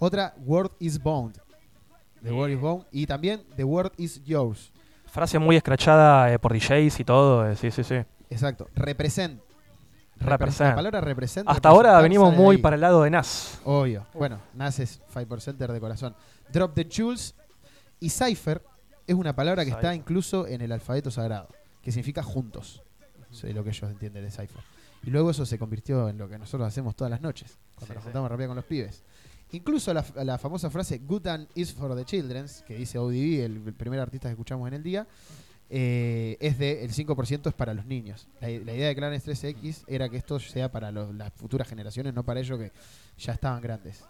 [0.00, 1.38] Otra, word is bound.
[2.24, 2.84] The word is bound.
[2.90, 4.72] Y también, the word is yours.
[5.06, 7.48] Frase muy escrachada eh, por DJs y todo.
[7.48, 7.94] eh, sí, sí, sí.
[8.28, 8.68] Exacto.
[8.74, 9.40] Represent.
[10.16, 10.70] Represent.
[10.70, 11.48] La palabra represent.
[11.48, 12.62] Hasta ahora venimos muy ahí.
[12.62, 13.60] para el lado de Nas.
[13.64, 14.04] Obvio.
[14.14, 16.16] Bueno, Nas es 5% de corazón.
[16.52, 17.36] Drop the Jules.
[18.00, 18.62] Y Cypher
[19.08, 21.48] es una palabra que está incluso en el alfabeto sagrado,
[21.82, 22.82] que significa juntos.
[23.32, 24.62] Es lo que ellos entienden de Cypher.
[25.04, 27.94] Y luego eso se convirtió en lo que nosotros hacemos todas las noches, cuando Sí,
[27.94, 28.04] nos sí.
[28.06, 29.02] juntamos a rapear con los pibes.
[29.52, 33.62] Incluso la, la famosa frase Good and is for the children, que dice ODB, el,
[33.66, 35.06] el primer artista que escuchamos en el día,
[35.70, 38.26] eh, es de el 5% es para los niños.
[38.40, 42.14] La, la idea de Clanes 13X era que esto sea para los- las futuras generaciones,
[42.14, 42.72] no para ellos que
[43.18, 44.04] ya estaban grandes.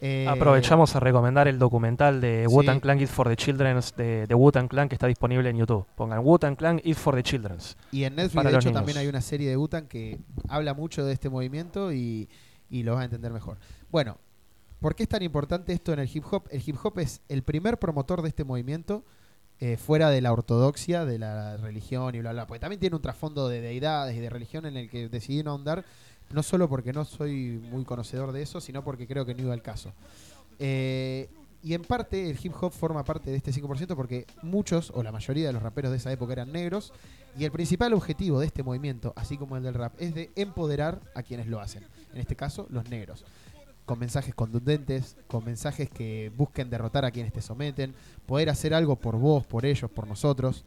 [0.00, 2.54] Eh, Aprovechamos a recomendar el documental de sí.
[2.54, 5.86] Wu-Tang Clan is for the Children de, de Wu-Tang Clan que está disponible en YouTube.
[5.96, 7.58] Pongan Wu-Tang Clan is for the Children.
[7.90, 8.74] Y en Netflix, de hecho, niños.
[8.74, 12.28] también hay una serie de Butan que habla mucho de este movimiento y,
[12.70, 13.58] y lo vas a entender mejor.
[13.90, 14.18] Bueno,
[14.80, 16.44] ¿por qué es tan importante esto en el hip hop?
[16.50, 19.04] El hip hop es el primer promotor de este movimiento
[19.60, 22.46] eh, fuera de la ortodoxia, de la religión y bla, bla.
[22.46, 25.50] Porque también tiene un trasfondo de deidades y de religión en el que decidí no
[25.50, 25.84] ahondar,
[26.30, 29.54] no solo porque no soy muy conocedor de eso, sino porque creo que no iba
[29.54, 29.92] al caso.
[30.58, 31.28] Eh,
[31.62, 35.10] y en parte el hip hop forma parte de este 5% porque muchos o la
[35.10, 36.92] mayoría de los raperos de esa época eran negros
[37.36, 41.00] y el principal objetivo de este movimiento, así como el del rap, es de empoderar
[41.14, 41.84] a quienes lo hacen.
[42.12, 43.24] En este caso, los negros.
[43.86, 47.94] Con mensajes contundentes, con mensajes que busquen derrotar a quienes te someten,
[48.26, 50.64] poder hacer algo por vos, por ellos, por nosotros.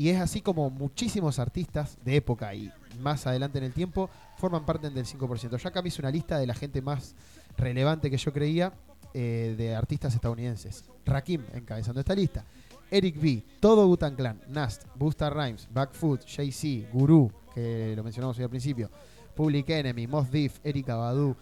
[0.00, 2.72] Y es así como muchísimos artistas de época y
[3.02, 5.58] más adelante en el tiempo forman parte del 5%.
[5.58, 7.14] Yo acá me hice una lista de la gente más
[7.58, 8.72] relevante que yo creía
[9.12, 10.86] eh, de artistas estadounidenses.
[11.04, 12.46] Rakim encabezando esta lista.
[12.90, 18.44] Eric B, todo Butan Clan, Nast, Busta Rhymes, Backfoot, Jay-Z, Guru, que lo mencionamos hoy
[18.44, 18.90] al principio,
[19.34, 21.36] Public Enemy, Moth Diff, Erika Badu.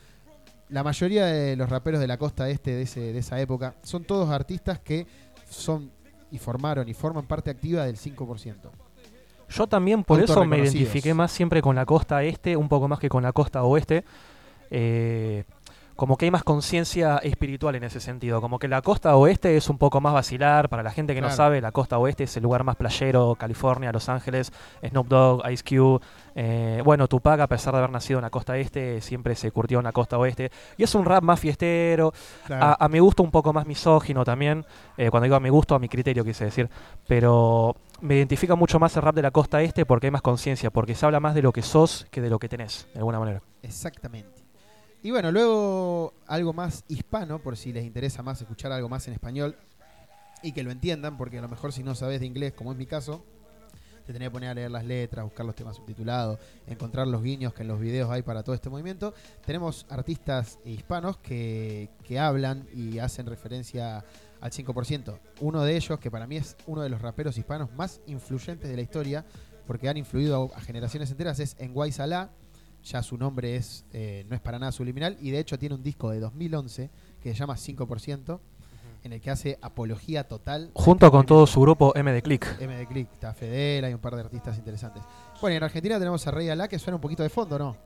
[0.71, 4.03] La mayoría de los raperos de la costa este de, ese, de esa época son
[4.03, 5.07] todos artistas que
[5.49, 5.93] son
[6.31, 8.55] y formaron y forman parte activa del 5%.
[9.51, 12.99] Yo también por eso me identifiqué más siempre con la costa este, un poco más
[12.99, 14.05] que con la costa oeste.
[14.71, 15.45] Eh,
[15.99, 18.41] como que hay más conciencia espiritual en ese sentido.
[18.41, 20.69] Como que la costa oeste es un poco más vacilar.
[20.69, 23.91] Para la gente que no sabe, la costa oeste es el lugar más playero, California,
[23.91, 24.53] Los Ángeles,
[24.89, 26.01] Snoop Dogg, Ice Cube.
[26.37, 29.79] eh, bueno, Tupac, a pesar de haber nacido en la costa este, siempre se curtió
[29.79, 30.53] en la costa oeste.
[30.77, 32.13] Y es un rap más fiestero.
[32.47, 32.65] Claro.
[32.65, 34.65] A, a mi gusto un poco más misógino también.
[34.97, 36.71] eh, cuando digo a mi gusto, a mi criterio quise decir.
[37.09, 40.71] Pero me identifica mucho más el rap de la costa este porque hay más conciencia,
[40.71, 43.19] porque se habla más de lo que sos que de lo que tenés, de alguna
[43.19, 43.43] manera.
[43.63, 44.38] Exactamente.
[45.03, 49.15] Y bueno, luego algo más hispano, por si les interesa más escuchar algo más en
[49.15, 49.57] español
[50.43, 52.79] y que lo entiendan, porque a lo mejor si no sabes de inglés, como es
[52.79, 53.23] mi caso,
[54.05, 57.53] te tenés que poner a leer las letras, buscar los temas subtitulados, encontrar los guiños
[57.53, 59.15] que en los videos hay para todo este movimiento.
[59.45, 64.05] Tenemos artistas hispanos que, que hablan y hacen referencia
[64.41, 65.19] al 5%.
[65.41, 68.77] Uno de ellos, que para mí es uno de los raperos hispanos más influyentes de
[68.77, 69.25] la historia,
[69.67, 72.31] porque han influido a, generaciones enteras, es Enguay Salah.
[72.85, 75.83] Ya su nombre es eh, no es para nada subliminal y de hecho tiene un
[75.83, 76.91] disco de 2011
[77.23, 78.39] que se llama 5%,
[79.05, 80.71] en el que hace apología total.
[80.75, 82.47] Junto con todo su grupo MD Click.
[82.61, 85.03] MD Click, está Fedel, hay un par de artistas interesantes.
[85.41, 87.77] Bueno, y en Argentina tenemos a Rey Alá que suena un poquito de fondo, ¿no?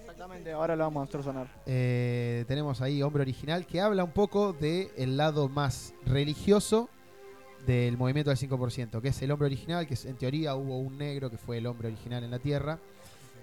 [0.00, 1.46] Exactamente, ahora lo vamos a hacer sonar.
[1.66, 6.88] Eh, tenemos ahí Hombre Original que habla un poco del el lado más religioso
[7.66, 10.98] del movimiento del 5%, que es el hombre original, que es- en teoría hubo un
[10.98, 12.78] negro que fue el hombre original en la Tierra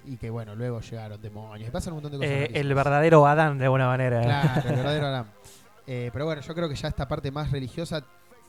[0.06, 2.32] y que bueno, luego llegaron demonios, y pasan un montón de cosas.
[2.50, 4.22] Eh, el verdadero Adán, de alguna manera.
[4.22, 5.26] Claro, el verdadero Aram.
[5.88, 8.04] Eh, pero bueno, yo creo que ya esta parte más religiosa,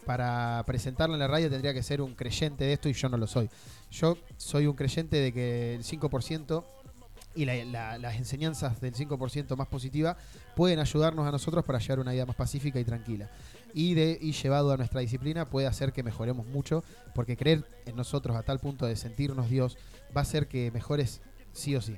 [0.07, 3.17] para presentarla en la radio, tendría que ser un creyente de esto y yo no
[3.17, 3.49] lo soy.
[3.91, 6.63] Yo soy un creyente de que el 5%
[7.35, 10.17] y la- la- las enseñanzas del 5% más positiva
[10.55, 13.31] pueden ayudarnos a nosotros para llevar una vida más pacífica y tranquila.
[13.73, 16.85] Y, de, y llevado a nuestra disciplina puede hacer que mejoremos mucho,
[17.15, 19.77] porque creer en nosotros a tal punto de sentirnos Dios
[20.17, 21.23] va a hacer que mejores
[21.55, 21.97] sí o sí,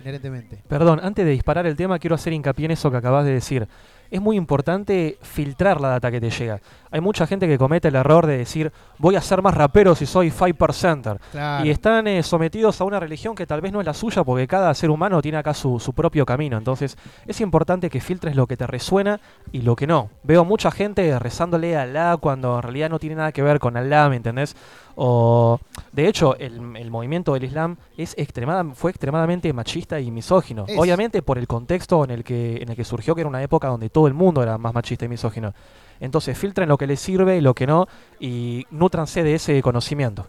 [0.00, 0.62] inherentemente.
[0.68, 3.66] Perdón, antes de disparar el tema, quiero hacer hincapié en eso que acabas de decir.
[4.10, 6.60] Es muy importante filtrar la data que te llega.
[6.90, 10.06] Hay mucha gente que comete el error de decir, voy a ser más rapero si
[10.06, 11.18] soy 5%.
[11.32, 11.64] Claro.
[11.64, 14.46] Y están eh, sometidos a una religión que tal vez no es la suya, porque
[14.46, 16.56] cada ser humano tiene acá su, su propio camino.
[16.56, 16.96] Entonces,
[17.26, 20.10] es importante que filtres lo que te resuena y lo que no.
[20.22, 23.76] Veo mucha gente rezándole a Alá cuando en realidad no tiene nada que ver con
[23.76, 24.54] Alá, ¿me entendés?
[24.96, 25.60] O,
[25.92, 30.64] de hecho, el, el movimiento del Islam es extremada, fue extremadamente machista y misógino.
[30.66, 30.78] Es.
[30.78, 33.68] Obviamente por el contexto en el, que, en el que surgió, que era una época
[33.68, 35.52] donde todo el mundo era más machista y misógino.
[36.00, 37.86] Entonces, filtren lo que les sirve y lo que no,
[38.20, 40.26] y nutranse de ese conocimiento.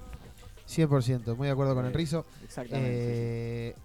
[0.67, 2.25] 100%, muy de acuerdo con el Rizo.
[2.43, 3.75] Exactamente, Eh,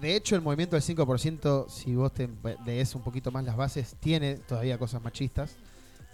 [0.00, 2.28] De hecho, el movimiento del 5%, si vos te
[2.64, 5.56] lees un poquito más las bases, tiene todavía cosas machistas,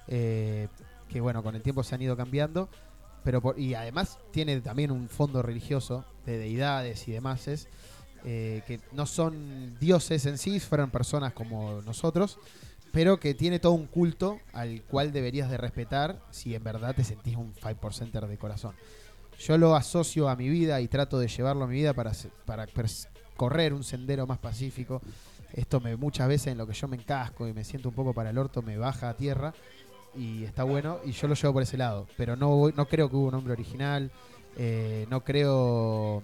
[0.08, 0.68] eh,
[1.08, 2.68] que bueno, con el tiempo se han ido cambiando,
[3.26, 7.48] pero y además tiene también un fondo religioso de deidades y demás.
[8.24, 12.38] eh, que no son dioses en sí, fueron personas como nosotros,
[12.92, 17.02] pero que tiene todo un culto al cual deberías de respetar si en verdad te
[17.02, 18.76] sentís un 5% de corazón.
[19.40, 22.12] Yo lo asocio a mi vida y trato de llevarlo a mi vida para,
[22.44, 22.68] para
[23.36, 25.02] correr un sendero más pacífico.
[25.52, 28.14] Esto me muchas veces en lo que yo me encasco y me siento un poco
[28.14, 29.52] para el orto me baja a tierra
[30.16, 32.06] y está bueno y yo lo llevo por ese lado.
[32.16, 34.10] Pero no, voy- no creo que hubo un hombre original,
[34.56, 36.22] eh, no creo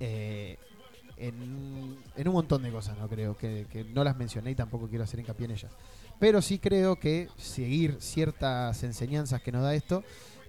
[0.00, 0.56] eh,
[1.16, 4.88] en, en un montón de cosas, no creo que, que no las mencioné y tampoco
[4.88, 5.72] quiero hacer hincapié en ellas.
[6.18, 10.02] Pero sí creo que seguir ciertas enseñanzas que nos da esto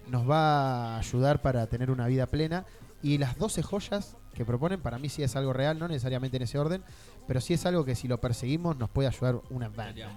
[0.08, 2.66] nos va a ayudar para tener una vida plena.
[3.04, 6.44] Y las 12 joyas que proponen, para mí sí es algo real, no necesariamente en
[6.44, 6.84] ese orden,
[7.28, 10.10] pero sí es algo que si lo perseguimos nos puede ayudar una banda.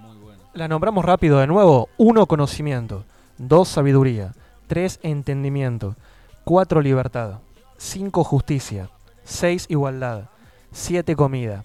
[0.54, 1.88] La nombramos rápido de nuevo.
[1.98, 2.26] 1.
[2.26, 3.04] Conocimiento.
[3.38, 3.68] 2.
[3.68, 4.32] Sabiduría.
[4.68, 5.00] 3.
[5.02, 5.96] Entendimiento.
[6.44, 6.80] 4.
[6.80, 7.40] Libertad.
[7.76, 8.22] 5.
[8.22, 8.88] Justicia.
[9.24, 9.66] 6.
[9.68, 10.28] Igualdad.
[10.70, 11.16] 7.
[11.16, 11.64] Comida.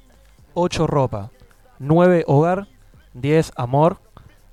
[0.56, 0.88] 8.
[0.88, 1.32] Ropa.
[1.78, 2.24] 9.
[2.28, 2.68] Hogar.
[3.14, 3.52] 10.
[3.56, 4.00] Amor.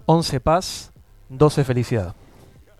[0.05, 0.41] 11.
[0.41, 0.93] Paz.
[1.31, 1.65] 12.
[1.65, 2.15] Felicidad.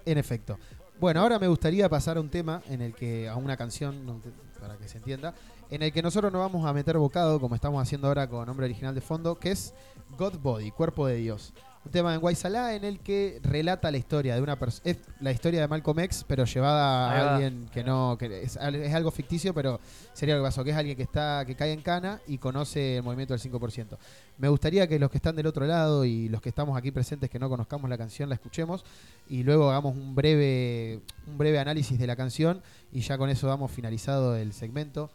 [0.05, 0.59] En efecto.
[0.99, 4.19] Bueno, ahora me gustaría pasar a un tema en el que, a una canción, no
[4.59, 5.35] para que se entienda,
[5.71, 8.65] en el que nosotros nos vamos a meter bocado, como estamos haciendo ahora con nombre
[8.65, 9.75] original de fondo, que es
[10.17, 11.53] God Body, Cuerpo de Dios.
[11.87, 14.83] Un tema en Guaysalá en el que relata la historia de una persona.
[14.91, 18.17] Es la historia de Malcolm X, pero llevada a alguien que no.
[18.19, 19.79] que es, al- es algo ficticio, pero
[20.13, 22.97] sería lo que pasó, que es alguien que está que cae en cana y conoce
[22.97, 23.97] el movimiento del 5%.
[24.39, 27.31] Me gustaría que los que están del otro lado y los que estamos aquí presentes
[27.31, 28.85] que no conozcamos la canción la escuchemos
[29.29, 32.63] y luego hagamos un breve un breve análisis de la canción
[32.93, 35.09] y ya con eso damos finalizado el segmento.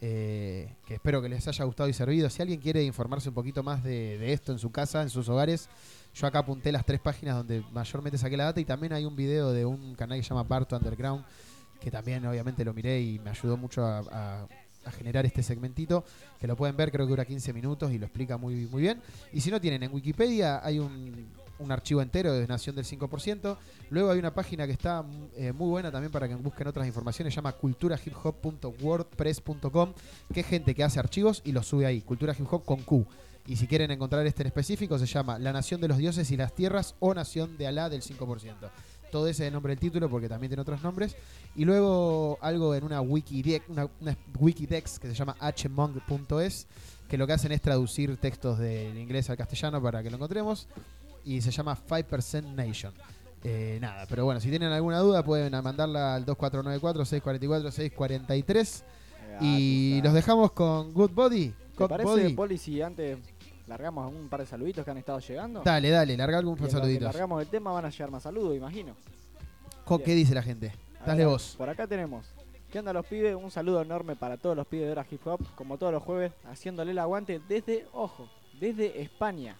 [0.00, 2.30] eh, que espero que les haya gustado y servido.
[2.30, 5.28] Si alguien quiere informarse un poquito más de, de esto en su casa, en sus
[5.28, 5.68] hogares,
[6.14, 9.16] yo acá apunté las tres páginas donde mayormente saqué la data y también hay un
[9.16, 11.24] video de un canal que se llama Barto Underground,
[11.80, 14.46] que también obviamente lo miré y me ayudó mucho a,
[14.96, 16.02] generar este segmentito,
[16.40, 19.02] que lo pueden ver, creo que dura 15 minutos y lo explica muy, muy bien.
[19.34, 21.28] Y si no tienen, en Wikipedia hay un,
[21.58, 23.56] un archivo entero de Nación del 5%.
[23.90, 25.04] Luego hay una página que está
[25.36, 29.94] eh, muy buena también para que busquen otras informaciones, llama culturahiphop.wordpress.com,
[30.32, 33.06] que es gente que hace archivos y los sube ahí, Cultura Hip Hop con Q.
[33.48, 36.36] Y si quieren encontrar este en específico, se llama La Nación de los Dioses y
[36.36, 38.52] las Tierras o Nación de Alá del 5%.
[39.10, 41.16] Todo ese es el nombre del título porque también tiene otros nombres.
[41.56, 46.66] Y luego algo en una Wikidex, una, una Wikidex que se llama hmong.es,
[47.08, 50.68] que lo que hacen es traducir textos del inglés al castellano para que lo encontremos.
[51.24, 52.92] Y se llama 5% Nation.
[53.44, 58.82] Eh, nada, pero bueno, si tienen alguna duda pueden mandarla al 2494-644-643.
[59.40, 61.48] Y los dejamos con Good Body.
[61.48, 62.34] ¿Te God parece, Body.
[62.34, 63.16] Poli, si antes
[63.68, 65.62] largamos un par de saluditos que han estado llegando?
[65.62, 67.04] Dale, dale, larga algún lo que saluditos.
[67.04, 68.94] largamos el tema van a llegar más saludos, imagino.
[70.04, 70.72] ¿Qué dice la gente?
[71.00, 71.54] A Dale ver, vos.
[71.56, 72.26] Por acá tenemos.
[72.70, 73.34] ¿Qué onda los pibes?
[73.34, 76.32] Un saludo enorme para todos los pibes de Hora Hip Hop, como todos los jueves,
[76.50, 78.28] haciéndole el aguante desde, ojo,
[78.60, 79.56] desde España.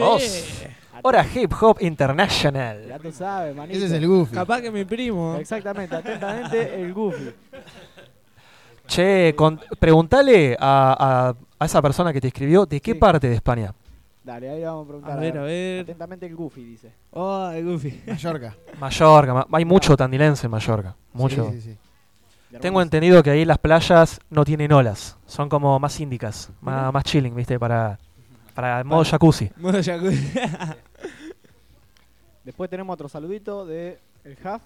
[0.00, 0.44] Os.
[1.02, 2.86] Hora Hip Hop International.
[2.88, 3.76] Ya tú sabes, manito.
[3.76, 4.34] Ese es el Goofy.
[4.34, 5.36] Capaz que mi primo.
[5.36, 7.32] Exactamente, atentamente el Goofy.
[8.90, 13.36] Che, con- preguntale a, a- a esa persona que te escribió de qué parte de
[13.36, 13.72] España.
[14.24, 15.12] Dale, ahí vamos a preguntar.
[15.16, 15.80] A ver, a ver.
[15.82, 16.92] Atentamente el Goofy, dice.
[17.12, 18.02] Oh, el Goofy.
[18.06, 18.56] Mallorca.
[18.80, 20.96] Mallorca, ma- hay mucho tandilense en Mallorca.
[21.12, 21.50] Mucho.
[21.52, 21.76] Sí, sí,
[22.50, 22.58] sí.
[22.60, 27.04] Tengo entendido que ahí las playas no tienen olas, son como más índicas, más, más
[27.04, 27.60] chilling, ¿viste?
[27.60, 27.96] Para,
[28.56, 29.50] para modo jacuzzi.
[29.56, 30.32] Modo jacuzzi.
[32.44, 34.62] Después tenemos otro saludito de el Huff,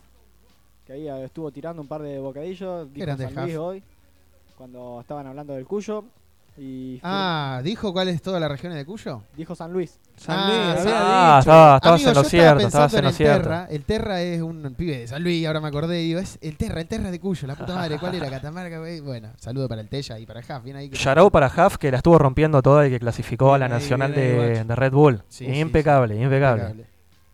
[0.86, 2.92] que ahí estuvo tirando un par de bocadillos.
[2.92, 3.62] Dijo grande San Luis Huff.
[3.62, 3.82] hoy,
[4.56, 6.04] cuando estaban hablando del Cuyo.
[6.56, 9.22] Y Ah, ¿dijo cuál es toda la región de Cuyo?
[9.36, 9.98] dijo San Luis.
[10.16, 11.38] San Ah, Luis, había Ah, dicho.
[11.40, 13.42] estaba- estabas Amigo, en lo cierto, estaba estabas en lo el cierto.
[13.42, 13.66] Terra.
[13.68, 16.80] El Terra es un pibe de San Luis, ahora me acordé digo, es el Terra,
[16.80, 18.30] el Terra de Cuyo, la puta madre, ¿cuál era?
[18.30, 19.00] Catamarca, güey.
[19.00, 20.88] Bueno, saludo para el Tella y para Huff, bien ahí.
[20.90, 23.72] que- Yarou para Huff, que la estuvo rompiendo toda y que clasificó a la ahí,
[23.72, 25.22] nacional bien ahí, de, de Red Bull.
[25.28, 26.22] Sí, sí, impecable, sí.
[26.22, 26.62] impecable.
[26.62, 26.86] Impecable.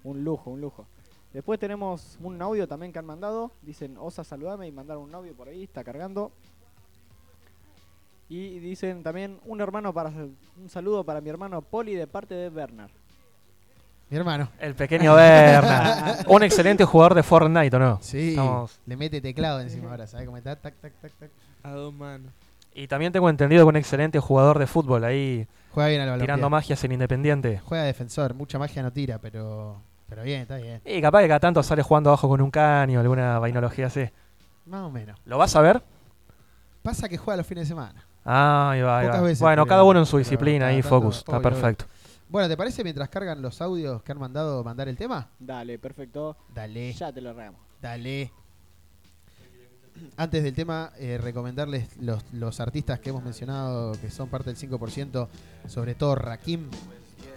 [0.05, 0.87] Un lujo, un lujo.
[1.35, 3.53] Después tenemos un audio también que han mandado.
[3.61, 6.33] Dicen, osa saludame y mandaron un audio por ahí, está cargando.
[8.31, 12.49] Y dicen también un hermano para un saludo para mi hermano Poli de parte de
[12.49, 12.93] Bernard.
[14.09, 14.49] Mi hermano.
[14.61, 16.19] El pequeño Berna.
[16.29, 17.99] un excelente jugador de Fortnite, ¿o no?
[18.01, 20.55] Sí, Estamos- le mete teclado encima ahora, ¿sabes cómo está?
[20.55, 21.31] Tac, tac, tac, tac.
[21.65, 22.33] A dos manos.
[22.73, 26.49] Y también tengo entendido que un excelente jugador de fútbol ahí Juega bien al tirando
[26.49, 27.61] magias en Independiente.
[27.65, 30.81] Juega defensor, mucha magia no tira, pero pero bien, está bien.
[30.85, 34.09] Y capaz que cada tanto sale jugando abajo con un caño, alguna vainología así.
[34.67, 35.19] Más o menos.
[35.25, 35.83] ¿Lo vas a ver?
[36.83, 38.07] Pasa que juega los fines de semana.
[38.25, 39.25] Ah, ahí va, ahí Pocas va.
[39.25, 41.19] veces, Bueno, pero- cada uno en su pero disciplina cada ahí, tanto, focus.
[41.19, 41.61] Está obvio, obvio.
[41.61, 41.85] perfecto.
[42.29, 45.29] Bueno, ¿te parece mientras cargan los audios que han mandado mandar el tema?
[45.39, 46.37] Dale, perfecto.
[46.55, 46.93] Dale.
[46.93, 47.61] Ya te lo regamos.
[47.81, 48.31] Dale.
[50.17, 54.57] antes del tema, eh, recomendarles los, los artistas que hemos mencionado que son parte del
[54.57, 55.29] 5%,
[55.69, 56.69] sobre todo Rakim.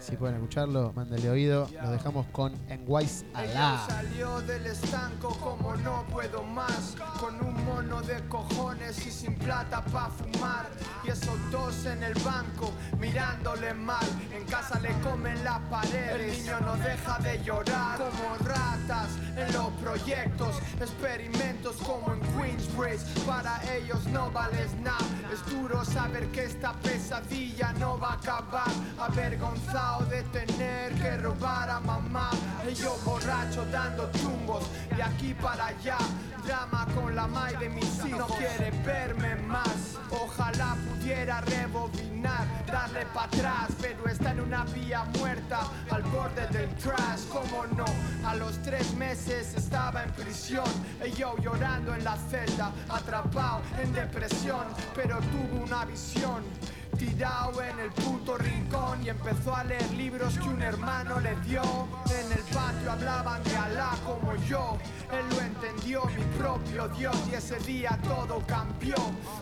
[0.03, 1.69] Si pueden escucharlo, mándenle oído.
[1.81, 3.85] Lo dejamos con Enwise Alá.
[3.87, 6.97] salió del estanco como no puedo más.
[7.21, 10.67] Con un mono de cojones y sin plata pa' fumar.
[11.05, 14.05] Y esos dos en el banco mirándole mal.
[14.33, 17.97] En casa le comen la pared El niño no deja de llorar.
[17.97, 20.57] Como ratas en los proyectos.
[20.81, 24.99] Experimentos como en Queensbridge Para ellos no vales nada.
[25.31, 28.67] Es duro saber que esta pesadilla no va a acabar.
[28.99, 32.29] Avergonzado de tener que robar a mamá.
[32.69, 34.63] Y yo borracho dando tumbos.
[34.95, 35.97] De aquí para allá
[36.45, 38.19] Drama con la madre de mis hijos.
[38.19, 39.97] No quiere verme más.
[40.21, 46.69] Ojalá pudiera rebobinar Darle para atrás Pero está en una vía muerta Al borde del
[46.75, 47.85] crash Como no
[48.25, 50.65] A los tres meses estaba en prisión
[51.05, 54.65] Y yo llorando en la celda Atrapado en depresión
[54.95, 56.43] Pero tuvo una visión
[56.97, 61.61] Tirado en el puto rincón y empezó a leer libros que un hermano le dio.
[62.07, 64.77] En el patio hablaban de Alá como yo.
[65.11, 68.95] Él lo entendió, mi propio Dios, y ese día todo cambió.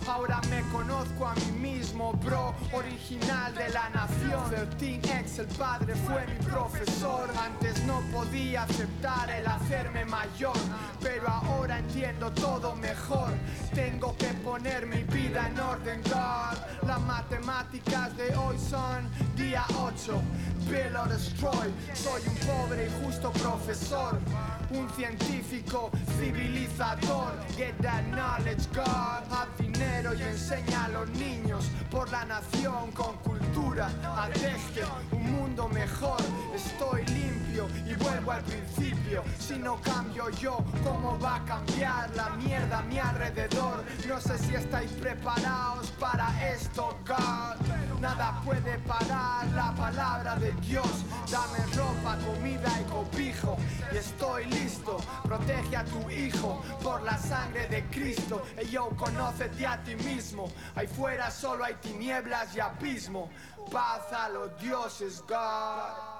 [0.08, 4.52] Ahora me conozco a mí mismo, bro, original de la nación.
[4.80, 7.30] 13X, el padre fue mi profesor.
[7.38, 10.58] Antes no podía aceptar el hacerme mayor,
[11.02, 13.32] pero ahora entiendo todo mejor.
[13.74, 16.88] Tengo que poner mi vida en orden, God.
[16.88, 17.00] Las
[17.46, 20.22] matemáticas de hoy son día 8.
[20.70, 21.74] Bill or destroy.
[21.94, 24.20] Soy un pobre y justo profesor.
[24.72, 25.90] Un científico
[26.20, 27.34] civilizador.
[27.58, 29.24] Get that knowledge, God.
[29.32, 33.90] Haz dinero y enseña a los niños por la nación con cultura.
[34.16, 35.68] Adeste un mundo
[38.32, 39.24] al principio.
[39.40, 43.84] Si no cambio yo, ¿cómo va a cambiar la mierda a mi alrededor?
[44.08, 48.00] No sé si estáis preparados para esto, God.
[48.00, 51.06] Nada puede parar la palabra de Dios.
[51.30, 53.58] Dame ropa, comida y cobijo.
[53.92, 54.98] Y estoy listo.
[55.24, 58.42] Protege a tu hijo por la sangre de Cristo.
[58.62, 60.50] Y yo conócete a ti mismo.
[60.76, 63.30] Ahí fuera solo hay tinieblas y abismo.
[63.72, 66.11] Paz a los dioses, God.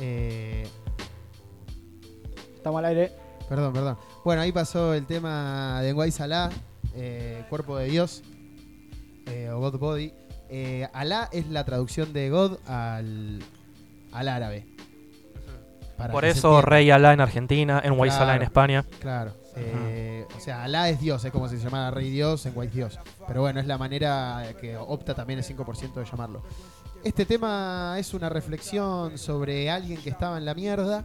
[0.00, 0.66] Eh,
[2.56, 3.12] Estamos al aire.
[3.48, 3.96] Perdón, perdón.
[4.24, 6.50] Bueno, ahí pasó el tema de Enwise Alá,
[6.94, 8.22] eh, Cuerpo de Dios,
[9.26, 10.12] eh, o God Body.
[10.50, 13.42] Eh, Alá es la traducción de God al,
[14.12, 14.66] al árabe.
[15.96, 16.62] Para Por eso.
[16.62, 18.84] Rey Alá en Argentina, en Alá en Claro, España.
[19.00, 19.32] Claro.
[19.56, 22.74] Eh, o sea, Alá es Dios, es como si se llamara Rey Dios, en White
[22.74, 22.98] Dios.
[23.26, 26.42] Pero bueno, es la manera que opta también el 5% de llamarlo.
[27.04, 31.04] Este tema es una reflexión sobre alguien que estaba en la mierda,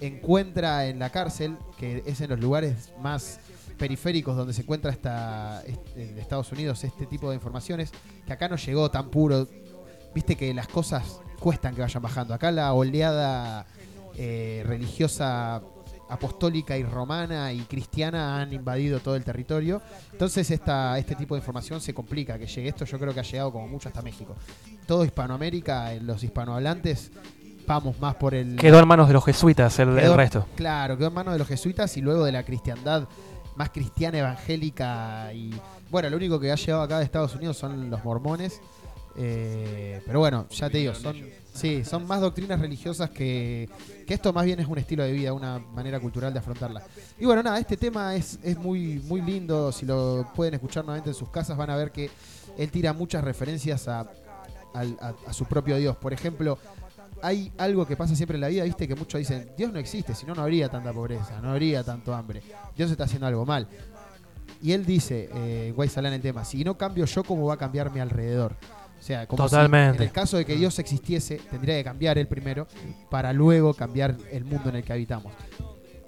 [0.00, 3.38] encuentra en la cárcel, que es en los lugares más
[3.78, 7.90] periféricos donde se encuentra esta, este- de Estados Unidos este tipo de informaciones,
[8.26, 9.48] que acá no llegó tan puro.
[10.14, 12.34] Viste que las cosas cuestan que vayan bajando.
[12.34, 13.66] Acá la oleada
[14.16, 15.62] eh, religiosa
[16.10, 19.80] apostólica y romana y cristiana han invadido todo el territorio.
[20.12, 22.68] Entonces esta, este tipo de información se complica que llegue.
[22.68, 24.34] Esto yo creo que ha llegado como mucho hasta México.
[24.86, 27.12] Todo Hispanoamérica, eh, los hispanohablantes,
[27.66, 28.56] vamos más por el...
[28.56, 30.46] Quedó en manos de los jesuitas el, resto.
[30.56, 33.08] Claro, quedó en manos de los jesuitas y luego de la cristiandad
[33.56, 35.54] más cristiana, evangélica y...
[35.90, 38.60] Bueno, lo único que ha llegado acá de Estados Unidos son los mormones.
[39.16, 41.16] eh, pero bueno, ya te digo, son,
[41.60, 43.68] sí, son más doctrinas religiosas que,
[44.06, 46.82] que esto más bien es un estilo de vida, una manera cultural de afrontarla.
[47.18, 49.70] Y bueno, nada, este tema es, es muy, muy lindo.
[49.72, 52.10] Si lo pueden escuchar nuevamente en sus casas, van a ver que
[52.58, 54.00] él tira muchas referencias a,
[54.74, 55.96] a- su propio Dios.
[55.96, 56.58] Por ejemplo,
[57.22, 60.14] hay algo que pasa siempre en la vida, viste, que muchos dicen, Dios no existe,
[60.14, 62.42] si no, no habría tanta pobreza, no habría tanto hambre.
[62.76, 63.68] Dios está haciendo algo mal.
[64.62, 67.56] Y él dice, eh, Guaysalá en el tema, si no cambio yo, ¿cómo va a
[67.56, 68.56] cambiar mi alrededor?
[69.00, 72.28] O sea, como si en el caso de que Dios existiese, tendría que cambiar él
[72.28, 72.66] primero
[73.08, 75.32] para luego cambiar el mundo en el que habitamos.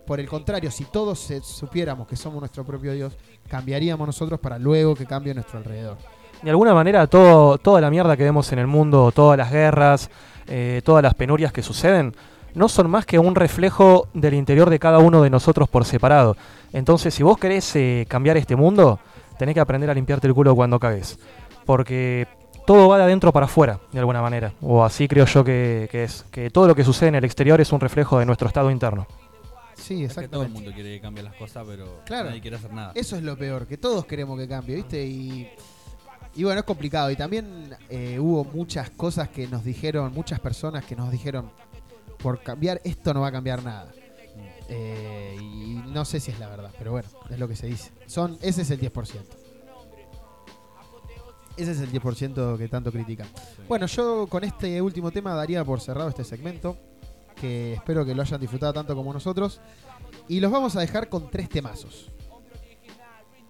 [0.06, 3.16] Por el contrario, si todos supiéramos que somos nuestro propio Dios,
[3.48, 5.96] cambiaríamos nosotros para luego que cambie nuestro alrededor.
[6.42, 10.10] De alguna manera, todo, toda la mierda que vemos en el mundo, todas las guerras,
[10.46, 12.14] eh, todas las penurias que suceden,
[12.54, 16.36] no son más que un reflejo del interior de cada uno de nosotros por separado.
[16.74, 18.98] Entonces, si vos querés eh, cambiar este mundo,
[19.38, 21.18] tenés que aprender a limpiarte el culo cuando cagues.
[21.64, 22.26] Porque
[22.66, 24.52] todo va de adentro para afuera, de alguna manera.
[24.60, 26.24] O así creo yo que, que es.
[26.30, 29.06] Que todo lo que sucede en el exterior es un reflejo de nuestro estado interno.
[29.74, 30.52] Sí, Es que todo el exactamente.
[30.52, 32.28] mundo quiere que las cosas, pero Claro.
[32.28, 32.92] nadie quiere hacer nada.
[32.94, 35.04] Eso es lo peor, que todos queremos que cambie, ¿viste?
[35.04, 35.48] Y
[36.34, 37.10] Y bueno, es complicado.
[37.10, 41.50] Y también eh, hubo muchas cosas que nos dijeron, muchas personas que nos dijeron,
[42.18, 43.92] por cambiar esto no va a cambiar nada.
[44.68, 47.90] Eh, y no sé si es la verdad, pero bueno, es lo que se dice.
[48.06, 49.18] Son, ese es el 10%.
[51.56, 53.26] Ese es el 10% que tanto critican.
[53.68, 56.76] Bueno, yo con este último tema daría por cerrado este segmento,
[57.40, 59.60] que espero que lo hayan disfrutado tanto como nosotros.
[60.28, 62.10] Y los vamos a dejar con tres temazos.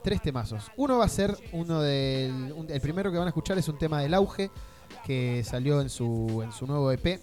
[0.02, 0.70] Tres temazos.
[0.76, 2.52] Uno va a ser uno del.
[2.56, 4.50] un- el primero que van a escuchar es un tema del auge
[5.04, 7.20] que salió en su, en su nuevo EP.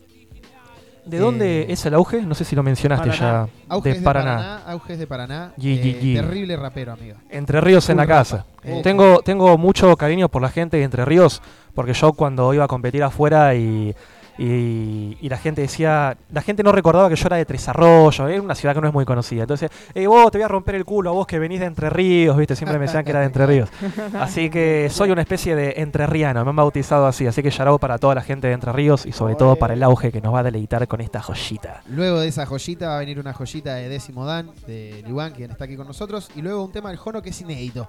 [1.06, 2.22] ¿De dónde Eh, es el auge?
[2.22, 3.48] No sé si lo mencionaste Paraná.
[3.48, 3.54] ya.
[3.68, 4.58] Auge de es Paraná.
[4.66, 5.54] Auge es de Paraná.
[5.62, 6.14] Eh.
[6.16, 7.18] Terrible rapero, amigo.
[7.30, 8.46] Entre Ríos en la casa.
[8.64, 11.42] Eh, Tengo, tengo mucho cariño por la gente de Entre Ríos,
[11.74, 13.96] porque yo cuando iba a competir afuera y,
[14.38, 18.20] y, y la gente decía, la gente no recordaba que yo era de Tres Arroyos,
[18.30, 19.42] es una ciudad que no es muy conocida.
[19.44, 22.38] Entonces, hey, vos te voy a romper el culo, vos que venís de Entre Ríos,
[22.38, 23.70] viste, siempre me decían que era de Entre Ríos.
[24.20, 27.98] Así que soy una especie de entrerriano, me han bautizado así, así que yarao para
[27.98, 30.40] toda la gente de Entre Ríos y sobre todo para el auge que nos va
[30.40, 31.82] a deleitar con esta joyita.
[31.90, 35.52] Luego de esa joyita va a venir una joyita de Décimo Dan, de Liwan, quien
[35.52, 36.30] está aquí con nosotros.
[36.36, 37.88] Y luego un tema del Jono que es inédito.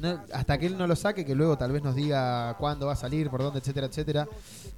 [0.00, 2.92] No- hasta que él no lo saque, que luego tal vez nos diga cuándo va
[2.92, 4.28] a salir, por dónde, etcétera, etcétera,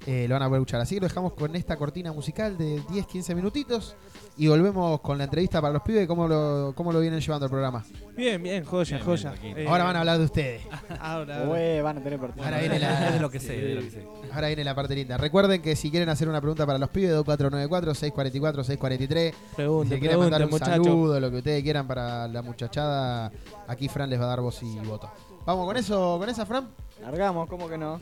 [0.07, 0.81] eh, lo van a poder escuchar.
[0.81, 3.95] Así que lo dejamos con esta cortina musical de 10-15 minutitos
[4.37, 7.51] y volvemos con la entrevista para los pibes, cómo lo, cómo lo vienen llevando el
[7.51, 7.83] programa.
[8.17, 9.33] Bien, bien, joya, Bien, joya.
[9.41, 10.63] bien, Eh, Ahora van a hablar de ustedes.
[10.99, 12.19] Ahora, Ué, van a tener.
[12.19, 14.07] Ahora viene la, Es de lo que sé, de lo que sé.
[14.33, 15.17] Ahora viene la parte linda.
[15.17, 19.33] Recuerden que si quieren hacer una pregunta para los pibes, 2494-644-643.
[19.55, 20.83] Pregunte, si quieren mandar un pregunte, muchacho.
[20.83, 23.31] saludo, lo que ustedes quieran para la muchachada,
[23.67, 25.10] aquí Fran les va a dar voz y voto.
[25.45, 26.69] Vamos con eso, con esa, Fran.
[27.01, 27.99] Largamos, ¿cómo que no?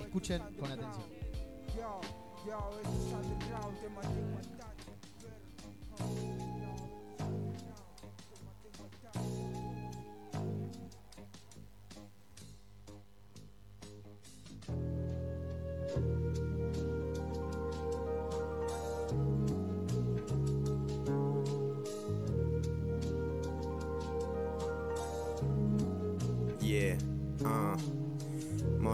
[0.00, 1.09] Escuchen con atención.
[27.50, 27.99] Uhum.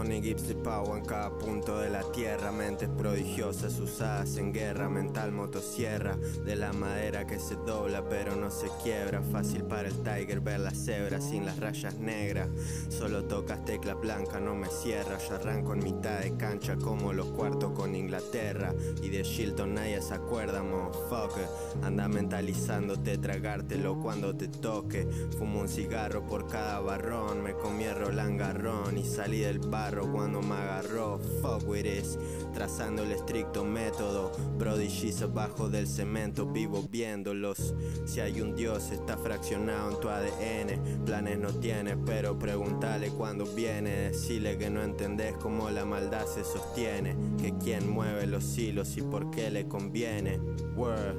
[0.07, 2.49] Money gives the power en cada punto de la tierra.
[2.49, 4.87] Mentes prodigiosas usadas en guerra.
[4.87, 6.15] Mental motosierra
[6.45, 9.21] de la madera que se dobla pero no se quiebra.
[9.21, 12.47] Fácil para el tiger ver la cebra sin las rayas negras.
[12.87, 15.17] Solo tocas tecla blanca, no me cierra.
[15.17, 18.73] Yo arranco en mitad de cancha como los cuartos con Inglaterra.
[19.03, 21.49] Y de Shilton nadie se acuerda, motherfucker.
[21.83, 25.05] Anda mentalizándote, tragártelo cuando te toque.
[25.37, 27.43] Fumo un cigarro por cada barrón.
[27.43, 31.19] Me comí Roland Garrón y salí del barro cuando me agarró.
[31.41, 32.17] Fuck with this.
[32.53, 34.31] Trazando el estricto método.
[34.59, 37.73] Prodigies abajo del cemento, vivo viéndolos.
[38.05, 41.05] Si hay un Dios, está fraccionado en tu ADN.
[41.05, 44.09] Planes no tienes, pero pregúntale cuándo viene.
[44.09, 47.15] Decirle que no entendés cómo la maldad se sostiene.
[47.41, 50.39] Que quién mueve los hilos y por qué le conviene.
[50.75, 51.15] Word.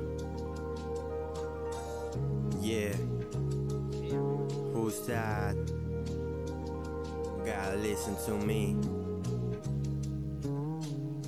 [2.60, 2.92] Yeah.
[4.72, 5.77] Who's that?
[7.48, 8.97] Gotta listen to me.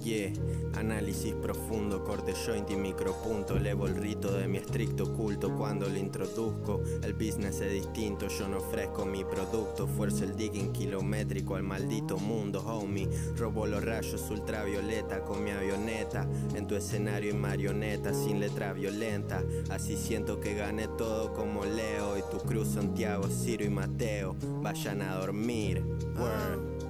[0.02, 0.32] Yeah,
[0.78, 3.56] análisis profundo, corte joint y micropunto.
[3.56, 6.81] Elevo el rito de mi estricto culto cuando lo introduzco.
[7.02, 9.86] El business es distinto, yo no ofrezco mi producto.
[9.86, 13.10] Fuerzo el digging kilométrico al maldito mundo, homie.
[13.36, 16.27] Robo los rayos ultravioleta con mi avioneta.
[16.55, 19.44] En tu escenario y marioneta, sin letra violenta.
[19.68, 22.16] Así siento que gané todo como Leo.
[22.16, 24.35] Y tu cruz Santiago, Ciro y Mateo.
[24.62, 25.85] Vayan a dormir.
[26.16, 26.81] Word.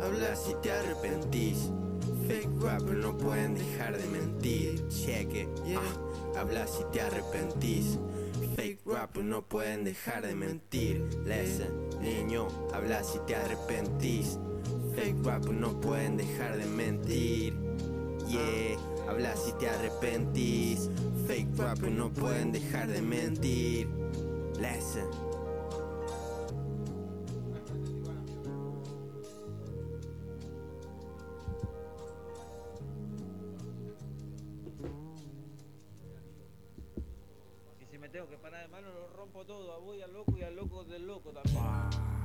[0.00, 1.70] Habla si te arrepentís.
[2.28, 4.86] Fake rapper no pueden dejar de mentir.
[4.88, 7.98] Cheque, ah, habla si te arrepentís.
[8.54, 11.02] Fake rapper no pueden dejar de mentir.
[11.24, 14.38] Listen, niño, habla si te arrepentís.
[14.94, 17.54] Fake rapper no pueden dejar de mentir.
[18.28, 18.76] Yeah,
[19.08, 20.90] habla si te arrepentís.
[21.26, 23.88] Fake rapper no pueden dejar de mentir.
[24.60, 25.27] Listen.
[39.28, 39.72] Rompo todo.
[39.72, 42.17] A vos y al loco y al loco del loco también.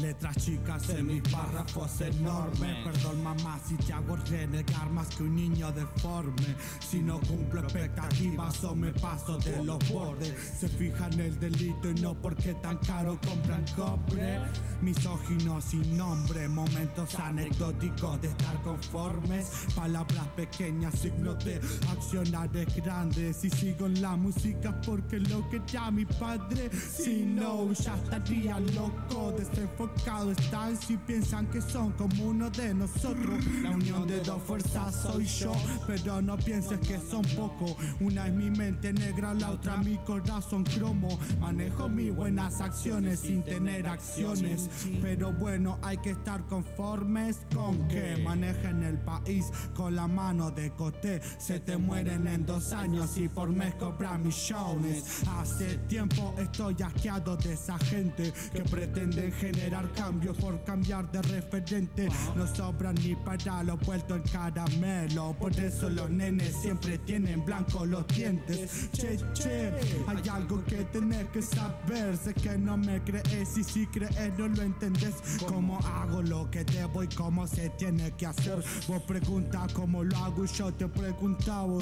[0.00, 2.84] Letras chicas en mis párrafos enormes.
[2.84, 6.54] Perdón mamá si te hago renegar más que un niño deforme.
[6.78, 10.34] Si no cumplo expectativas o me paso de los bordes.
[10.60, 14.40] Se fijan el delito y no porque tan caro compran cobre.
[14.82, 19.50] Misógino sin nombre, momentos anecdóticos de estar conformes.
[19.74, 21.60] Palabras pequeñas, signos de
[21.90, 23.44] accionares grandes.
[23.44, 26.70] Y sigo en la música porque lo que ya mi padre.
[26.70, 29.32] Si no, ya estaría loco.
[29.36, 29.87] Desenfocado
[30.30, 33.44] están si piensan que son como uno de nosotros.
[33.62, 35.52] La unión de dos fuerzas soy yo,
[35.86, 37.76] pero no pienses que son poco.
[38.00, 41.18] Una es mi mente negra, la otra mi corazón cromo.
[41.40, 44.68] Manejo mis buenas acciones sin tener acciones.
[45.00, 50.70] Pero bueno, hay que estar conformes con que manejen el país con la mano de
[50.70, 51.20] coté.
[51.38, 55.22] Se te mueren en dos años y por mes cobran millones.
[55.38, 62.08] Hace tiempo estoy asqueado de esa gente que pretenden generar cambios por cambiar de referente.
[62.34, 65.34] No sobran ni para lo vuelto en caramelo.
[65.38, 68.88] Por eso los nenes siempre tienen blanco los dientes.
[68.92, 69.72] Che, che,
[70.06, 72.16] hay algo que tenés que saber.
[72.16, 75.14] Sé que no me crees y si crees no lo entendés.
[75.46, 78.62] Cómo hago lo que debo y cómo se tiene que hacer.
[78.86, 81.78] Vos preguntas cómo lo hago y yo te preguntaba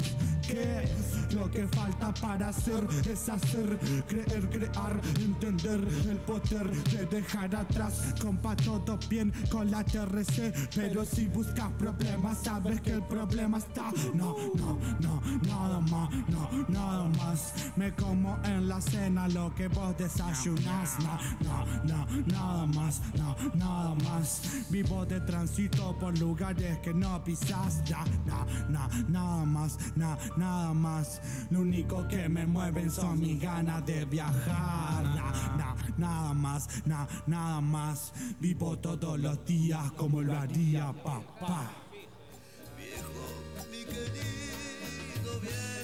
[0.47, 0.87] qué.
[1.35, 5.79] Lo que falta para hacer es hacer, creer, crear, entender
[6.09, 7.86] el poder de dejar atrás.
[8.21, 13.91] Compa, todo bien con la TRC, pero si buscas problemas, sabes que el problema está.
[14.13, 17.53] No, no, no, nada más, no, nada más.
[17.75, 20.97] Me como en la cena lo que vos desayunás.
[20.99, 24.41] No, no, no, nada más, no, nada más.
[24.69, 27.83] Vivo de tránsito por lugares que no pisas.
[27.85, 31.21] Ya, no, no, nada más, no, nada más.
[31.49, 35.03] Lo único que me mueven son mis ganas de viajar.
[35.03, 37.76] No, no, nada más, no, nada más.
[38.39, 41.71] Vivo todos los días como lo haría papá.
[43.71, 45.76] Mi querido viejo,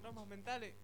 [0.00, 0.74] Traumas mentales.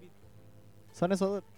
[0.00, 0.16] Invito.
[0.92, 1.55] Son esos dos.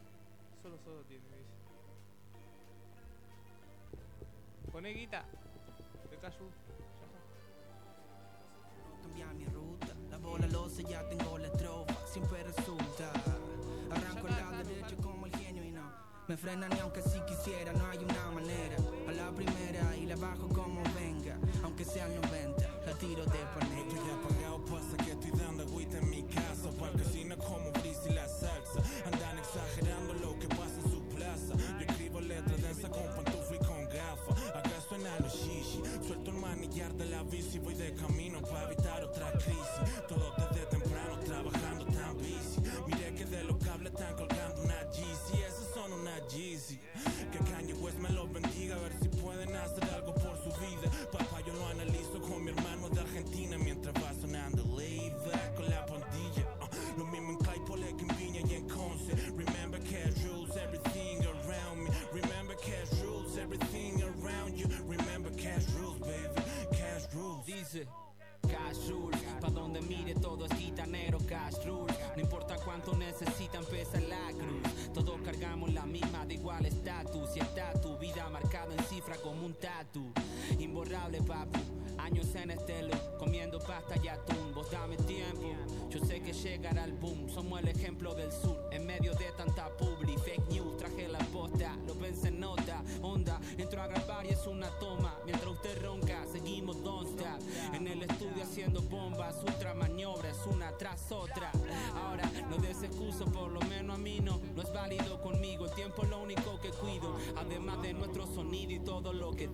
[16.38, 18.76] Frenan ni aunque si quisiera, no hay una manera.
[19.08, 23.67] A la primera y la bajo como venga, aunque sean 90, la tiro de panera.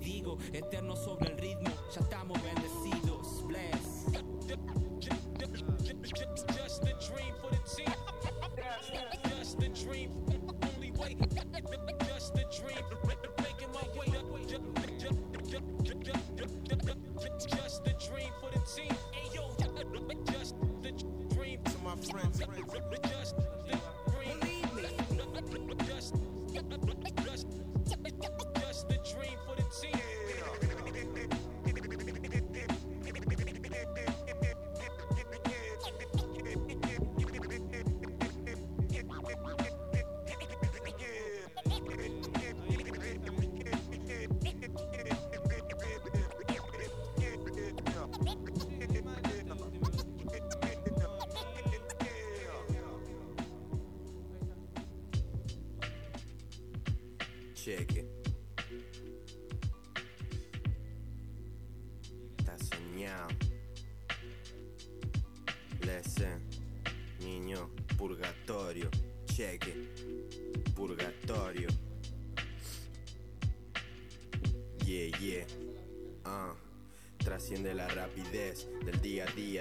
[0.00, 0.38] Digo.
[0.52, 1.33] Eterno sobre el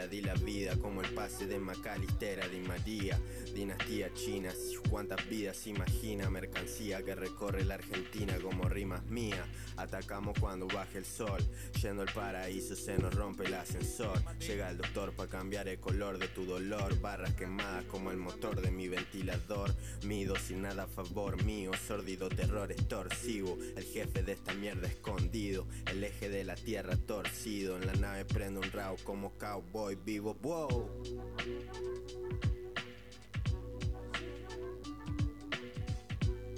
[0.07, 3.17] di la vida como el pase de Macalistera, Di María,
[3.55, 4.51] dinastía china,
[4.89, 9.47] cuántas vidas imagina, mercancía que recorre la Argentina como rimas mías,
[9.77, 11.41] atacamos cuando baje el sol,
[11.81, 16.19] yendo al paraíso se nos rompe el ascensor, llega el doctor para cambiar el color
[16.19, 19.73] de tu dolor, barras quemadas como el motor de mi ventilador,
[20.03, 25.65] mido sin nada a favor mío, sórdido terror extorsivo, el jefe de esta mierda escondido,
[25.89, 30.35] el eje de la tierra torcido, en la nave prendo un rao como cowboy vivo,
[30.41, 30.72] wow.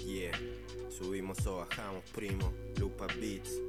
[0.04, 0.38] Yeah,
[0.88, 3.60] subimos o bajamos, primo, Lupa Beats.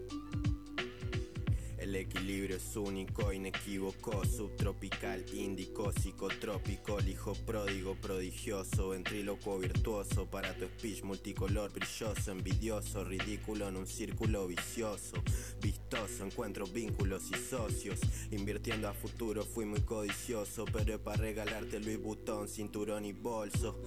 [2.01, 11.03] Equilibrio es único, inequívoco, subtropical, índico, psicotrópico, hijo pródigo, prodigioso, ventrílocuo virtuoso, para tu speech
[11.03, 15.23] multicolor, brilloso, envidioso, ridículo en un círculo vicioso,
[15.59, 17.99] vistoso, encuentro vínculos y socios,
[18.31, 23.81] invirtiendo a futuro fui muy codicioso, pero es para regalarte Louis Vuitton, cinturón y bolso,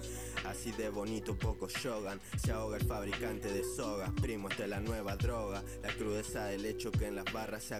[0.45, 4.81] así de bonito poco yogan, se ahoga el fabricante de sogas, primo, esta es la
[4.81, 7.75] nueva droga, la crudeza del hecho que en las barras se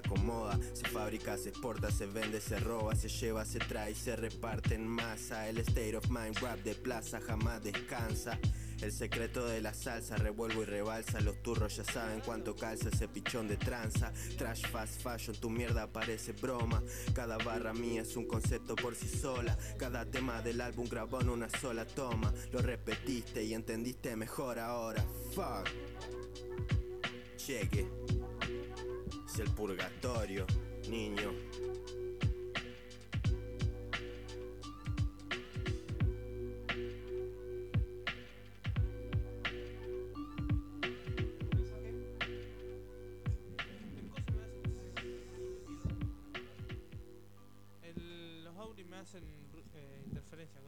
[0.73, 4.87] se fabrica, se exporta, se vende, se roba, se lleva, se trae, se reparte en
[4.87, 5.49] masa.
[5.49, 8.39] El state of mind rap de plaza jamás descansa.
[8.81, 11.21] El secreto de la salsa, revuelvo y rebalsa.
[11.21, 14.11] Los turros ya saben cuánto calza ese pichón de tranza.
[14.37, 16.83] Trash fast fashion, tu mierda parece broma.
[17.13, 19.57] Cada barra mía es un concepto por sí sola.
[19.77, 22.33] Cada tema del álbum grabó en una sola toma.
[22.51, 25.03] Lo repetiste y entendiste mejor ahora.
[25.33, 25.67] Fuck.
[27.37, 27.87] Cheque.
[29.31, 30.45] Es el purgatorio,
[30.89, 31.31] niño.
[48.43, 49.23] Los Audi me hacen
[49.73, 50.59] eh, interferencia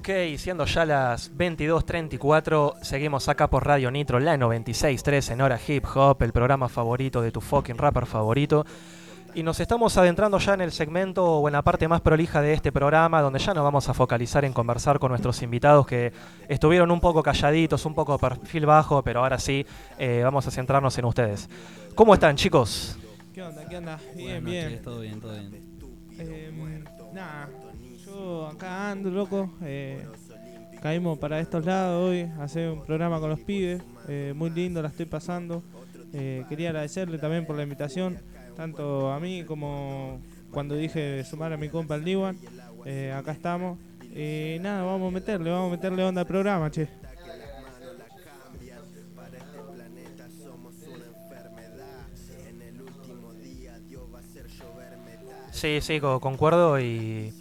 [0.00, 0.08] Ok,
[0.38, 6.22] siendo ya las 22.34, seguimos acá por Radio Nitro, la 96.3 en hora hip hop,
[6.22, 8.64] el programa favorito de tu fucking rapper favorito.
[9.34, 12.54] Y nos estamos adentrando ya en el segmento o en la parte más prolija de
[12.54, 16.14] este programa, donde ya nos vamos a focalizar en conversar con nuestros invitados que
[16.48, 19.66] estuvieron un poco calladitos, un poco perfil bajo, pero ahora sí
[19.98, 21.46] eh, vamos a centrarnos en ustedes.
[21.94, 22.96] ¿Cómo están, chicos?
[23.34, 23.68] ¿Qué onda?
[23.68, 24.00] ¿Qué onda?
[24.16, 24.82] Bien, Buenas bien.
[24.82, 25.70] todo bien, todo bien.
[26.18, 27.50] Eh, nada,
[28.50, 29.50] acá ando, loco.
[29.62, 30.04] eh,
[30.82, 33.82] caímos para estos lados hoy, hacer un programa con los pibes.
[34.08, 35.62] eh, muy lindo, la estoy pasando.
[36.12, 38.18] Eh, quería agradecerle también por la invitación,
[38.56, 40.20] tanto a mí como
[40.50, 42.36] cuando dije sumar a mi compa el Diwan.
[43.14, 43.78] Acá estamos.
[44.12, 46.88] Y nada, vamos a meterle, vamos a meterle onda al programa, che.
[55.52, 57.32] Sí, sí, co- concuerdo y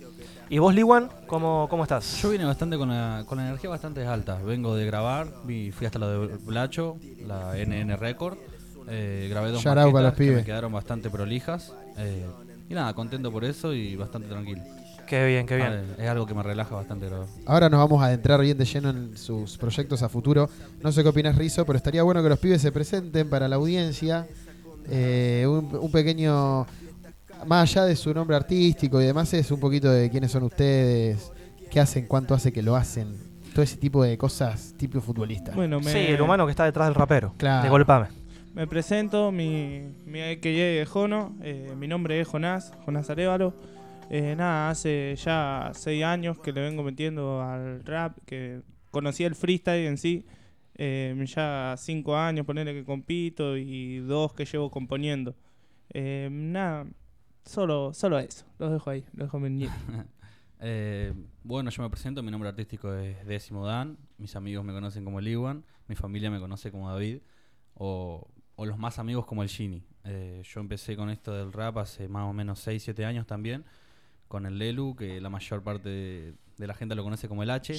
[0.52, 2.20] ¿Y vos, Liwan, cómo, cómo estás?
[2.22, 4.40] Yo vine bastante con la, con la energía bastante alta.
[4.44, 6.98] Vengo de grabar, vi- fui hasta la de Blacho,
[7.28, 8.38] la NN Record.
[8.88, 11.72] eh, grabé dos Shout out para maquetas los que me quedaron bastante prolijas.
[11.98, 12.26] eh,
[12.68, 14.62] y nada, contento por eso y bastante tranquilo.
[15.08, 15.68] Qué bien, qué bien.
[15.98, 17.28] Ah, Es algo que me relaja bastante grabar.
[17.46, 20.50] Ahora nos vamos a adentrar bien de lleno en sus proyectos a futuro.
[20.84, 23.56] No sé qué opinas, Rizo, pero estaría bueno que los pibes se presenten para la
[23.56, 24.28] audiencia.
[24.88, 26.66] Eh, un, un pequeño.
[27.46, 31.32] Más allá de su nombre artístico y demás, es un poquito de quiénes son ustedes,
[31.72, 33.16] qué hacen, cuánto hace que lo hacen.
[33.54, 35.54] Todo ese tipo de cosas tipo futbolista.
[35.56, 37.34] Bueno, me- Sí, el humano que está detrás del rapero.
[37.38, 37.64] Claro.
[37.64, 38.08] De golpame.
[38.54, 40.50] Me presento, mi, mi AKA
[40.82, 43.54] es Jono, eh, mi nombre es Jonás, Jonás Arevalo.
[44.10, 48.62] Eh, nada, hace ya seis años que le vengo metiendo al rap, que
[48.92, 50.26] conocí el freestyle en sí.
[50.76, 55.36] Eh, ya cinco años, ponerle que compito y dos que llevo componiendo.
[55.94, 56.86] Eh, nada,
[57.50, 59.70] solo, solo eso, los dejo ahí, los dejo venir.
[60.62, 65.06] Eh, bueno, yo me presento, mi nombre artístico es Décimo Dan, mis amigos me conocen
[65.06, 67.20] como el Iwan, mi familia me conoce como David,
[67.76, 68.28] o,
[68.58, 69.86] o los más amigos como el Gini.
[70.04, 73.64] Eh, yo empecé con esto del rap hace más o menos 6, 7 años también,
[74.30, 77.50] con el Lelu, que la mayor parte de, de la gente lo conoce como el
[77.50, 77.74] H.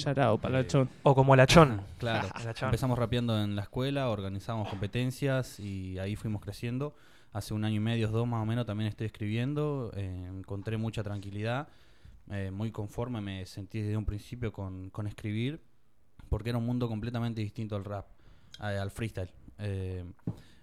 [0.55, 0.89] Achón.
[1.01, 1.81] O como el Achón.
[1.97, 2.67] Claro, El Achón.
[2.67, 6.93] empezamos rapeando en la escuela, organizamos competencias y ahí fuimos creciendo.
[7.33, 9.91] Hace un año y medio, dos más o menos, también estoy escribiendo.
[9.95, 11.69] eh, encontré mucha tranquilidad,
[12.29, 15.61] eh, muy conforme me sentí desde un principio con, con escribir,
[16.29, 18.07] porque era un mundo completamente distinto al rap,
[18.59, 19.31] eh, al freestyle.
[19.59, 20.03] Eh,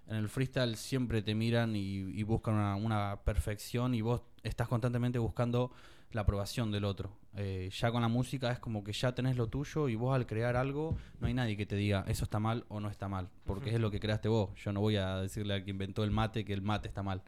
[0.08, 4.68] en el freestyle siempre te miran y, y buscan una, una perfección y vos estás
[4.68, 5.70] constantemente buscando
[6.12, 7.10] la aprobación del otro.
[7.36, 10.26] Eh, ya con la música es como que ya tenés lo tuyo y vos al
[10.26, 13.28] crear algo no hay nadie que te diga eso está mal o no está mal,
[13.44, 14.50] porque es lo que creaste vos.
[14.56, 17.22] Yo no voy a decirle al que inventó el mate que el mate está mal.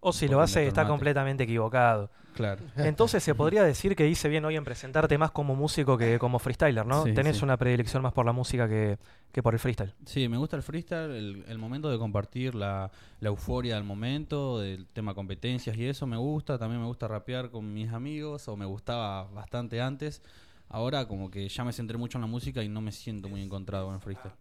[0.00, 2.10] O si lo hace está completamente equivocado.
[2.34, 2.62] Claro.
[2.76, 6.38] Entonces se podría decir que hice bien hoy en presentarte más como músico que como
[6.38, 7.02] freestyler, ¿no?
[7.02, 7.44] Sí, Tenés sí.
[7.44, 8.96] una predilección más por la música que,
[9.32, 9.92] que por el freestyle.
[10.06, 14.60] Sí, me gusta el freestyle, el, el momento de compartir la, la euforia del momento,
[14.60, 16.58] del tema competencias y eso me gusta.
[16.58, 20.22] También me gusta rapear con mis amigos, o me gustaba bastante antes.
[20.68, 23.42] Ahora como que ya me centré mucho en la música y no me siento muy
[23.42, 24.34] encontrado con el freestyle.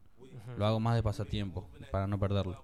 [0.57, 2.63] Lo hago más de pasatiempo, para no perderlo.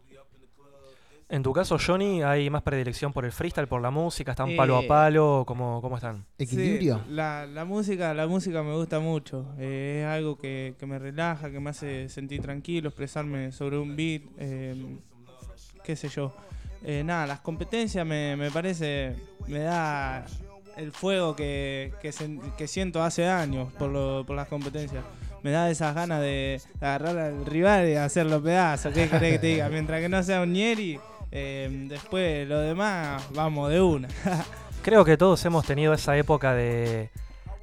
[1.34, 4.32] En tu caso, Johnny, ¿hay más predilección por el freestyle, por la música?
[4.34, 5.44] ¿Están palo a Eh, palo?
[5.48, 6.24] ¿Cómo, cómo están?
[6.38, 6.78] Sí,
[7.10, 9.48] la, la música, la música me gusta mucho.
[9.58, 13.96] Eh, es algo que, que me relaja, que me hace sentir tranquilo, expresarme sobre un
[13.96, 14.76] beat, eh,
[15.84, 16.36] qué sé yo.
[16.84, 19.16] Eh, nada, las competencias me, me parece,
[19.48, 20.26] me da
[20.78, 21.94] el fuego que,
[22.58, 25.04] que siento hace años por, lo- por las competencias.
[25.42, 28.94] Me da esas ganas de agarrar al rival y hacerlo pedazos.
[28.94, 29.68] ¿Qué querés que te diga?
[29.72, 31.00] Mientras que no sea un Nieri,
[31.36, 34.08] eh, después lo demás, vamos de una.
[34.84, 37.10] Creo que todos hemos tenido esa época de,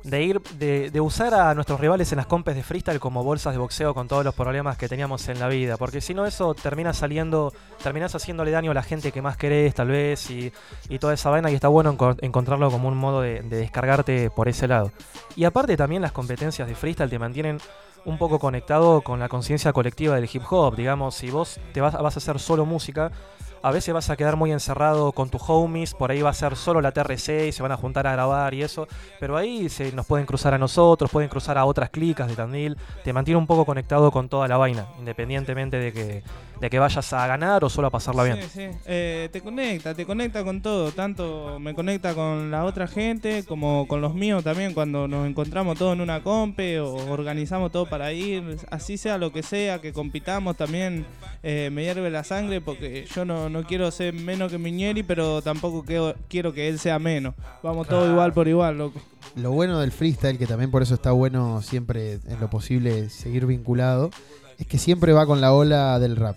[0.05, 3.53] de ir, de, de usar a nuestros rivales en las compes de freestyle como bolsas
[3.53, 5.77] de boxeo con todos los problemas que teníamos en la vida.
[5.77, 7.53] Porque si no, eso termina saliendo,
[7.83, 10.51] terminas haciéndole daño a la gente que más querés, tal vez, y,
[10.89, 11.51] y toda esa vaina.
[11.51, 14.91] Y está bueno enco- encontrarlo como un modo de, de descargarte por ese lado.
[15.37, 17.59] Y aparte, también las competencias de freestyle te mantienen
[18.07, 20.75] un poco conectado con la conciencia colectiva del hip hop.
[20.75, 23.13] Digamos, si vos te vas, vas a hacer solo música,
[23.62, 26.57] a veces vas a quedar muy encerrado con tus homies, por ahí va a ser
[26.57, 28.89] solo la TRC y se van a juntar a grabar y eso,
[29.19, 32.77] pero ahí se nos pueden cruzar a nosotros, pueden cruzar a otras clicas de Tandil,
[33.05, 36.23] te mantiene un poco conectado con toda la vaina, independientemente de que,
[36.61, 38.39] de que vayas a ganar o solo a pasarla bien.
[38.43, 38.66] Sí, sí.
[38.87, 40.93] Eh, te conecta, te conecta con todo.
[40.93, 44.74] Tanto me conecta con la otra gente como con los míos también.
[44.74, 49.32] Cuando nos encontramos todos en una compe o organizamos todo para ir, así sea lo
[49.32, 51.07] que sea, que compitamos también.
[51.43, 55.41] eh, me hierve la sangre porque yo no, no quiero ser menos que Miñeri, pero
[55.41, 57.35] tampoco quiero, quiero que él sea menos.
[57.62, 58.12] Vamos todos Claro.
[58.12, 59.01] igual por igual, loco.
[59.37, 63.47] Lo bueno del freestyle, que también por eso está bueno siempre en lo posible seguir
[63.47, 64.11] vinculado,
[64.59, 66.37] es que siempre va con la ola del rap.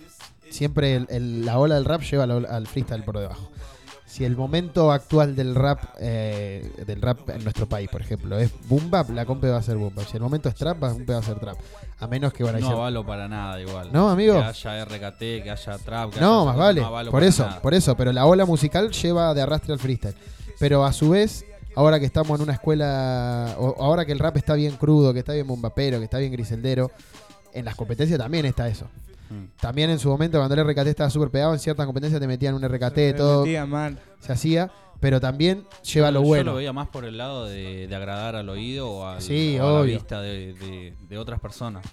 [0.53, 3.49] Siempre el- el- la ola del rap lleva ola- al freestyle por debajo.
[4.05, 8.51] Si el momento actual del rap, eh, del rap en nuestro país, por ejemplo, es
[8.67, 10.05] boom bap, la compe va a ser boom bap.
[10.05, 11.57] Si el momento es trap, la compe va a ser trap.
[11.99, 13.89] A menos que van a No ser- avalo para nada igual.
[13.91, 14.35] No, amigo.
[14.35, 16.11] Que haya RKT, que haya trap.
[16.13, 16.81] Que No, haya más vale.
[16.81, 17.61] no por eso, nada.
[17.61, 17.97] por eso.
[17.97, 20.15] Pero la ola musical lleva de arrastre al freestyle.
[20.59, 21.43] Pero a su vez,
[21.75, 25.19] ahora que estamos en una escuela, o ahora que el rap está bien crudo, que
[25.19, 26.91] está bien bombapero, que está bien griseldero,
[27.51, 28.85] en las competencias también está eso.
[29.34, 29.47] Mm.
[29.60, 32.53] También en su momento, cuando el RKT estaba súper pegado, en ciertas competencias te metían
[32.55, 33.43] un RKT, Se todo.
[33.45, 33.99] metía mal.
[34.19, 36.51] Se hacía, pero también lleva lo Yo bueno.
[36.51, 39.68] lo veía más por el lado de, de agradar al oído o, al- Sí, o
[39.68, 41.85] a la vista de, de- de otras personas.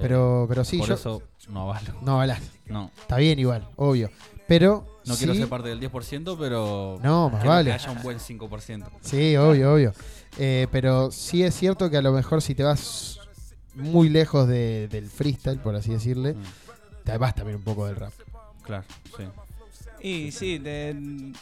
[0.00, 0.94] Pero, pero sí, por yo.
[0.94, 1.94] eso no avalo.
[2.02, 2.40] No avalás.
[2.66, 2.90] No.
[3.00, 4.10] Está bien igual, obvio.
[4.46, 4.86] Pero.
[5.06, 7.70] No sí- quiero ser parte del 10%, pero No, más vale.
[7.70, 8.86] que haya un buen 5%.
[9.00, 9.92] Sí, obvio, obvio.
[10.38, 13.18] Eh, pero sí es cierto que a lo mejor si te vas
[13.74, 16.38] muy lejos de- del freestyle, por así decirle, te
[17.18, 18.12] vas también un poco del rap.
[18.62, 18.84] Claro,
[19.16, 19.24] sí.
[20.02, 20.96] Y sí, de-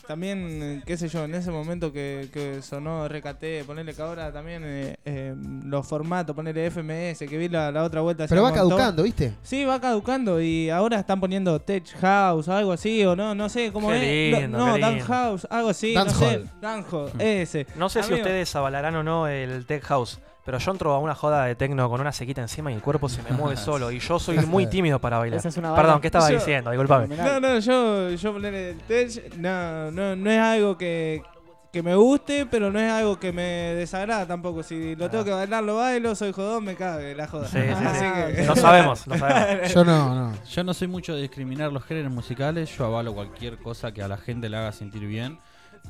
[0.09, 4.63] también, qué sé yo, en ese momento que, que sonó RKT, ponerle que ahora también
[4.65, 5.33] eh, eh,
[5.65, 8.27] los formatos, ponerle FMS, que vi la, la otra vuelta.
[8.27, 9.35] Pero va caducando, ¿viste?
[9.45, 13.49] Sí, va caducando y ahora están poniendo Tech House o algo así, o no, no
[13.49, 14.41] sé cómo Qué es.
[14.41, 15.07] lindo, no, qué Dan lindo.
[15.07, 16.41] House, algo así, Dancehall.
[16.41, 16.53] no sé.
[16.61, 17.67] Dancehall, ese.
[17.77, 21.15] No sé si ustedes avalarán o no el Tech House, pero yo entro a una
[21.15, 23.91] joda de tecno con una sequita encima y el cuerpo se me mueve solo.
[23.91, 25.39] Y yo soy muy tímido para bailar.
[25.41, 26.71] Esa es una Perdón, ¿qué estaba Yo- diciendo?
[26.71, 27.15] Disculpame.
[27.15, 31.23] No, no, yo, yo ponerle el Tech, no, no, no es algo que,
[31.71, 33.43] que me guste, pero no es algo que me
[33.75, 34.63] desagrada tampoco.
[34.63, 37.47] Si lo tengo que bailar, lo bailo, soy jodón, me cabe la joda.
[37.47, 37.85] Sí, sí, sí.
[37.87, 39.71] Así que- No sabemos, no sabemos.
[39.75, 40.35] Yo no, no.
[40.47, 44.09] Yo no soy mucho de discriminar los géneros musicales, yo avalo cualquier cosa que a
[44.09, 45.39] la gente le haga sentir bien.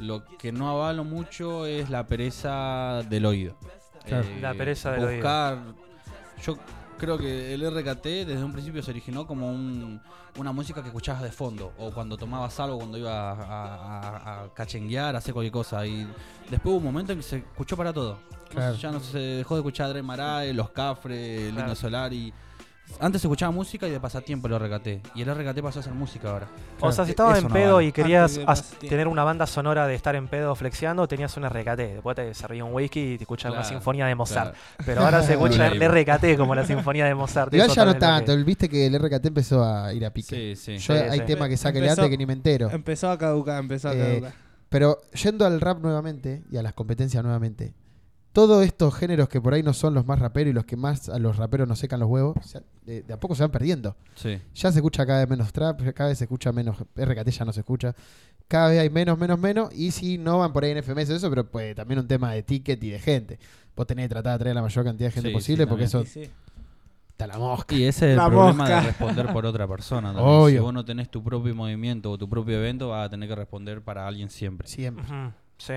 [0.00, 3.56] Lo que no avalo mucho es la pereza del oído.
[4.10, 4.38] Eh.
[4.40, 5.16] La pereza del oído.
[5.16, 5.58] buscar,
[6.44, 6.56] Yo
[6.98, 10.00] creo que el RKT desde un principio se originó como un-
[10.36, 14.54] una música que escuchabas de fondo, o cuando tomabas algo, cuando ibas a, a- a
[14.54, 15.84] cachenguear, a hacer cualquier cosa.
[15.86, 16.06] Y
[16.48, 18.18] después hubo un momento en que se escuchó para todo.
[18.50, 18.76] No Claro.
[18.76, 21.74] ya no se dejó de escuchar Dre Maray, Los Cafres, Lino Claro.
[21.74, 22.32] Solari.
[23.00, 25.16] Antes se escuchaba música y de pasatiempo el RKT.
[25.16, 26.48] Y el RKT pasó a ser música ahora.
[26.80, 27.86] O sea, si estabas en no pedo vale.
[27.88, 28.40] y querías
[28.88, 31.76] tener una banda sonora de estar en pedo flexiando, tenías un RKT.
[31.76, 34.52] Después te servía un whisky y te escuchabas una sinfonía de Mozart.
[34.54, 34.82] claro.
[34.84, 35.80] Pero ahora se escucha el.
[35.80, 37.54] RKT como la sinfonía de Mozart.
[37.54, 40.56] Igual ya no lo que- tanto, viste que el RKT empezó a ir a pique.
[40.56, 40.78] Sí, sí.
[40.78, 41.24] Yo Sí, hay sí.
[41.24, 42.68] temas que saque Empezó- antes que ni me entero.
[42.70, 44.32] Empezó a caducar, empezó a Eh, caducar.
[44.68, 47.72] Pero yendo al rap nuevamente y a las competencias nuevamente,
[48.32, 51.08] todos estos géneros que por ahí no son los más raperos y los que más
[51.08, 52.36] a los raperos nos secan los huevos,
[52.84, 53.96] de, de a poco se van perdiendo.
[54.14, 54.38] Sí.
[54.54, 57.52] Ya se escucha cada vez menos trap, cada vez se escucha menos RKT, ya no
[57.52, 57.94] se escucha.
[58.46, 59.74] Cada vez hay menos, menos, menos.
[59.74, 62.42] Y si no van por ahí en FMS, eso, pero pues también un tema de
[62.42, 63.38] ticket y de gente.
[63.76, 65.84] Vos tenés que tratar de traer la mayor cantidad de gente Sí, posible sí, porque
[65.84, 66.02] eso.
[66.04, 66.30] Sí, sí.
[67.10, 67.74] está la mosca.
[67.74, 68.80] Y ese es el La problema mosca.
[68.80, 70.08] de responder por otra persona.
[70.14, 70.26] también.
[70.28, 70.56] Obvio.
[70.56, 73.34] Si vos no tenés tu propio movimiento o tu propio evento, vas a tener que
[73.34, 74.66] responder para alguien siempre.
[74.68, 75.04] Siempre.
[75.04, 75.74] Ujú, Sí.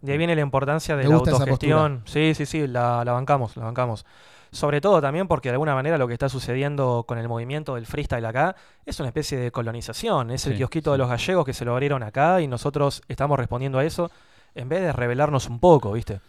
[0.00, 2.02] De ahí viene la importancia de Me la autogestión.
[2.04, 4.04] Sí, sí, sí, la, la bancamos, la bancamos.
[4.50, 7.84] Sobre todo también porque de alguna manera lo que está sucediendo con el movimiento del
[7.84, 8.56] freestyle acá
[8.86, 10.30] es una especie de colonización.
[10.30, 10.92] Es el Sí, kiosquito sí.
[10.92, 14.10] de los gallegos que se lo abrieron acá y nosotros estamos respondiendo a eso
[14.54, 16.20] en vez de revelarnos un poco, ¿viste?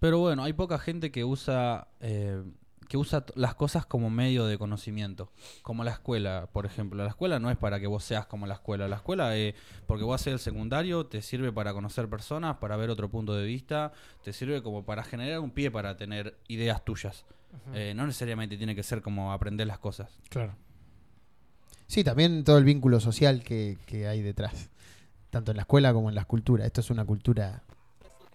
[0.00, 2.40] Pero bueno, hay poca gente que usa eh,
[2.88, 5.30] que usa las cosas como medio de conocimiento,
[5.62, 7.02] como la escuela, por ejemplo.
[7.02, 8.88] La escuela no es para que vos seas como la escuela.
[8.88, 9.54] La escuela, eh,
[9.86, 13.46] porque vos haces el secundario, te sirve para conocer personas, para ver otro punto de
[13.46, 13.92] vista,
[14.24, 17.26] te sirve como para generar un pie para tener ideas tuyas.
[17.74, 20.18] Eh, no necesariamente tiene que ser como aprender las cosas.
[20.30, 20.54] Claro.
[21.86, 24.70] Sí, también todo el vínculo social que, que hay detrás.
[25.30, 26.66] Tanto en la escuela como en las culturas.
[26.66, 27.62] Esto es una cultura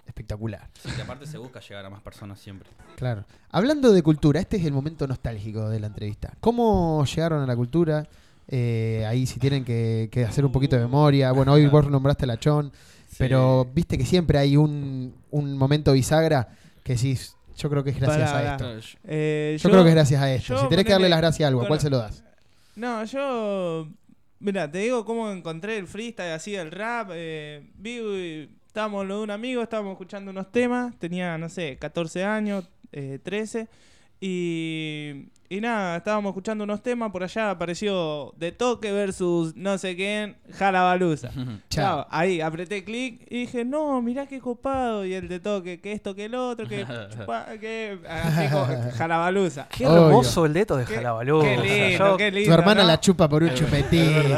[0.05, 0.69] espectacular.
[0.81, 2.69] Sí, que aparte se busca llegar a más personas siempre.
[2.95, 3.25] Claro.
[3.49, 6.33] Hablando de cultura, este es el momento nostálgico de la entrevista.
[6.39, 8.07] ¿Cómo llegaron a la cultura?
[8.47, 11.31] Eh, ahí si tienen que, que hacer un poquito de memoria.
[11.31, 12.71] Bueno, hoy vos nombraste la Chon,
[13.17, 16.49] pero viste que siempre hay un, un momento bisagra
[16.83, 18.97] que decís, yo creo que es gracias Pará, a esto.
[19.05, 20.59] Eh, Yo, creo que es gracias a esto.
[20.61, 22.23] Si tenés que darle las gracias a algo, ¿a cuál se lo das?
[22.75, 23.87] No, yo.
[24.39, 27.11] Mira, te digo cómo encontré el freestyle así, el rap.
[27.13, 30.95] Eh, vi, estábamos lo de un amigo, estábamos escuchando unos temas.
[30.97, 33.67] Tenía, no sé, 14 años, eh, 13.
[34.19, 37.11] Y, y nada, estábamos escuchando unos temas.
[37.11, 41.29] Por allá apareció De Toque versus no sé quién, Jalabaluza.
[41.69, 45.05] Chao, ahí apreté clic y dije, no, mirá qué copado.
[45.05, 46.83] Y el De Toque, que esto, que el otro, que.
[47.15, 48.65] chupa, que así como
[48.97, 49.67] Jalabaluza.
[49.69, 51.47] Qué hermoso el dedo de Jalabaluza.
[51.47, 52.47] Qué lindo, Yo- qué lindo.
[52.49, 52.87] Tu hermana ¿no?
[52.87, 54.33] la chupa por un chupetín.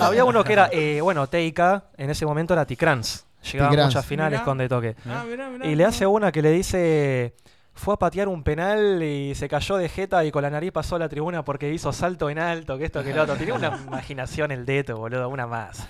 [0.00, 1.60] Había uno que era, eh, bueno, TIK,
[1.98, 3.26] en ese momento era Ticrans.
[3.42, 4.44] Llegaba a muchas finales Mirá.
[4.44, 4.96] con De Toque.
[5.06, 7.34] Ah, mirá, mirá, Y le hace una que le dice,
[7.74, 10.96] fue a patear un penal y se cayó de jeta y con la nariz pasó
[10.96, 13.36] a la tribuna porque hizo salto en alto, que esto, que lo otro.
[13.36, 15.88] Tiene una imaginación el dedo, boludo, una más.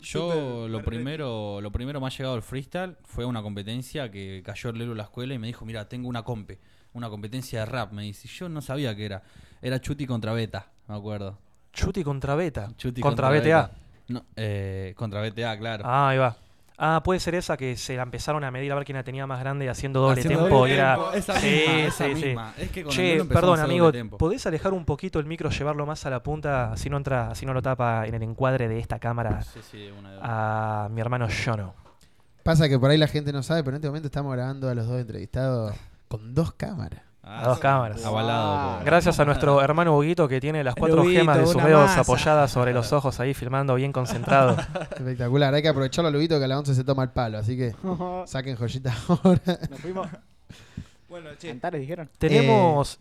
[0.00, 4.78] Yo lo primero, lo primero más llegado al freestyle fue una competencia que cayó el
[4.78, 6.58] Lelo a la escuela y me dijo, mira, tengo una compe,
[6.92, 8.28] una competencia de rap, me dice.
[8.28, 9.22] Yo no sabía que era.
[9.62, 11.38] Era Chuti contra Beta, me acuerdo.
[11.72, 12.70] Chuti contra Beta.
[12.76, 13.70] Chuti contra, BTA.
[14.08, 15.84] No, eh, contra BTA, claro.
[15.86, 16.36] Ah, ahí va.
[16.76, 19.26] Ah, puede ser esa que se la empezaron a medir a ver quién la tenía
[19.28, 20.58] más grande haciendo doble Haciendo tempo.
[20.58, 20.94] doble y era...
[20.96, 22.24] tempo, esa sí, misma, esa sí, sí.
[22.26, 22.54] misma.
[22.58, 24.18] Es que con el Che, empezamos perdón, amigo.
[24.18, 27.46] ¿podés alejar un poquito el micro, llevarlo más a la punta, así no entra, así
[27.46, 30.84] no lo tapa en el encuadre de esta cámara Sí, sí, de una, de una.
[30.84, 31.74] a mi hermano Jono?
[32.42, 34.74] Pasa que por ahí la gente no sabe, pero en este momento estamos grabando a
[34.74, 35.74] los dos entrevistados
[36.08, 37.02] con dos cámaras.
[37.26, 38.04] A dos cámaras.
[38.04, 41.62] Avalado por- Gracias a nuestro hermano Huguito que tiene las cuatro Huguito, gemas de sus
[41.62, 42.00] dedos masa.
[42.00, 44.56] apoyadas sobre los ojos ahí, filmando bien concentrado.
[44.96, 47.74] Espectacular, hay que aprovecharlo, Lubito, que a la 11 se toma el palo, así que
[48.26, 49.40] saquen joyita ahora.
[49.70, 50.08] Nos fuimos.
[51.08, 51.48] Bueno, che.
[51.48, 52.10] Cantares dijeron.
[52.18, 52.98] Tenemos,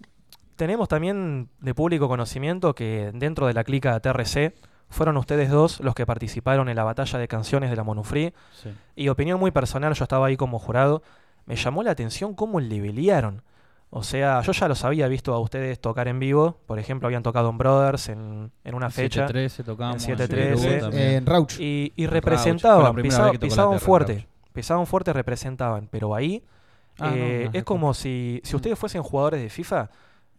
[0.56, 4.54] tenemos también de público conocimiento que dentro de la clica TRC
[4.90, 8.34] fueron ustedes dos los que participaron en la batalla de canciones de la Monufree.
[8.62, 8.70] Sí.
[8.96, 11.02] Y opinión muy personal, yo estaba ahí como jurado,
[11.48, 13.42] me llamó la atención cómo levelearon.
[13.96, 16.58] O sea, yo ya los había visto a ustedes tocar en vivo.
[16.66, 19.28] Por ejemplo, habían tocado en Brothers en, en una fecha.
[19.28, 20.68] 713 tocamos, En en 713.
[20.68, 21.10] Perú también.
[21.12, 21.60] En Rauch.
[21.60, 24.14] Y, y representaban, pisaban fuerte.
[24.14, 24.26] Rauch.
[24.52, 25.88] Pisaban fuerte, representaban.
[25.92, 26.44] Pero ahí
[27.00, 29.90] Ah, no, eh, no, es como si, si ustedes fuesen jugadores de FIFA,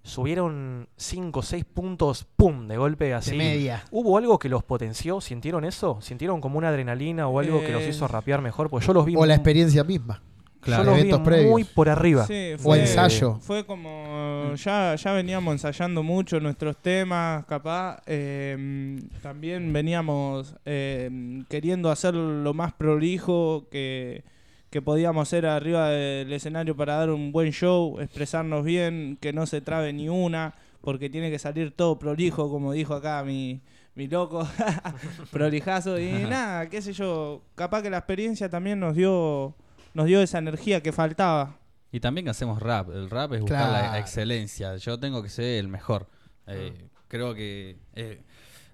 [0.02, 2.68] subieron 5 o 6 puntos, ¡pum!
[2.68, 3.36] de golpe así.
[3.36, 3.84] media.
[3.90, 5.20] ¿Hubo algo que los potenció?
[5.20, 5.98] ¿Sintieron eso?
[6.00, 8.70] ¿Sintieron como una adrenalina o algo que los Eh, hizo rapear mejor?
[8.70, 10.22] Pues yo los vi O la experiencia misma.
[10.70, 11.50] Yo de los vi previos.
[11.50, 12.26] muy por arriba.
[12.26, 13.36] Sí, o fue- ensayo.
[13.40, 14.52] Fue como.
[14.56, 18.00] Ya, ya veníamos ensayando mucho nuestros temas, capaz.
[18.06, 24.22] eh, también veníamos eh, queriendo hacer lo más prolijo que,
[24.70, 29.46] que podíamos hacer arriba del escenario para dar un buen show, expresarnos bien, que no
[29.46, 33.60] se trabe ni una, porque tiene que salir todo prolijo, como dijo acá mi.
[33.96, 34.44] Mi loco,
[35.30, 39.54] prolijazo y nada, qué sé yo, capaz que la experiencia también nos dio,
[39.94, 41.58] nos dio esa energía que faltaba.
[41.92, 42.90] Y también que hacemos rap.
[42.90, 44.76] El rap es buscar la excelencia.
[44.76, 46.08] Yo tengo que ser el mejor.
[46.46, 48.22] Eh, Creo que eh,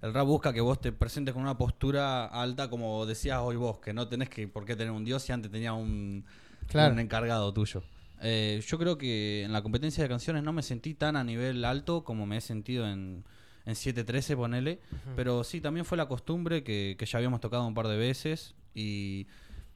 [0.00, 3.78] el rap busca que vos te presentes con una postura alta, como decías hoy vos,
[3.80, 6.24] que no tenés que por qué tener un dios si antes tenía un,
[6.68, 6.94] Claro.
[6.94, 7.82] un encargado tuyo.
[8.22, 11.64] Eh, yo creo que en la competencia de canciones no me sentí tan a nivel
[11.66, 13.24] alto como me he sentido en,
[13.66, 14.80] en 713, ponele.
[15.16, 18.54] Pero sí, también fue la costumbre que, que ya habíamos tocado un par de veces
[18.74, 19.26] y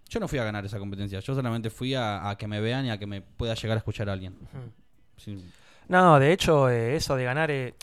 [0.08, 1.20] yo no fui a ganar esa competencia.
[1.20, 3.78] Yo solamente fui a, a que me vean y a que me pueda llegar a
[3.78, 4.36] escuchar a alguien.
[5.16, 5.44] Sí.
[5.88, 7.74] No, de hecho, eh, eso de ganar eh,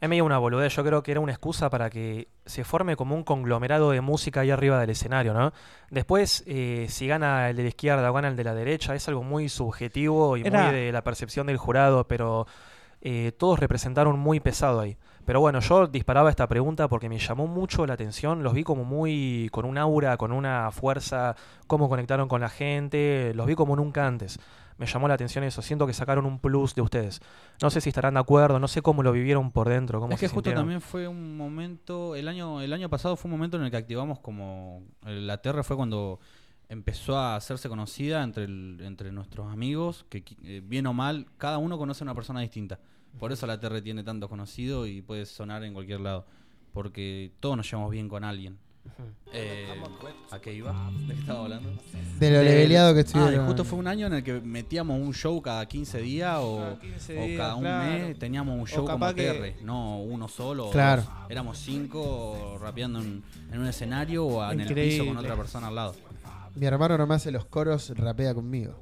[0.00, 0.74] es medio una boludez.
[0.76, 4.40] Yo creo que era una excusa para que se forme como un conglomerado de música
[4.40, 5.52] ahí arriba del escenario, ¿no?
[5.90, 9.08] Después, eh, si gana el de la izquierda o gana el de la derecha, es
[9.08, 12.46] algo muy subjetivo y Era- muy de la percepción del jurado, pero
[13.00, 14.96] eh, todos representaron muy pesado ahí.
[15.24, 18.84] Pero bueno, yo disparaba esta pregunta porque me llamó mucho la atención, los vi como
[18.84, 21.34] muy con un aura, con una fuerza,
[21.66, 24.38] cómo conectaron con la gente, los vi como nunca antes.
[24.76, 27.20] Me llamó la atención eso, siento que sacaron un plus de ustedes.
[27.62, 30.18] No sé si estarán de acuerdo, no sé cómo lo vivieron por dentro, cómo Es
[30.20, 30.62] que justo sintieron.
[30.62, 33.76] también fue un momento, el año, el año pasado fue un momento en el que
[33.76, 36.18] activamos como, eh, la Terra fue cuando
[36.68, 41.58] empezó a hacerse conocida entre, el- entre nuestros amigos, que eh, bien o mal, cada
[41.58, 42.80] uno conoce a una persona distinta.
[43.18, 46.26] Por eso la Terra tiene tanto conocido y puede sonar en cualquier lado,
[46.72, 48.58] porque todos nos llevamos bien con alguien.
[49.32, 49.66] Eh,
[50.30, 50.90] ¿A qué iba?
[51.08, 51.70] ¿De qué estaba hablando?
[52.18, 53.46] De lo leveleado que Ah, estuvieron.
[53.46, 56.78] justo fue un año en el que metíamos un show cada 15 días o, Cada
[56.80, 57.90] 15 o cada un claro.
[57.92, 60.66] mes teníamos un show como capaz que- TR, no uno solo.
[60.68, 61.02] o Claro.
[61.02, 61.10] dos.
[61.30, 65.74] Éramos cinco rapeando en, en un escenario o en el piso con otra persona al
[65.74, 65.94] lado.
[66.54, 68.74] Mi hermano no me hace los coros, rapea conmigo.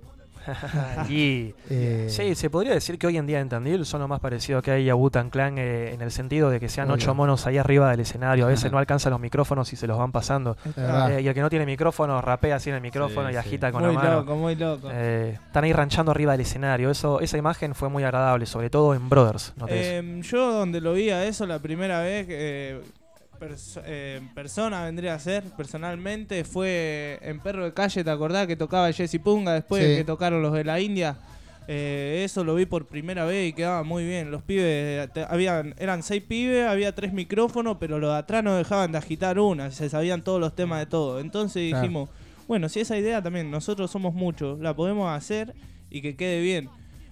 [1.09, 4.21] y Eh, sí, se podría decir que hoy en día en Tandil son lo más
[4.21, 6.95] parecido que hay a Wu-Tang Clan eh, en el sentido de que sean Obvio.
[6.97, 8.45] ocho monos ahí arriba del escenario.
[8.45, 10.57] A veces no alcanzan los micrófonos y se los van pasando.
[10.77, 13.39] Eh, y el que no tiene micrófono rapea así en el micrófono Sí, y sí.
[13.39, 14.15] agita con Muy la mano.
[14.21, 14.89] loco, muy loco.
[14.93, 16.91] Eh, están ahí ranchando arriba del escenario.
[16.91, 19.53] Eso, esa imagen fue muy agradable, sobre todo en Brothers.
[19.69, 22.81] Em, yo donde lo vi a eso la primera vez, eh,
[23.43, 28.47] perso- eh, persona vendría a ser, personalmente, fue en Perro de Calle, ¿te acordás?
[28.47, 29.97] Que tocaba Jesse Punga después Sí.
[29.97, 31.17] que tocaron los de la India.
[31.69, 34.31] Eh, eso lo vi por primera vez y quedaba muy bien.
[34.31, 38.57] Los pibes, te- habían, eran seis pibes, había tres micrófonos, pero los de atrás no
[38.57, 41.21] dejaban de agitar una, se sabían todos los temas de todo.
[41.21, 41.83] Entonces Claro.
[41.83, 42.09] dijimos,
[42.49, 45.55] bueno, si esa idea también, nosotros somos muchos, la podemos hacer
[45.89, 46.69] y que quede bien.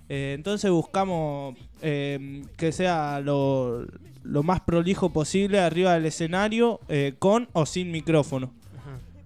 [0.08, 3.86] Eh, entonces buscamos eh, que sea lo,
[4.22, 8.52] lo más prolijo posible arriba del escenario, eh, con o sin micrófono.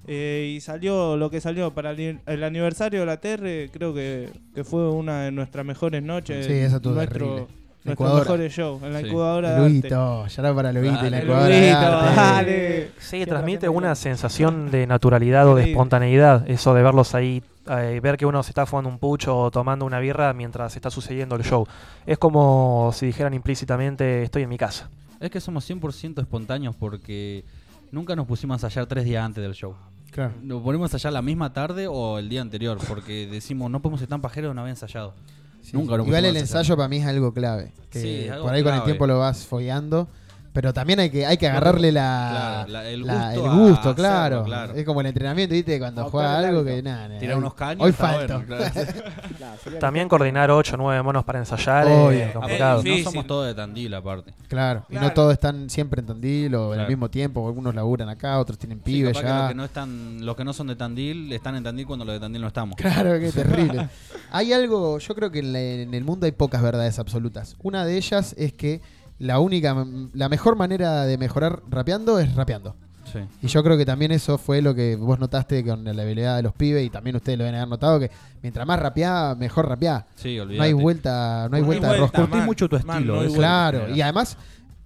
[0.06, 4.28] Eh, y salió lo que salió para el, el aniversario de la TR, creo que,
[4.54, 6.44] que fue una de nuestras mejores noches.
[6.46, 7.48] Sí, esa estuvo nuestro,
[7.86, 8.20] incubadora.
[8.20, 9.06] mejores shows, en la Sí.
[9.06, 9.58] incubadora.
[9.60, 12.16] Luito, ya para Luito y la Dale, incubadora de Luito, arte.
[12.20, 12.88] dale.
[12.98, 18.16] Sí, transmite una sensación de naturalidad o de espontaneidad, eso de verlos ahí, eh, ver
[18.16, 21.42] que uno se está fumando un pucho o tomando una birra mientras está sucediendo el
[21.42, 21.66] show.
[22.06, 24.90] Es como si dijeran implícitamente, estoy en mi casa.
[25.20, 27.44] Es que somos 100% espontáneos porque
[27.90, 29.74] nunca nos pusimos a ensayar tres días antes del show.
[30.10, 30.32] Claro.
[30.42, 34.00] Nos ponemos a ensayar la misma tarde o el día anterior porque decimos no podemos
[34.00, 35.14] ser tan pajeros de no haber ensayado.
[35.62, 37.72] Sí, Nunca nos Igual el ensayo para mí es algo clave.
[37.88, 40.08] Que Sí, es algo por ahí con el tiempo lo vas follando.
[40.55, 43.55] Pero también hay que, hay que agarrarle la, Claro, la- el la- gusto el a
[43.55, 44.44] gusto, hacerlo, claro.
[44.44, 44.74] claro.
[44.74, 45.78] Es como el entrenamiento, ¿viste?
[45.81, 47.18] Cuando juega el algo que nada.
[47.18, 48.35] Tira unos caños, Hoy falto.
[48.40, 48.72] bueno, claro.
[49.81, 52.10] También coordinar 8 o 9 monos para ensayar Obvio.
[52.24, 52.82] es complicado.
[52.85, 54.32] no somos todos de Tandil, aparte.
[54.48, 56.89] Claro, y no todos están siempre en Tandil o al Claro.
[56.89, 57.47] mismo tiempo.
[57.47, 59.39] Algunos laburan acá, otros tienen Sí, pibes que ya.
[59.40, 62.14] los que no están, los que no son de Tandil están en Tandil cuando los
[62.14, 62.76] de Tandil no estamos.
[62.76, 63.89] Claro, qué terrible.
[64.31, 67.56] hay algo, yo creo que en, la- en el mundo hay pocas verdades absolutas.
[67.62, 68.81] Una de ellas es que
[69.18, 72.76] la única, la mejor manera de mejorar rapeando es rapeando.
[73.12, 73.20] Sí.
[73.42, 76.42] Y yo creo que también eso fue lo que vos notaste con la habilidad de
[76.42, 78.10] los pibes y también ustedes lo deben haber notado que
[78.42, 80.06] mientras más rapeá, mejor rapeá.
[80.16, 82.22] Sí, No hay vuelta, no hay vuelta de rosca.
[82.22, 83.36] Curtís mucho tu man, estilo, no eso.
[83.36, 83.96] Claro, vuelta.
[83.96, 84.36] y además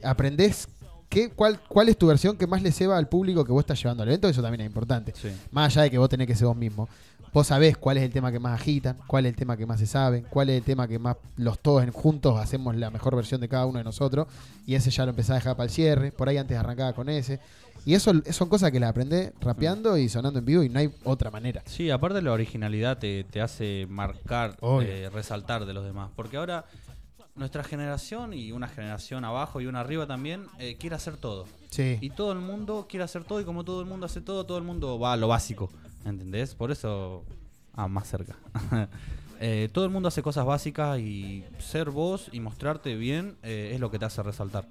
[0.02, 0.68] aprendés
[1.08, 3.80] qué, cuál, cuál es tu versión que más le ceba al público que vos estás
[3.82, 5.14] llevando al evento, eso también es importante.
[5.16, 5.28] Sí.
[5.50, 6.88] Más allá de que vos tenés que ser vos mismo.
[7.32, 9.80] Vos sabés cuál es el tema que más agitan, cuál es el tema que más
[9.80, 13.40] se sabe, cuál es el tema que más los todos juntos hacemos la mejor versión
[13.40, 14.26] de cada uno de nosotros.
[14.66, 16.12] Y ese ya lo empezás a dejar para el cierre.
[16.12, 17.40] Por ahí antes arrancaba con ese.
[17.84, 20.90] Y eso son cosas que las aprendés rapeando y sonando en vivo y no hay
[21.04, 21.62] otra manera.
[21.64, 26.10] Sí, aparte la originalidad te, te hace marcar, eh, resaltar de los demás.
[26.14, 26.66] Porque ahora
[27.34, 31.46] nuestra generación y una generación abajo y una arriba también eh, quiere hacer todo.
[31.70, 31.98] Sí.
[32.00, 34.58] Y todo el mundo quiere hacer todo y como todo el mundo hace todo, todo
[34.58, 35.70] el mundo va a lo básico.
[36.04, 36.54] ¿Entendés?
[36.54, 37.24] Por eso...
[37.74, 38.36] Ah, más cerca.
[39.40, 43.78] Eh, todo el mundo hace cosas básicas y ser vos y mostrarte bien eh, es
[43.78, 44.66] lo que te hace resaltar.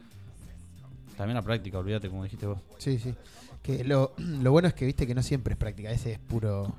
[1.16, 2.60] También la práctica, olvídate como dijiste vos.
[2.78, 3.16] Sí, sí.
[3.64, 6.20] Que lo, lo bueno es que viste que no siempre es práctica, a veces es
[6.20, 6.76] puro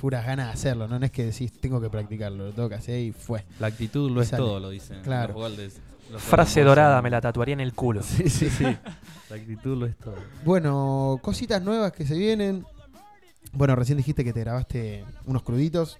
[0.00, 0.98] puras ganas de hacerlo, ¿no?
[0.98, 3.44] No es que decís tengo que practicarlo, lo tengo que hacer y fue.
[3.60, 4.42] La actitud lo Y es sale.
[4.42, 5.00] todo, lo dicen.
[5.02, 5.36] Claro.
[5.48, 8.02] los Frase dorada, me la tatuaría en el culo.
[8.02, 8.64] Sí, sí, sí.
[9.30, 10.14] La actitud lo es todo.
[10.42, 12.64] Bueno, cositas nuevas que se vienen.
[13.52, 15.98] Bueno, recién dijiste que te grabaste unos cruditos.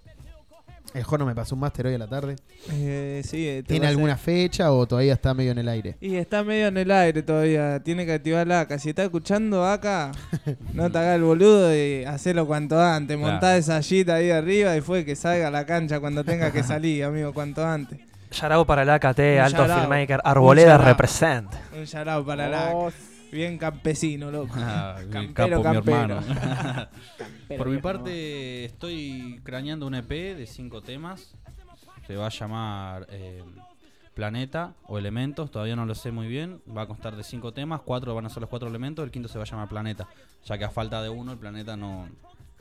[0.94, 2.36] El Jono me pasó un máster hoy a la tarde.
[2.70, 5.96] Eh, sí, eh, te ¿Tiene alguna fecha o todavía está medio en el aire?
[6.00, 7.80] Y está medio en el aire todavía.
[7.82, 8.78] Tiene que activar la ACA.
[8.78, 10.12] Si está escuchando acá,
[10.72, 13.18] no te hagas el boludo y hacelo cuanto antes.
[13.18, 13.32] Claro.
[13.32, 16.62] Montá esa jita ahí arriba y fue que salga a la cancha cuando tenga que
[16.62, 17.98] salir, amigo, cuanto antes.
[18.30, 21.50] Yarao para el AKT, Un alto filmmaker, Un Arboleda represent.
[21.76, 22.96] Un shout para la Oh, ACA.
[23.30, 24.54] Bien campesino, loco.
[24.56, 26.20] Ah, Campero, capo, mi hermano.
[27.18, 31.34] Campero, Por mi parte, estoy craneando un EP de cinco temas.
[32.06, 33.42] Se va a llamar eh,
[34.14, 36.60] Planeta o Elementos, todavía no lo sé muy bien.
[36.76, 39.28] Va a constar de cinco temas, cuatro van a ser los cuatro elementos, el quinto
[39.28, 40.08] se va a llamar Planeta.
[40.44, 42.08] Ya que a falta de uno, el planeta no,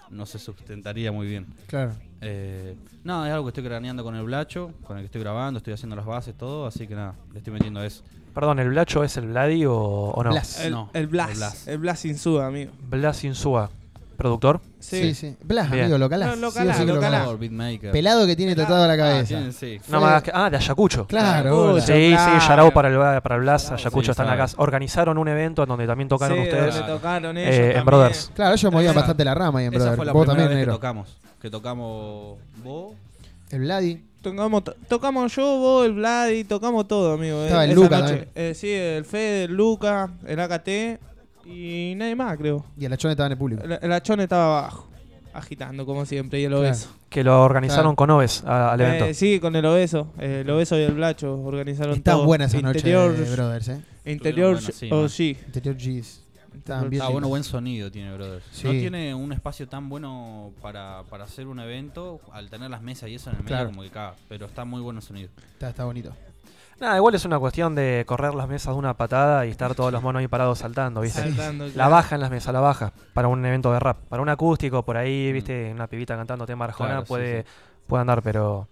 [0.10, 1.48] no se sustentaría muy bien.
[1.68, 1.94] Claro.
[2.22, 5.60] Eh, nada, es algo que estoy craneando con el Blacho, con el que estoy grabando,
[5.60, 8.04] estoy haciendo las bases, todo, así que nada, le estoy metiendo eso.
[8.38, 10.30] Perdón, ¿el Blacho es el Vladi o, o no?
[10.64, 11.32] El, No, el Blas.
[11.32, 11.68] el Blas.
[11.68, 12.06] El Blas
[12.46, 12.72] amigo.
[12.88, 13.72] Blas Insúa,
[14.16, 14.62] productor.
[14.80, 15.36] Sí, sí.
[15.44, 15.86] Blas, Bien.
[15.86, 16.28] amigo, localás.
[16.30, 16.86] No, Sí o localás, sí.
[17.92, 19.26] Pelado que tiene tatuado la cabeza.
[19.28, 19.80] tiene, sí.
[19.90, 21.08] No más que- ah, de Ayacucho.
[21.08, 22.48] Claro, Sí, sí.
[22.48, 24.40] Yarao para el, para el Blas, Ayacucho Sí, están sabe.
[24.44, 24.54] acá.
[24.58, 26.76] Organizaron un evento en donde también tocaron Sí, ustedes.
[26.76, 27.86] donde tocaron eh, ellos en.
[27.86, 28.32] Brothers.
[28.36, 29.96] Claro, ellos movían Esa- bastante la rama ahí en Esa Brother.
[29.98, 31.18] fue la Vos primera también, vez que tocamos.
[31.42, 32.94] Que tocamos vos,
[33.50, 34.04] El Vladi.
[34.32, 37.44] Tocamos, to- tocamos yo, vos, el Vladi, tocamos todo, amigo.
[37.44, 38.28] Estaba eh, el Luca noche.
[38.36, 40.68] Eh, sí, el Fede, el Luca, el AKT
[41.46, 42.66] y nadie más, creo.
[42.78, 43.64] Y el achón estaba en el público.
[43.64, 44.88] El, el Achón estaba abajo,
[45.34, 46.62] agitando como siempre, y el Claro.
[46.68, 46.90] obeso.
[47.10, 47.96] Que lo organizaron Claro.
[47.96, 49.06] con Oves a- al evento.
[49.06, 50.08] Eh, sí, con el obeso.
[50.20, 52.26] eh, el obeso y el Blacho organizaron Están todo.
[52.26, 53.82] buenas esas noches Interior, Brothers, ¿eh?
[54.06, 54.76] Interior buenas,
[55.10, 55.38] sí.
[55.46, 56.22] Interior G's.
[56.68, 58.42] Estaban bien Ah, bueno, buen sonido tiene, brother.
[58.52, 58.66] Sí.
[58.68, 63.10] No tiene un espacio tan bueno para, para hacer un evento, al tener las mesas
[63.10, 63.70] y eso en el medio Claro.
[63.70, 65.30] como que caga, pero está muy bueno el sonido.
[65.54, 66.12] Está, está bonito.
[66.80, 69.92] Nada, igual es una cuestión de correr las mesas de una patada y estar todos
[69.92, 71.22] los monos ahí parados saltando, ¿viste?
[71.22, 73.98] Saltando, La baja en las mesas, la baja, para un evento de rap.
[74.10, 75.72] Para un acústico, por ahí, ¿viste?
[75.72, 77.48] Una pibita cantando tema Arjona Claro, puede, sí.
[77.88, 78.68] puede andar, pero...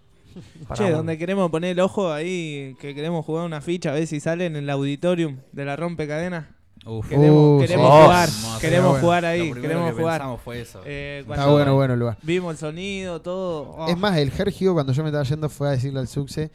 [0.68, 3.94] para Che, un- donde queremos poner el ojo ahí, que queremos jugar una ficha, a
[3.94, 6.50] ver si sale en el auditorium de la rompecadena.
[6.86, 7.08] Uf.
[7.08, 8.02] Queremos, Uh, queremos sí.
[8.02, 8.58] jugar, Hermoso.
[8.60, 9.00] queremos Bueno.
[9.04, 10.22] jugar ahí, queremos que jugar.
[10.44, 10.82] fue eso.
[10.84, 12.18] Eh, Está cuando bueno, bueno el lugar.
[12.22, 13.70] Vimos el sonido, todo.
[13.76, 13.88] oh.
[13.88, 16.50] Es más, el Gergio, cuando yo me estaba yendo, fue a decirle al Suxe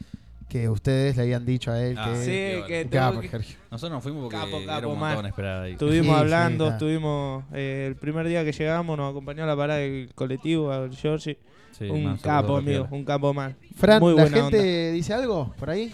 [0.48, 2.16] que ustedes le habían dicho a él Ah, que.
[2.24, 2.88] sí, qué que.
[2.90, 3.28] Capo, que-.
[3.70, 5.14] Nosotros nos fuimos porque Capo, era capo, un mal.
[5.14, 5.72] montón esperar ahí.
[5.72, 7.44] Estuvimos Sí, hablando, estuvimos.
[7.52, 11.38] eh, el primer día que llegamos nos acompañó a la parada del colectivo, al Georgie.
[11.78, 13.56] Sí, un capo, amigo, un capo mal.
[13.76, 14.92] Fran, Muy ¿la buena gente onda.
[14.92, 15.90] dice algo por ahí?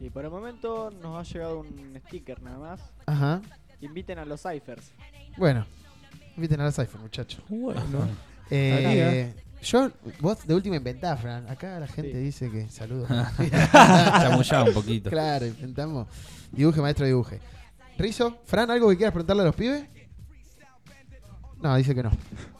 [0.00, 2.80] Y por el momento nos ha llegado un sticker nada más.
[3.06, 3.40] Ajá.
[3.82, 4.92] Inviten a los ciphers.
[5.36, 5.66] Bueno,
[6.36, 7.42] inviten a la Cypher, muchachos.
[7.48, 8.08] Bueno.
[8.50, 9.90] Eh, yo,
[10.20, 11.48] vos de última inventás, Fran.
[11.48, 13.08] Acá la gente dice que saludos.
[13.72, 15.10] Chamullá un poquito.
[15.10, 16.06] Claro, inventamos.
[16.52, 17.40] Dibuje, maestro, dibuje.
[17.98, 19.84] Rizo, Fran, ¿algo que quieras preguntarle a los pibes?
[21.60, 22.10] No, dice que no.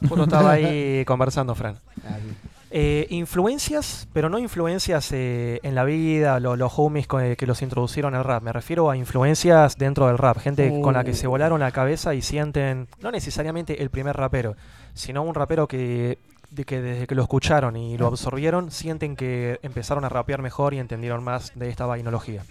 [0.01, 1.77] Justo estaba ahí conversando, Fran.
[2.05, 2.49] Ah, sí.
[2.75, 7.47] Eh, influencias, pero no influencias eh, en la vida, lo- los homies co- eh, que
[7.47, 8.43] los introducieron al rap.
[8.43, 10.39] Me refiero a influencias dentro del rap.
[10.39, 11.31] Gente con la que se Oh.
[11.31, 14.57] volaron la cabeza y sienten, no necesariamente el primer rapero,
[14.95, 16.17] sino un rapero que,
[16.51, 20.73] de que desde que lo escucharon y lo absorbieron, sienten que empezaron a rapear mejor
[20.73, 22.43] y entendieron más de esta vainología.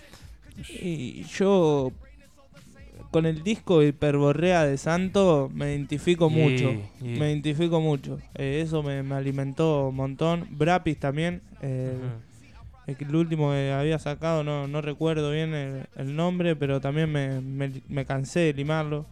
[0.69, 1.91] Y yo
[3.10, 6.76] con el disco Hiperborrea de Santo me identifico mucho.
[7.02, 8.19] Me identifico mucho.
[8.36, 10.48] Eh, eso me, me alimentó un montón.
[10.52, 11.41] Brapis también.
[11.61, 11.98] eh,
[12.88, 17.40] el, último que había sacado, no, no recuerdo bien el, el nombre, pero también me,
[17.41, 19.06] me- me cansé de limarlo.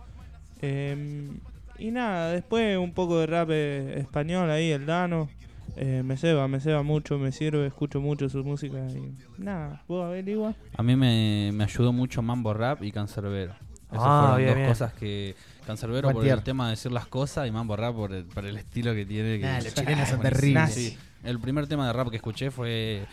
[0.62, 1.30] Eh,
[1.78, 5.30] y nada, después un poco de rap eh, español ahí, el Dano.
[5.78, 10.04] Eh, me ceba, me ceba mucho, me sirve, escucho mucho su música y nada, ¿puedo
[10.04, 10.56] averiguar?
[10.76, 13.54] A mí me, me ayudó mucho Mambo Rap y Cancerbero.
[13.92, 14.70] Esas Ah, fueron bien, dos bien.
[14.70, 15.36] cosas que.
[15.66, 16.38] Cancerbero Buen por tier.
[16.38, 19.06] el tema de decir las cosas y Mambo Rap por el, por el estilo que
[19.06, 19.40] tiene.
[19.40, 20.74] Que Nah, los chilenos son terribles.
[20.74, 20.98] Sí.
[21.22, 23.06] El primer tema de rap que escuché fue.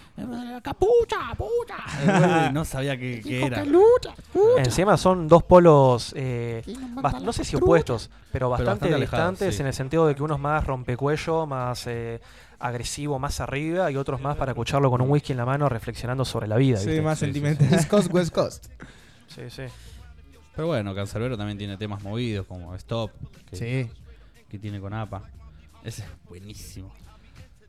[0.62, 2.51] ¡Capucha, pucha!
[2.53, 3.65] no sabía qué, qué era.
[4.59, 6.62] Encima son dos polos, eh,
[7.23, 9.61] no sé si opuestos, pero bastante, distantes sí.
[9.62, 12.20] en el sentido de que uno es más rompecuello, más eh,
[12.61, 16.24] agresivo, más arriba, y otros más para escucharlo con un whisky en la mano reflexionando
[16.24, 16.77] sobre la vida.
[16.78, 17.03] Sí, ¿viste?
[17.03, 17.69] más sentimental.
[17.73, 18.66] East Coast, West Coast.
[19.27, 19.62] Sí, sí.
[20.57, 23.11] Pero bueno, Cancerbero también tiene temas movidos como Stop.
[23.51, 23.91] Que, Sí.
[24.49, 25.23] Que tiene con APA.
[25.85, 26.93] Ese es buenísimo.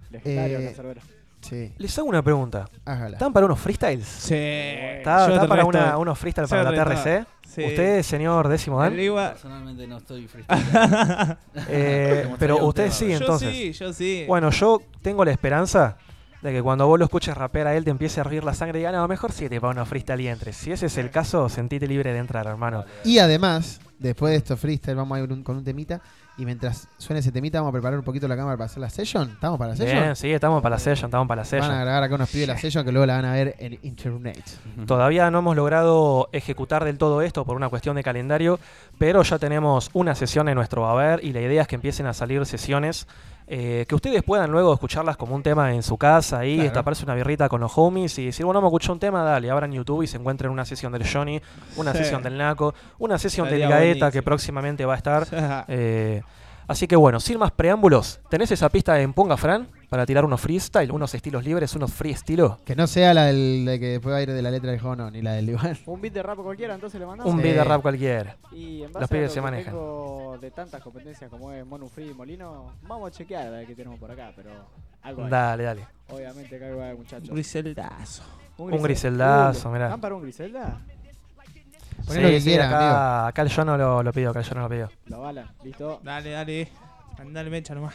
[0.10, 1.02] Legendario Eh, Cancerbero.
[1.42, 1.74] Sí.
[1.78, 2.68] Les hago una pregunta.
[2.86, 3.16] Hágala.
[3.18, 4.08] ¿Están para unos freestyles?
[4.08, 4.34] Sí.
[4.36, 7.26] ¿Está, Yo para una, unos freestyles yo para la TRC?
[7.48, 7.64] Sí.
[7.64, 8.96] ¿Usted, señor décimo Dan?
[8.96, 11.38] Personalmente no estoy freestyle.
[11.70, 13.52] Eh, pero usted sí, Yo entonces.
[13.54, 14.26] sí, yo sí.
[14.28, 15.98] Bueno, yo tengo la esperanza
[16.42, 18.80] de que cuando vos lo escuches rapear a él te empiece a hervir la sangre
[18.80, 20.56] y diga, no, mejor siete para unos freestyle y entres.
[20.56, 22.86] Si ese es el caso, sentite libre de entrar, hermano.
[23.04, 26.00] Y además, después de estos freestyle, vamos a ir un- con un temita.
[26.40, 28.92] Y mientras suene ese temita, vamos a preparar un poquito la cámara para hacer la
[28.92, 29.28] session.
[29.32, 30.00] ¿Estamos para la session?
[30.04, 31.82] Bien, sí, estamos para la session, estamos para la Van a session.
[31.82, 34.44] grabar acá unos pibes la session que luego la van a ver en internet.
[34.86, 38.60] Todavía no hemos logrado ejecutar del todo esto por una cuestión de calendario,
[39.00, 42.14] pero ya tenemos una sesión en nuestro haber y la idea es que empiecen a
[42.14, 43.08] salir sesiones
[43.48, 46.92] eh, que ustedes puedan luego escucharlas como un tema en su casa y Claro.
[47.04, 50.04] una birrita con los homies y decir, bueno, me escuché un tema, dale, abran YouTube
[50.04, 51.42] y se encuentren una sesión del Johnny,
[51.78, 52.00] una Sí.
[52.00, 55.28] sesión del Naco, una sesión del Gaeta que próximamente va a estar.
[55.70, 56.22] Eh,
[56.68, 60.42] así que bueno, sin más preámbulos, ¿tenés esa pista en Ponga Fran para tirar unos
[60.42, 62.60] freestyle, unos estilos libres, unos free estilo?
[62.66, 64.80] Que no sea la del, de que después va a ir de la letra del
[64.80, 65.78] juego, no, ni la del Iván.
[65.86, 67.34] Un beat de rap cualquiera, entonces le mandamos.
[67.34, 68.36] Un beat de rap cualquiera.
[68.52, 69.74] Y en base Los a pibes lo se que manejan.
[69.74, 73.68] tengo de tantas competencias como es Monu Free y Molino, vamos a chequear a ver
[73.68, 74.52] qué tenemos por acá, pero
[75.04, 75.30] algo hay.
[75.30, 75.88] Dale, dale.
[76.10, 77.30] Obviamente que algo hay, muchachos.
[77.30, 78.24] Griseldazo.
[78.58, 79.86] Un griseldazo, mirá.
[79.86, 80.80] ¿Están para un griselda?
[82.06, 84.40] Poné lo que Sí, sí, quieran, acá, acá el yo no lo, lo pido, acá
[84.40, 84.90] el yo no lo pido.
[85.08, 86.00] Lo balan, listo.
[86.04, 86.70] Dale, dale.
[87.18, 87.94] Andale mecha nomás.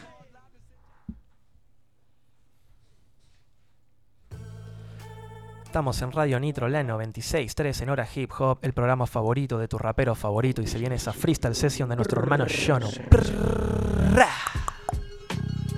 [5.72, 9.78] Estamos en Radio Nitro, la 96.3 en hora hip hop, el programa favorito de tu
[9.78, 12.90] rapero favorito y se viene esa freestyle session de nuestro hermano Jono.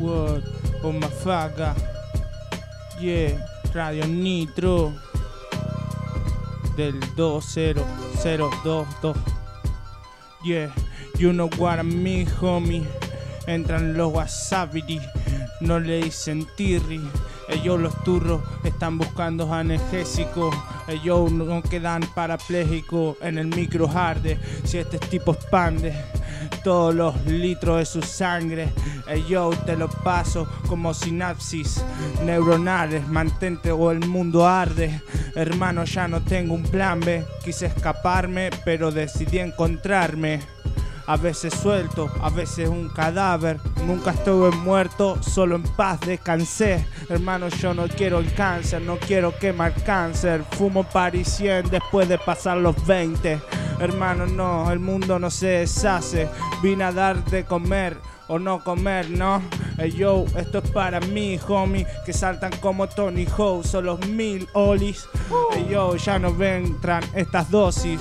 [0.01, 0.43] What?
[0.83, 1.77] Oh my faca.
[3.01, 3.39] Yeah.
[3.73, 4.93] Radio Nitro.
[6.77, 9.17] Del 20022.
[10.43, 10.75] Yeah.
[11.21, 12.85] You know what I mean, homie.
[13.47, 15.01] Entran los wasabi.
[15.61, 17.01] No le dicen tirri.
[17.49, 20.55] Ellos los turros están buscando analgésicos.
[20.89, 24.39] Ellos no quedan parapléjicos en el micro arde.
[24.65, 25.95] Si este tipo expande
[26.63, 28.69] todos los litros de su sangre.
[29.09, 31.85] Ellos te lo paso como sinapsis
[32.25, 33.07] neuronales.
[33.09, 35.03] Mantente o el mundo arde.
[35.35, 37.25] Hermano, ya no tengo un plan B.
[37.45, 40.54] Quise escaparme, pero decidí encontrarme.
[41.07, 43.61] A veces suelto, a veces un cadáver.
[43.87, 46.87] Nunca estuve muerto, solo en paz descansé.
[47.11, 50.45] Hermano, yo no quiero el cáncer, no quiero quemar cáncer.
[50.53, 53.39] Fumo parisien después de pasar los 20.
[53.81, 56.29] Hermano, no, el mundo no se deshace.
[56.63, 57.99] Vine a dar de comer
[58.29, 59.43] o no comer, ¿no?
[59.77, 64.49] Ey, yo, esto es para mí, homie, que saltan como Tony Hawk, son los mil
[64.55, 65.07] olis.
[65.55, 68.01] Ey, yo, ya no entran estas dosis,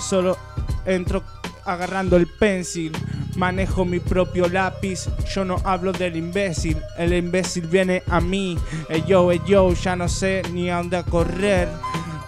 [0.00, 0.36] solo
[0.84, 1.24] entro
[1.66, 2.92] agarrando el pencil.
[3.36, 8.56] Manejo mi propio lápiz, yo no hablo del imbécil, el imbécil viene a mí.
[8.88, 11.68] Ey, yo, ey, yo, ya no sé ni a dónde correr,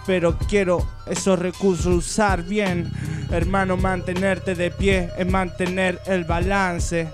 [0.07, 2.91] pero quiero esos recursos usar bien.
[3.31, 7.09] Hermano, mantenerte de pie es mantener el balance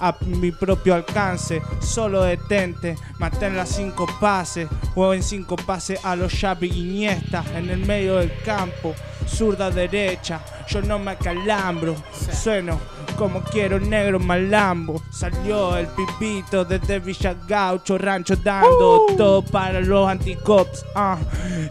[0.00, 1.62] a mi propio alcance.
[1.80, 4.68] Solo detente, mantén las cinco pases.
[4.94, 8.94] Juego en cinco pases a los Xavi Iniesta en el medio del campo.
[9.28, 11.96] Zurda derecha, yo no me acalambro.
[12.32, 12.78] Sueno
[13.16, 15.02] como quiero negro malambo.
[15.10, 20.84] Salió el pipito desde Villa Gaucho, rancho dando todo para los anticops.
[20.94, 21.18] Ah,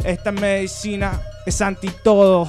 [0.04, 2.48] esta medicina es anti todo.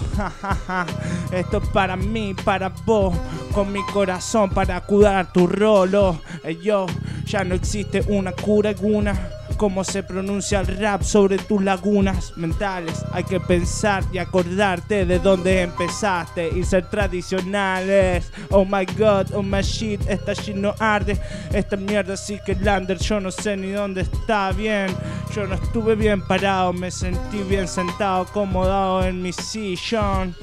[1.33, 3.15] Esto es para mí, para vos,
[3.55, 6.21] con mi corazón para cuidar tu rolo.
[6.45, 6.87] Ey, yo,
[7.25, 9.40] ya no existe una cura alguna.
[9.61, 13.05] Cómo se pronuncia el rap sobre tus lagunas mentales.
[13.13, 18.33] Hay que pensar y acordarte de dónde empezaste y ser tradicionales.
[18.49, 21.21] Oh my god, oh my shit, esta shit no arde.
[21.53, 24.97] Esta mierda sí que lander, yo no sé ni dónde está bien.
[25.37, 30.35] Yo no estuve bien parado, me sentí bien sentado, acomodado en mi sillón.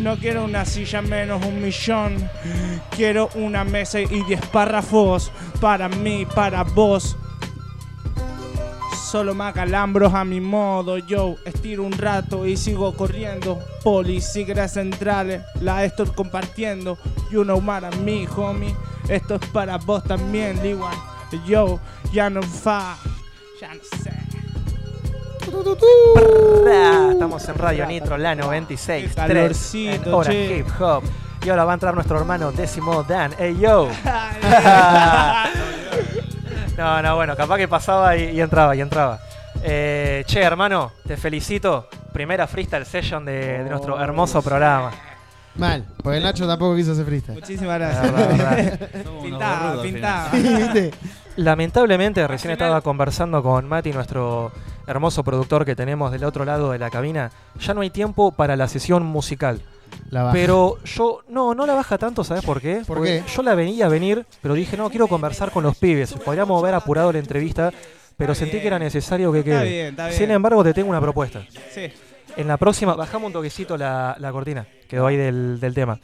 [0.00, 2.30] No quiero una silla menos un millón.
[2.96, 5.30] Quiero una mesa y diez párrafos
[5.60, 7.14] para mí, para vos.
[9.14, 13.60] Solo me acalambros a mi modo, yo estiro un rato y sigo corriendo.
[13.84, 16.98] Poli, siglas centrales, la estoy compartiendo.
[17.30, 18.74] You know what I mean, homie.
[19.08, 20.96] Esto es para vos también, Liwan.
[21.46, 21.78] Yo,
[22.12, 22.96] ya no fa,
[23.60, 24.10] ya no sé.
[27.12, 30.58] Estamos en Radio Nitro, la 96, Qué 3, calorcito, en hora che.
[30.58, 31.04] hip hop.
[31.44, 33.32] Y ahora va a entrar nuestro hermano décimo Dan.
[33.38, 33.88] ¡Ey yo!
[36.76, 39.20] no, no, bueno, capaz que pasaba y, y entraba, y entraba.
[39.62, 41.88] Eh, che, hermano, te felicito.
[42.12, 44.92] Primera freestyle session de, de nuestro hermoso programa.
[45.56, 47.38] Mal, porque el Nacho tampoco quiso hacer freestyle.
[47.38, 48.12] Muchísimas gracias.
[48.12, 48.78] verdad.
[49.22, 50.30] Pintaba, pintaba.
[50.32, 50.90] ¿Viste?
[51.36, 54.52] Lamentablemente, recién estaba conversando con Mati, nuestro
[54.86, 57.30] hermoso productor que tenemos del otro lado de la cabina.
[57.60, 59.60] Ya no hay tiempo para la sesión musical.
[60.10, 60.32] La baja.
[60.34, 62.76] Pero yo, no, no la baja tanto, ¿sabes por qué?
[62.86, 63.32] ¿Por Porque qué?
[63.34, 66.12] yo la venía a venir, pero dije, no, quiero conversar con los pibes.
[66.14, 67.72] Podríamos haber apurado la entrevista,
[68.16, 69.68] pero sentí que era necesario que Está quede.
[69.70, 70.18] bien, está bien.
[70.18, 71.42] Sin embargo, te tengo una propuesta.
[71.72, 71.90] Sí.
[72.36, 76.00] En la próxima, bajamos un toquecito la, la cortina, quedó ahí del, del tema.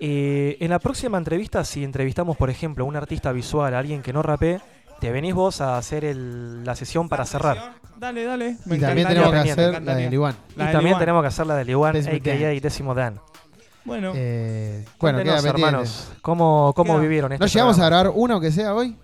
[0.00, 4.02] Eh, en la próxima entrevista, si entrevistamos, por ejemplo, a un artista visual, a alguien
[4.02, 4.60] que no rapee,
[5.06, 7.74] te venís vos a hacer el- la sesión para cerrar.
[7.98, 8.56] Dale, dale.
[8.66, 10.04] Y también tenemos que hacer la encantaría.
[10.04, 10.36] del Iguan.
[10.54, 12.38] Y también tenemos que hacer la del Iguan, Décimo a.k.a.
[12.38, 12.60] Dan.
[12.60, 13.20] Décimo Dan.
[13.84, 15.60] Bueno, Eh, bueno, Cuéntenos, queda pendiente.
[15.68, 17.98] hermanos, ¿cómo, cómo Queda- vivieron este ¿No llegamos programa?
[17.98, 18.96] a grabar uno aunque sea hoy?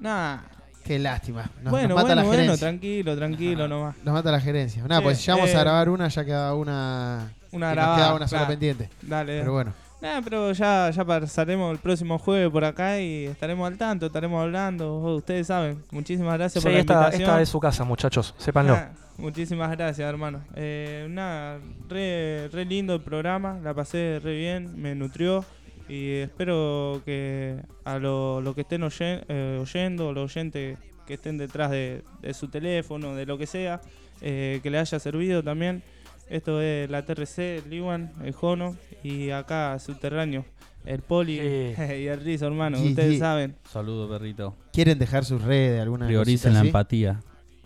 [0.00, 0.38] Nah.
[0.84, 1.48] Qué lástima.
[1.62, 2.66] Nos, bueno, nos mata bueno, la bueno, gerencia.
[2.68, 3.94] tranquilo, tranquilo nomás.
[4.02, 4.82] Nos mata la gerencia.
[4.82, 7.32] Nada, Sí, pues si llegamos eh, a grabar una, ya quedaba una.
[7.52, 8.50] Una y nos grabada, quedaba una sola claro.
[8.52, 8.90] pendiente.
[9.02, 9.38] Dale.
[9.38, 9.72] Pero bueno.
[10.02, 14.42] Nah, pero ya, ya pasaremos el próximo jueves por acá y estaremos al tanto, estaremos
[14.42, 14.96] hablando.
[15.14, 15.80] Ustedes saben.
[15.92, 17.22] Muchísimas gracias Sí, por la esta, invitación.
[17.22, 18.74] esta es su casa, muchachos, sépanlo.
[18.74, 18.88] Nah,
[19.18, 20.42] muchísimas gracias, hermano.
[20.56, 25.44] Eh, nada, re, re lindo el programa, la pasé re bien, me nutrió
[25.88, 31.38] y espero que a lo, lo que estén oyen- eh, oyendo, los oyentes que estén
[31.38, 33.80] detrás de, de su teléfono, de lo que sea,
[34.20, 35.84] eh, que le haya servido también.
[36.32, 40.46] Esto es la TRC, el Iwan, el Jono y acá subterráneo,
[40.86, 43.54] el Poli y el Rizo, hermano, ustedes saben.
[43.70, 44.56] Saludo, perrito.
[44.72, 46.68] ¿Quieren dejar sus redes, alguna Prioricen cosita la así?
[46.68, 47.20] empatía.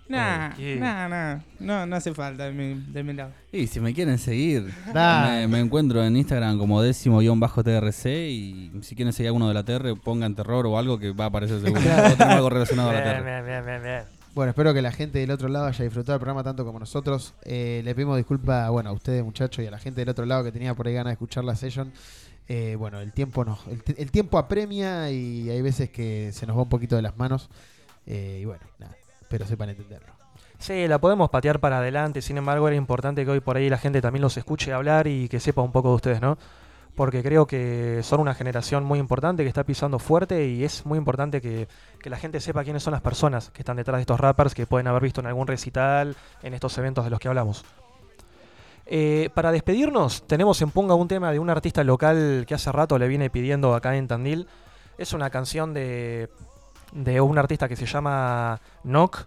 [0.09, 3.33] Nah, Oh, nah, nah, no, no hace falta de mi, de mi lado.
[3.53, 9.13] Y si me quieren seguir, me, me encuentro en Instagram como décimo-trc y si quieren
[9.13, 11.81] seguir a uno de la TR, pongan terror o algo que va a aparecer seguro.
[11.81, 12.15] Claro.
[12.15, 13.25] o tengo algo relacionado a la TR.
[13.25, 14.16] bien, bien, bien, bien.
[14.37, 17.33] Bueno, espero que la gente del otro lado haya disfrutado el programa tanto como nosotros.
[17.47, 20.45] Eh, le pedimos disculpas bueno, a ustedes, muchachos, y a la gente del otro lado
[20.45, 21.91] que tenía por ahí ganas de escuchar la session.
[22.47, 26.55] Eh, bueno, el tiempo nos, el, el tiempo apremia y hay veces que se nos
[26.55, 27.49] va un poquito de las manos.
[28.05, 28.95] Eh, y bueno, nada,
[29.31, 30.13] pero sepan entenderlo.
[30.59, 33.79] Sí, la podemos patear para adelante, sin embargo era importante que hoy por ahí la
[33.79, 36.37] gente también los escuche hablar y que sepa un poco de ustedes, ¿no?
[36.97, 40.99] Porque creo que son una generación muy importante que está pisando fuerte y es muy
[40.99, 41.69] importante que,
[42.05, 44.87] la gente sepa quiénes son las personas que están detrás de estos rappers que pueden
[44.87, 47.65] haber visto en algún recital, en estos eventos de los que hablamos.
[48.87, 52.97] Eh, para despedirnos, tenemos en Punga un tema de un artista local que hace rato
[52.99, 54.47] le viene pidiendo acá en Tandil.
[54.97, 56.31] Es una canción de,
[56.93, 59.27] de un artista que se llama Nock.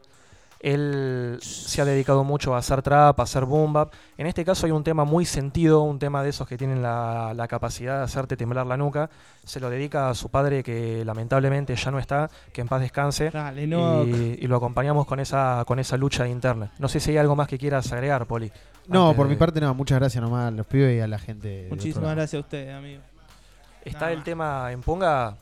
[0.62, 3.94] Él se ha dedicado mucho a hacer trap, a hacer boom bap.
[4.18, 7.34] En este caso hay un tema muy sentido, un tema de esos que tienen la,
[7.34, 9.10] la capacidad de hacerte temblar la nuca.
[9.46, 13.30] Se lo dedica a su padre que lamentablemente ya no está, que en paz descanse.
[13.32, 14.08] Dale, Nock.
[14.08, 16.72] y, y lo acompañamos con esa, con esa lucha interna.
[16.78, 18.52] No sé si hay algo más que quieras agregar, Poli.
[18.88, 21.20] No, por de- mi parte no, muchas gracias nomás a los pibes y a la
[21.20, 21.68] gente.
[21.70, 23.02] Muchísimas gracias a ustedes, amigo.
[23.86, 25.28] ¿Está el tema en Punga?
[25.30, 25.36] Ahí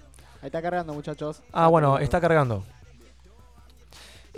[0.46, 1.42] está cargando, muchachos.
[1.52, 2.64] Ah, bueno, está cargando.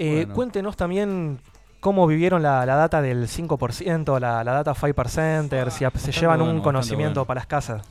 [0.02, 0.34] Eh, Bueno.
[0.34, 1.40] Cuéntenos también
[1.82, 6.54] cómo vivieron la, la data del 5%, la, la data 5%, si se llevan bueno,
[6.54, 7.28] un conocimiento bueno.
[7.28, 7.86] para las casas.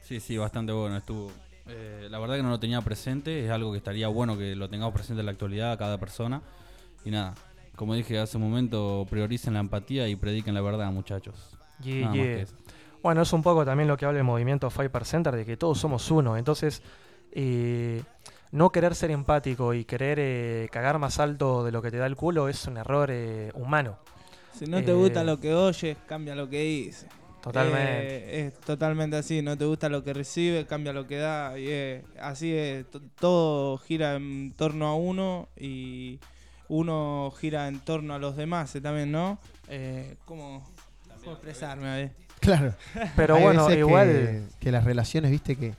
[0.00, 1.30] Sí, sí, bastante bueno estuvo.
[1.68, 4.68] Eh, la verdad que no lo tenía presente, es algo que estaría bueno que lo
[4.68, 6.42] tengamos presente en la actualidad a cada persona.
[7.04, 7.34] Y nada,
[7.76, 11.56] como dije hace un momento, prioricen la empatía y prediquen la verdad, muchachos.
[11.82, 12.24] Yeah, Nada más yeah.
[12.24, 12.54] que eso.
[13.02, 15.78] Bueno, es un poco también lo que habla el movimiento Five Center, de que todos
[15.78, 16.36] somos uno.
[16.36, 16.82] Entonces,
[17.32, 18.02] eh,
[18.56, 22.06] no querer ser empático y querer eh, cagar más alto de lo que te da
[22.06, 23.98] el culo es un error eh, humano.
[24.58, 27.06] Si no te Eh, gusta lo que oyes, cambia lo que dices.
[27.42, 28.40] Totalmente.
[28.40, 29.40] Eh, es totalmente así.
[29.42, 31.56] No te gusta lo que recibe, cambia lo que da.
[31.58, 32.90] Y así es.
[32.90, 36.18] to- Todo gira en torno a uno y
[36.68, 39.38] uno gira en torno a los demás eh, también, ¿no?
[39.68, 40.66] Eh, ¿Cómo,
[41.22, 41.88] cómo expresarme?
[41.88, 42.10] A ver.
[42.40, 42.74] Claro.
[43.14, 45.74] Pero Hay bueno, veces que- igual- Que, las relaciones, viste, que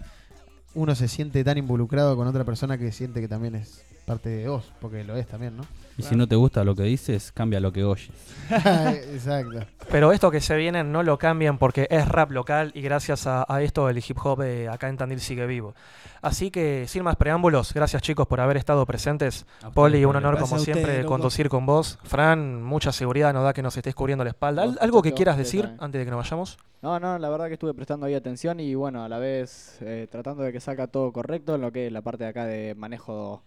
[0.78, 4.48] uno se siente tan involucrado con otra persona que siente que también es parte de
[4.48, 5.64] vos, porque lo es también, ¿no?
[5.98, 8.10] Y si no te gusta lo que dices, cambia lo que oyes.
[8.50, 9.60] Exacto.
[9.92, 13.46] Pero esto que se viene no lo cambian porque es rap local y gracias a,
[13.50, 15.74] a esto el hip hop eh, acá en Tandil sigue vivo.
[16.22, 19.44] Así que sin más preámbulos, gracias chicos por haber estado presentes.
[19.44, 22.00] A ustedes, Poli, un honor como siempre conducir con vos.
[22.04, 24.62] Fran, mucha seguridad nos da que nos estés cubriendo la espalda.
[24.64, 25.84] ¿Al- Vos, ¿Algo que quieras decir también.
[25.84, 26.58] antes de que nos vayamos?
[26.82, 30.08] No, no, la verdad que estuve prestando ahí atención y bueno, a la vez eh,
[30.10, 32.76] tratando de que salga todo correcto en lo que es la parte de acá de
[32.76, 33.42] manejo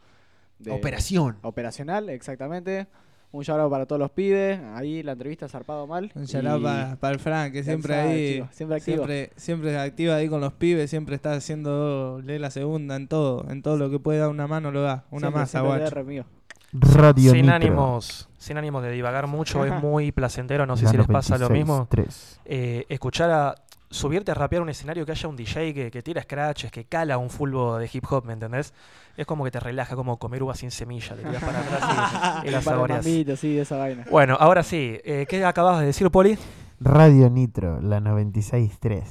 [0.61, 1.37] de Operación.
[1.43, 2.87] Operacional, exactamente.
[3.33, 4.59] Un shout para todos los pibes.
[4.75, 6.11] Ahí la entrevista zarpado mal.
[6.17, 8.35] Un shout out y- para, para el Frank, que siempre ahí.
[8.35, 8.97] chico, siempre activo.
[8.97, 13.47] Siempre, siempre activa ahí con los pibes, siempre está haciendo lee la segunda en todo.
[13.49, 15.05] En todo lo que puede dar una mano lo da.
[15.11, 16.25] Una Siempre, masa, guacho.
[16.73, 17.55] Radio sin Nitro.
[17.57, 21.49] ánimos, sin ánimos de divagar mucho, es muy placentero, no sé si les pasa lo
[21.49, 21.87] 26, mismo.
[21.91, 22.41] tres.
[22.45, 23.55] eh, escuchar a
[23.91, 27.19] subirte a rapear un escenario que haya un DJ que, que tira scratches, que cala
[27.19, 28.73] un fulbo de hip hop, ¿me entendés?
[29.17, 32.47] Es como que te relaja, como comer uvas sin semilla, te tiras para atrás y,
[32.49, 33.05] y las saboreas.
[33.05, 34.05] sí, esa vaina.
[34.11, 36.39] Bueno, ahora sí, eh, ¿qué acabas de decir, Poli?
[36.79, 39.03] Radio Nitro, la 96.3.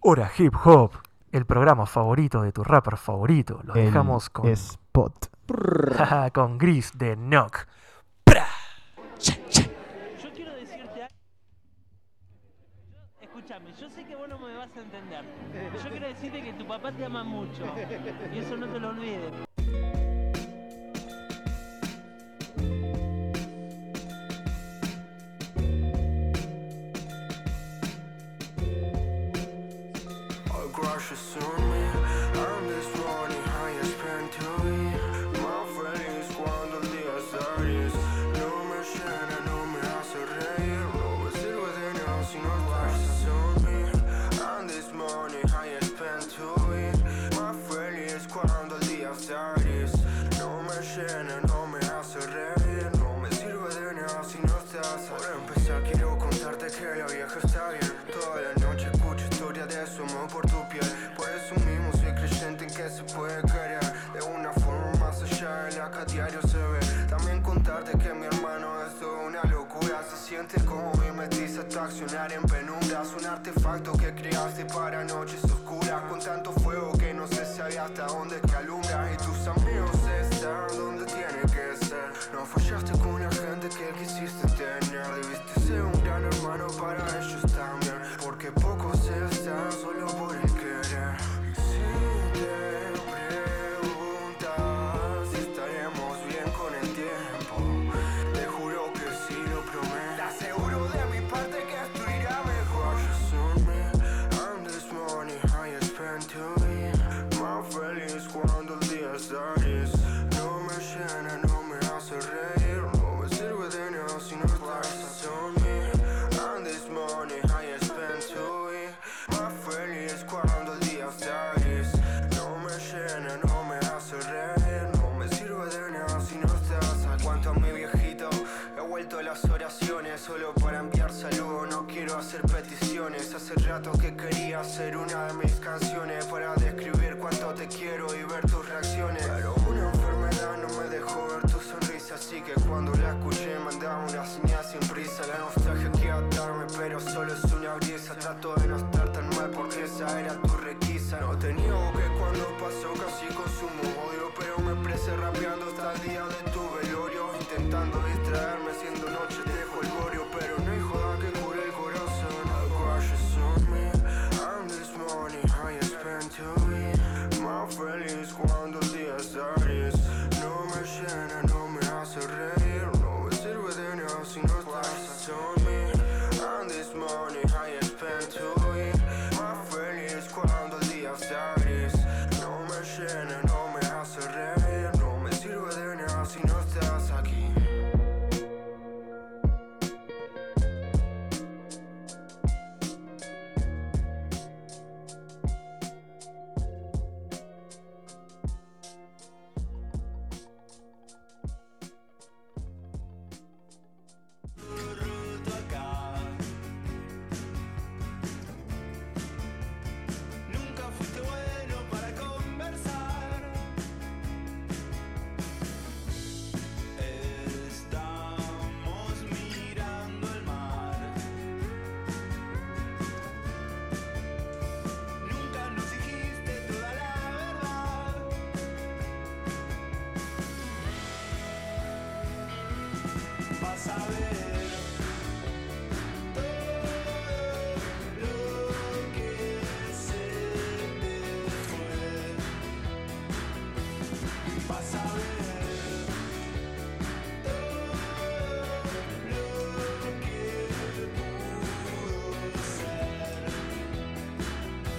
[0.00, 0.92] Hora Hip Hop,
[1.32, 3.60] el programa favorito de tu rapper favorito.
[3.64, 5.26] Lo El dejamos con, Spot.
[6.32, 7.66] con Gris de Knock.
[9.18, 11.16] Yo quiero decirte algo.
[13.20, 15.24] Escúchame, yo sé que vos no me vas a entender.
[15.84, 17.64] Yo quiero decirte que tu papá te ama mucho.
[18.34, 19.32] Y eso no te lo olvides.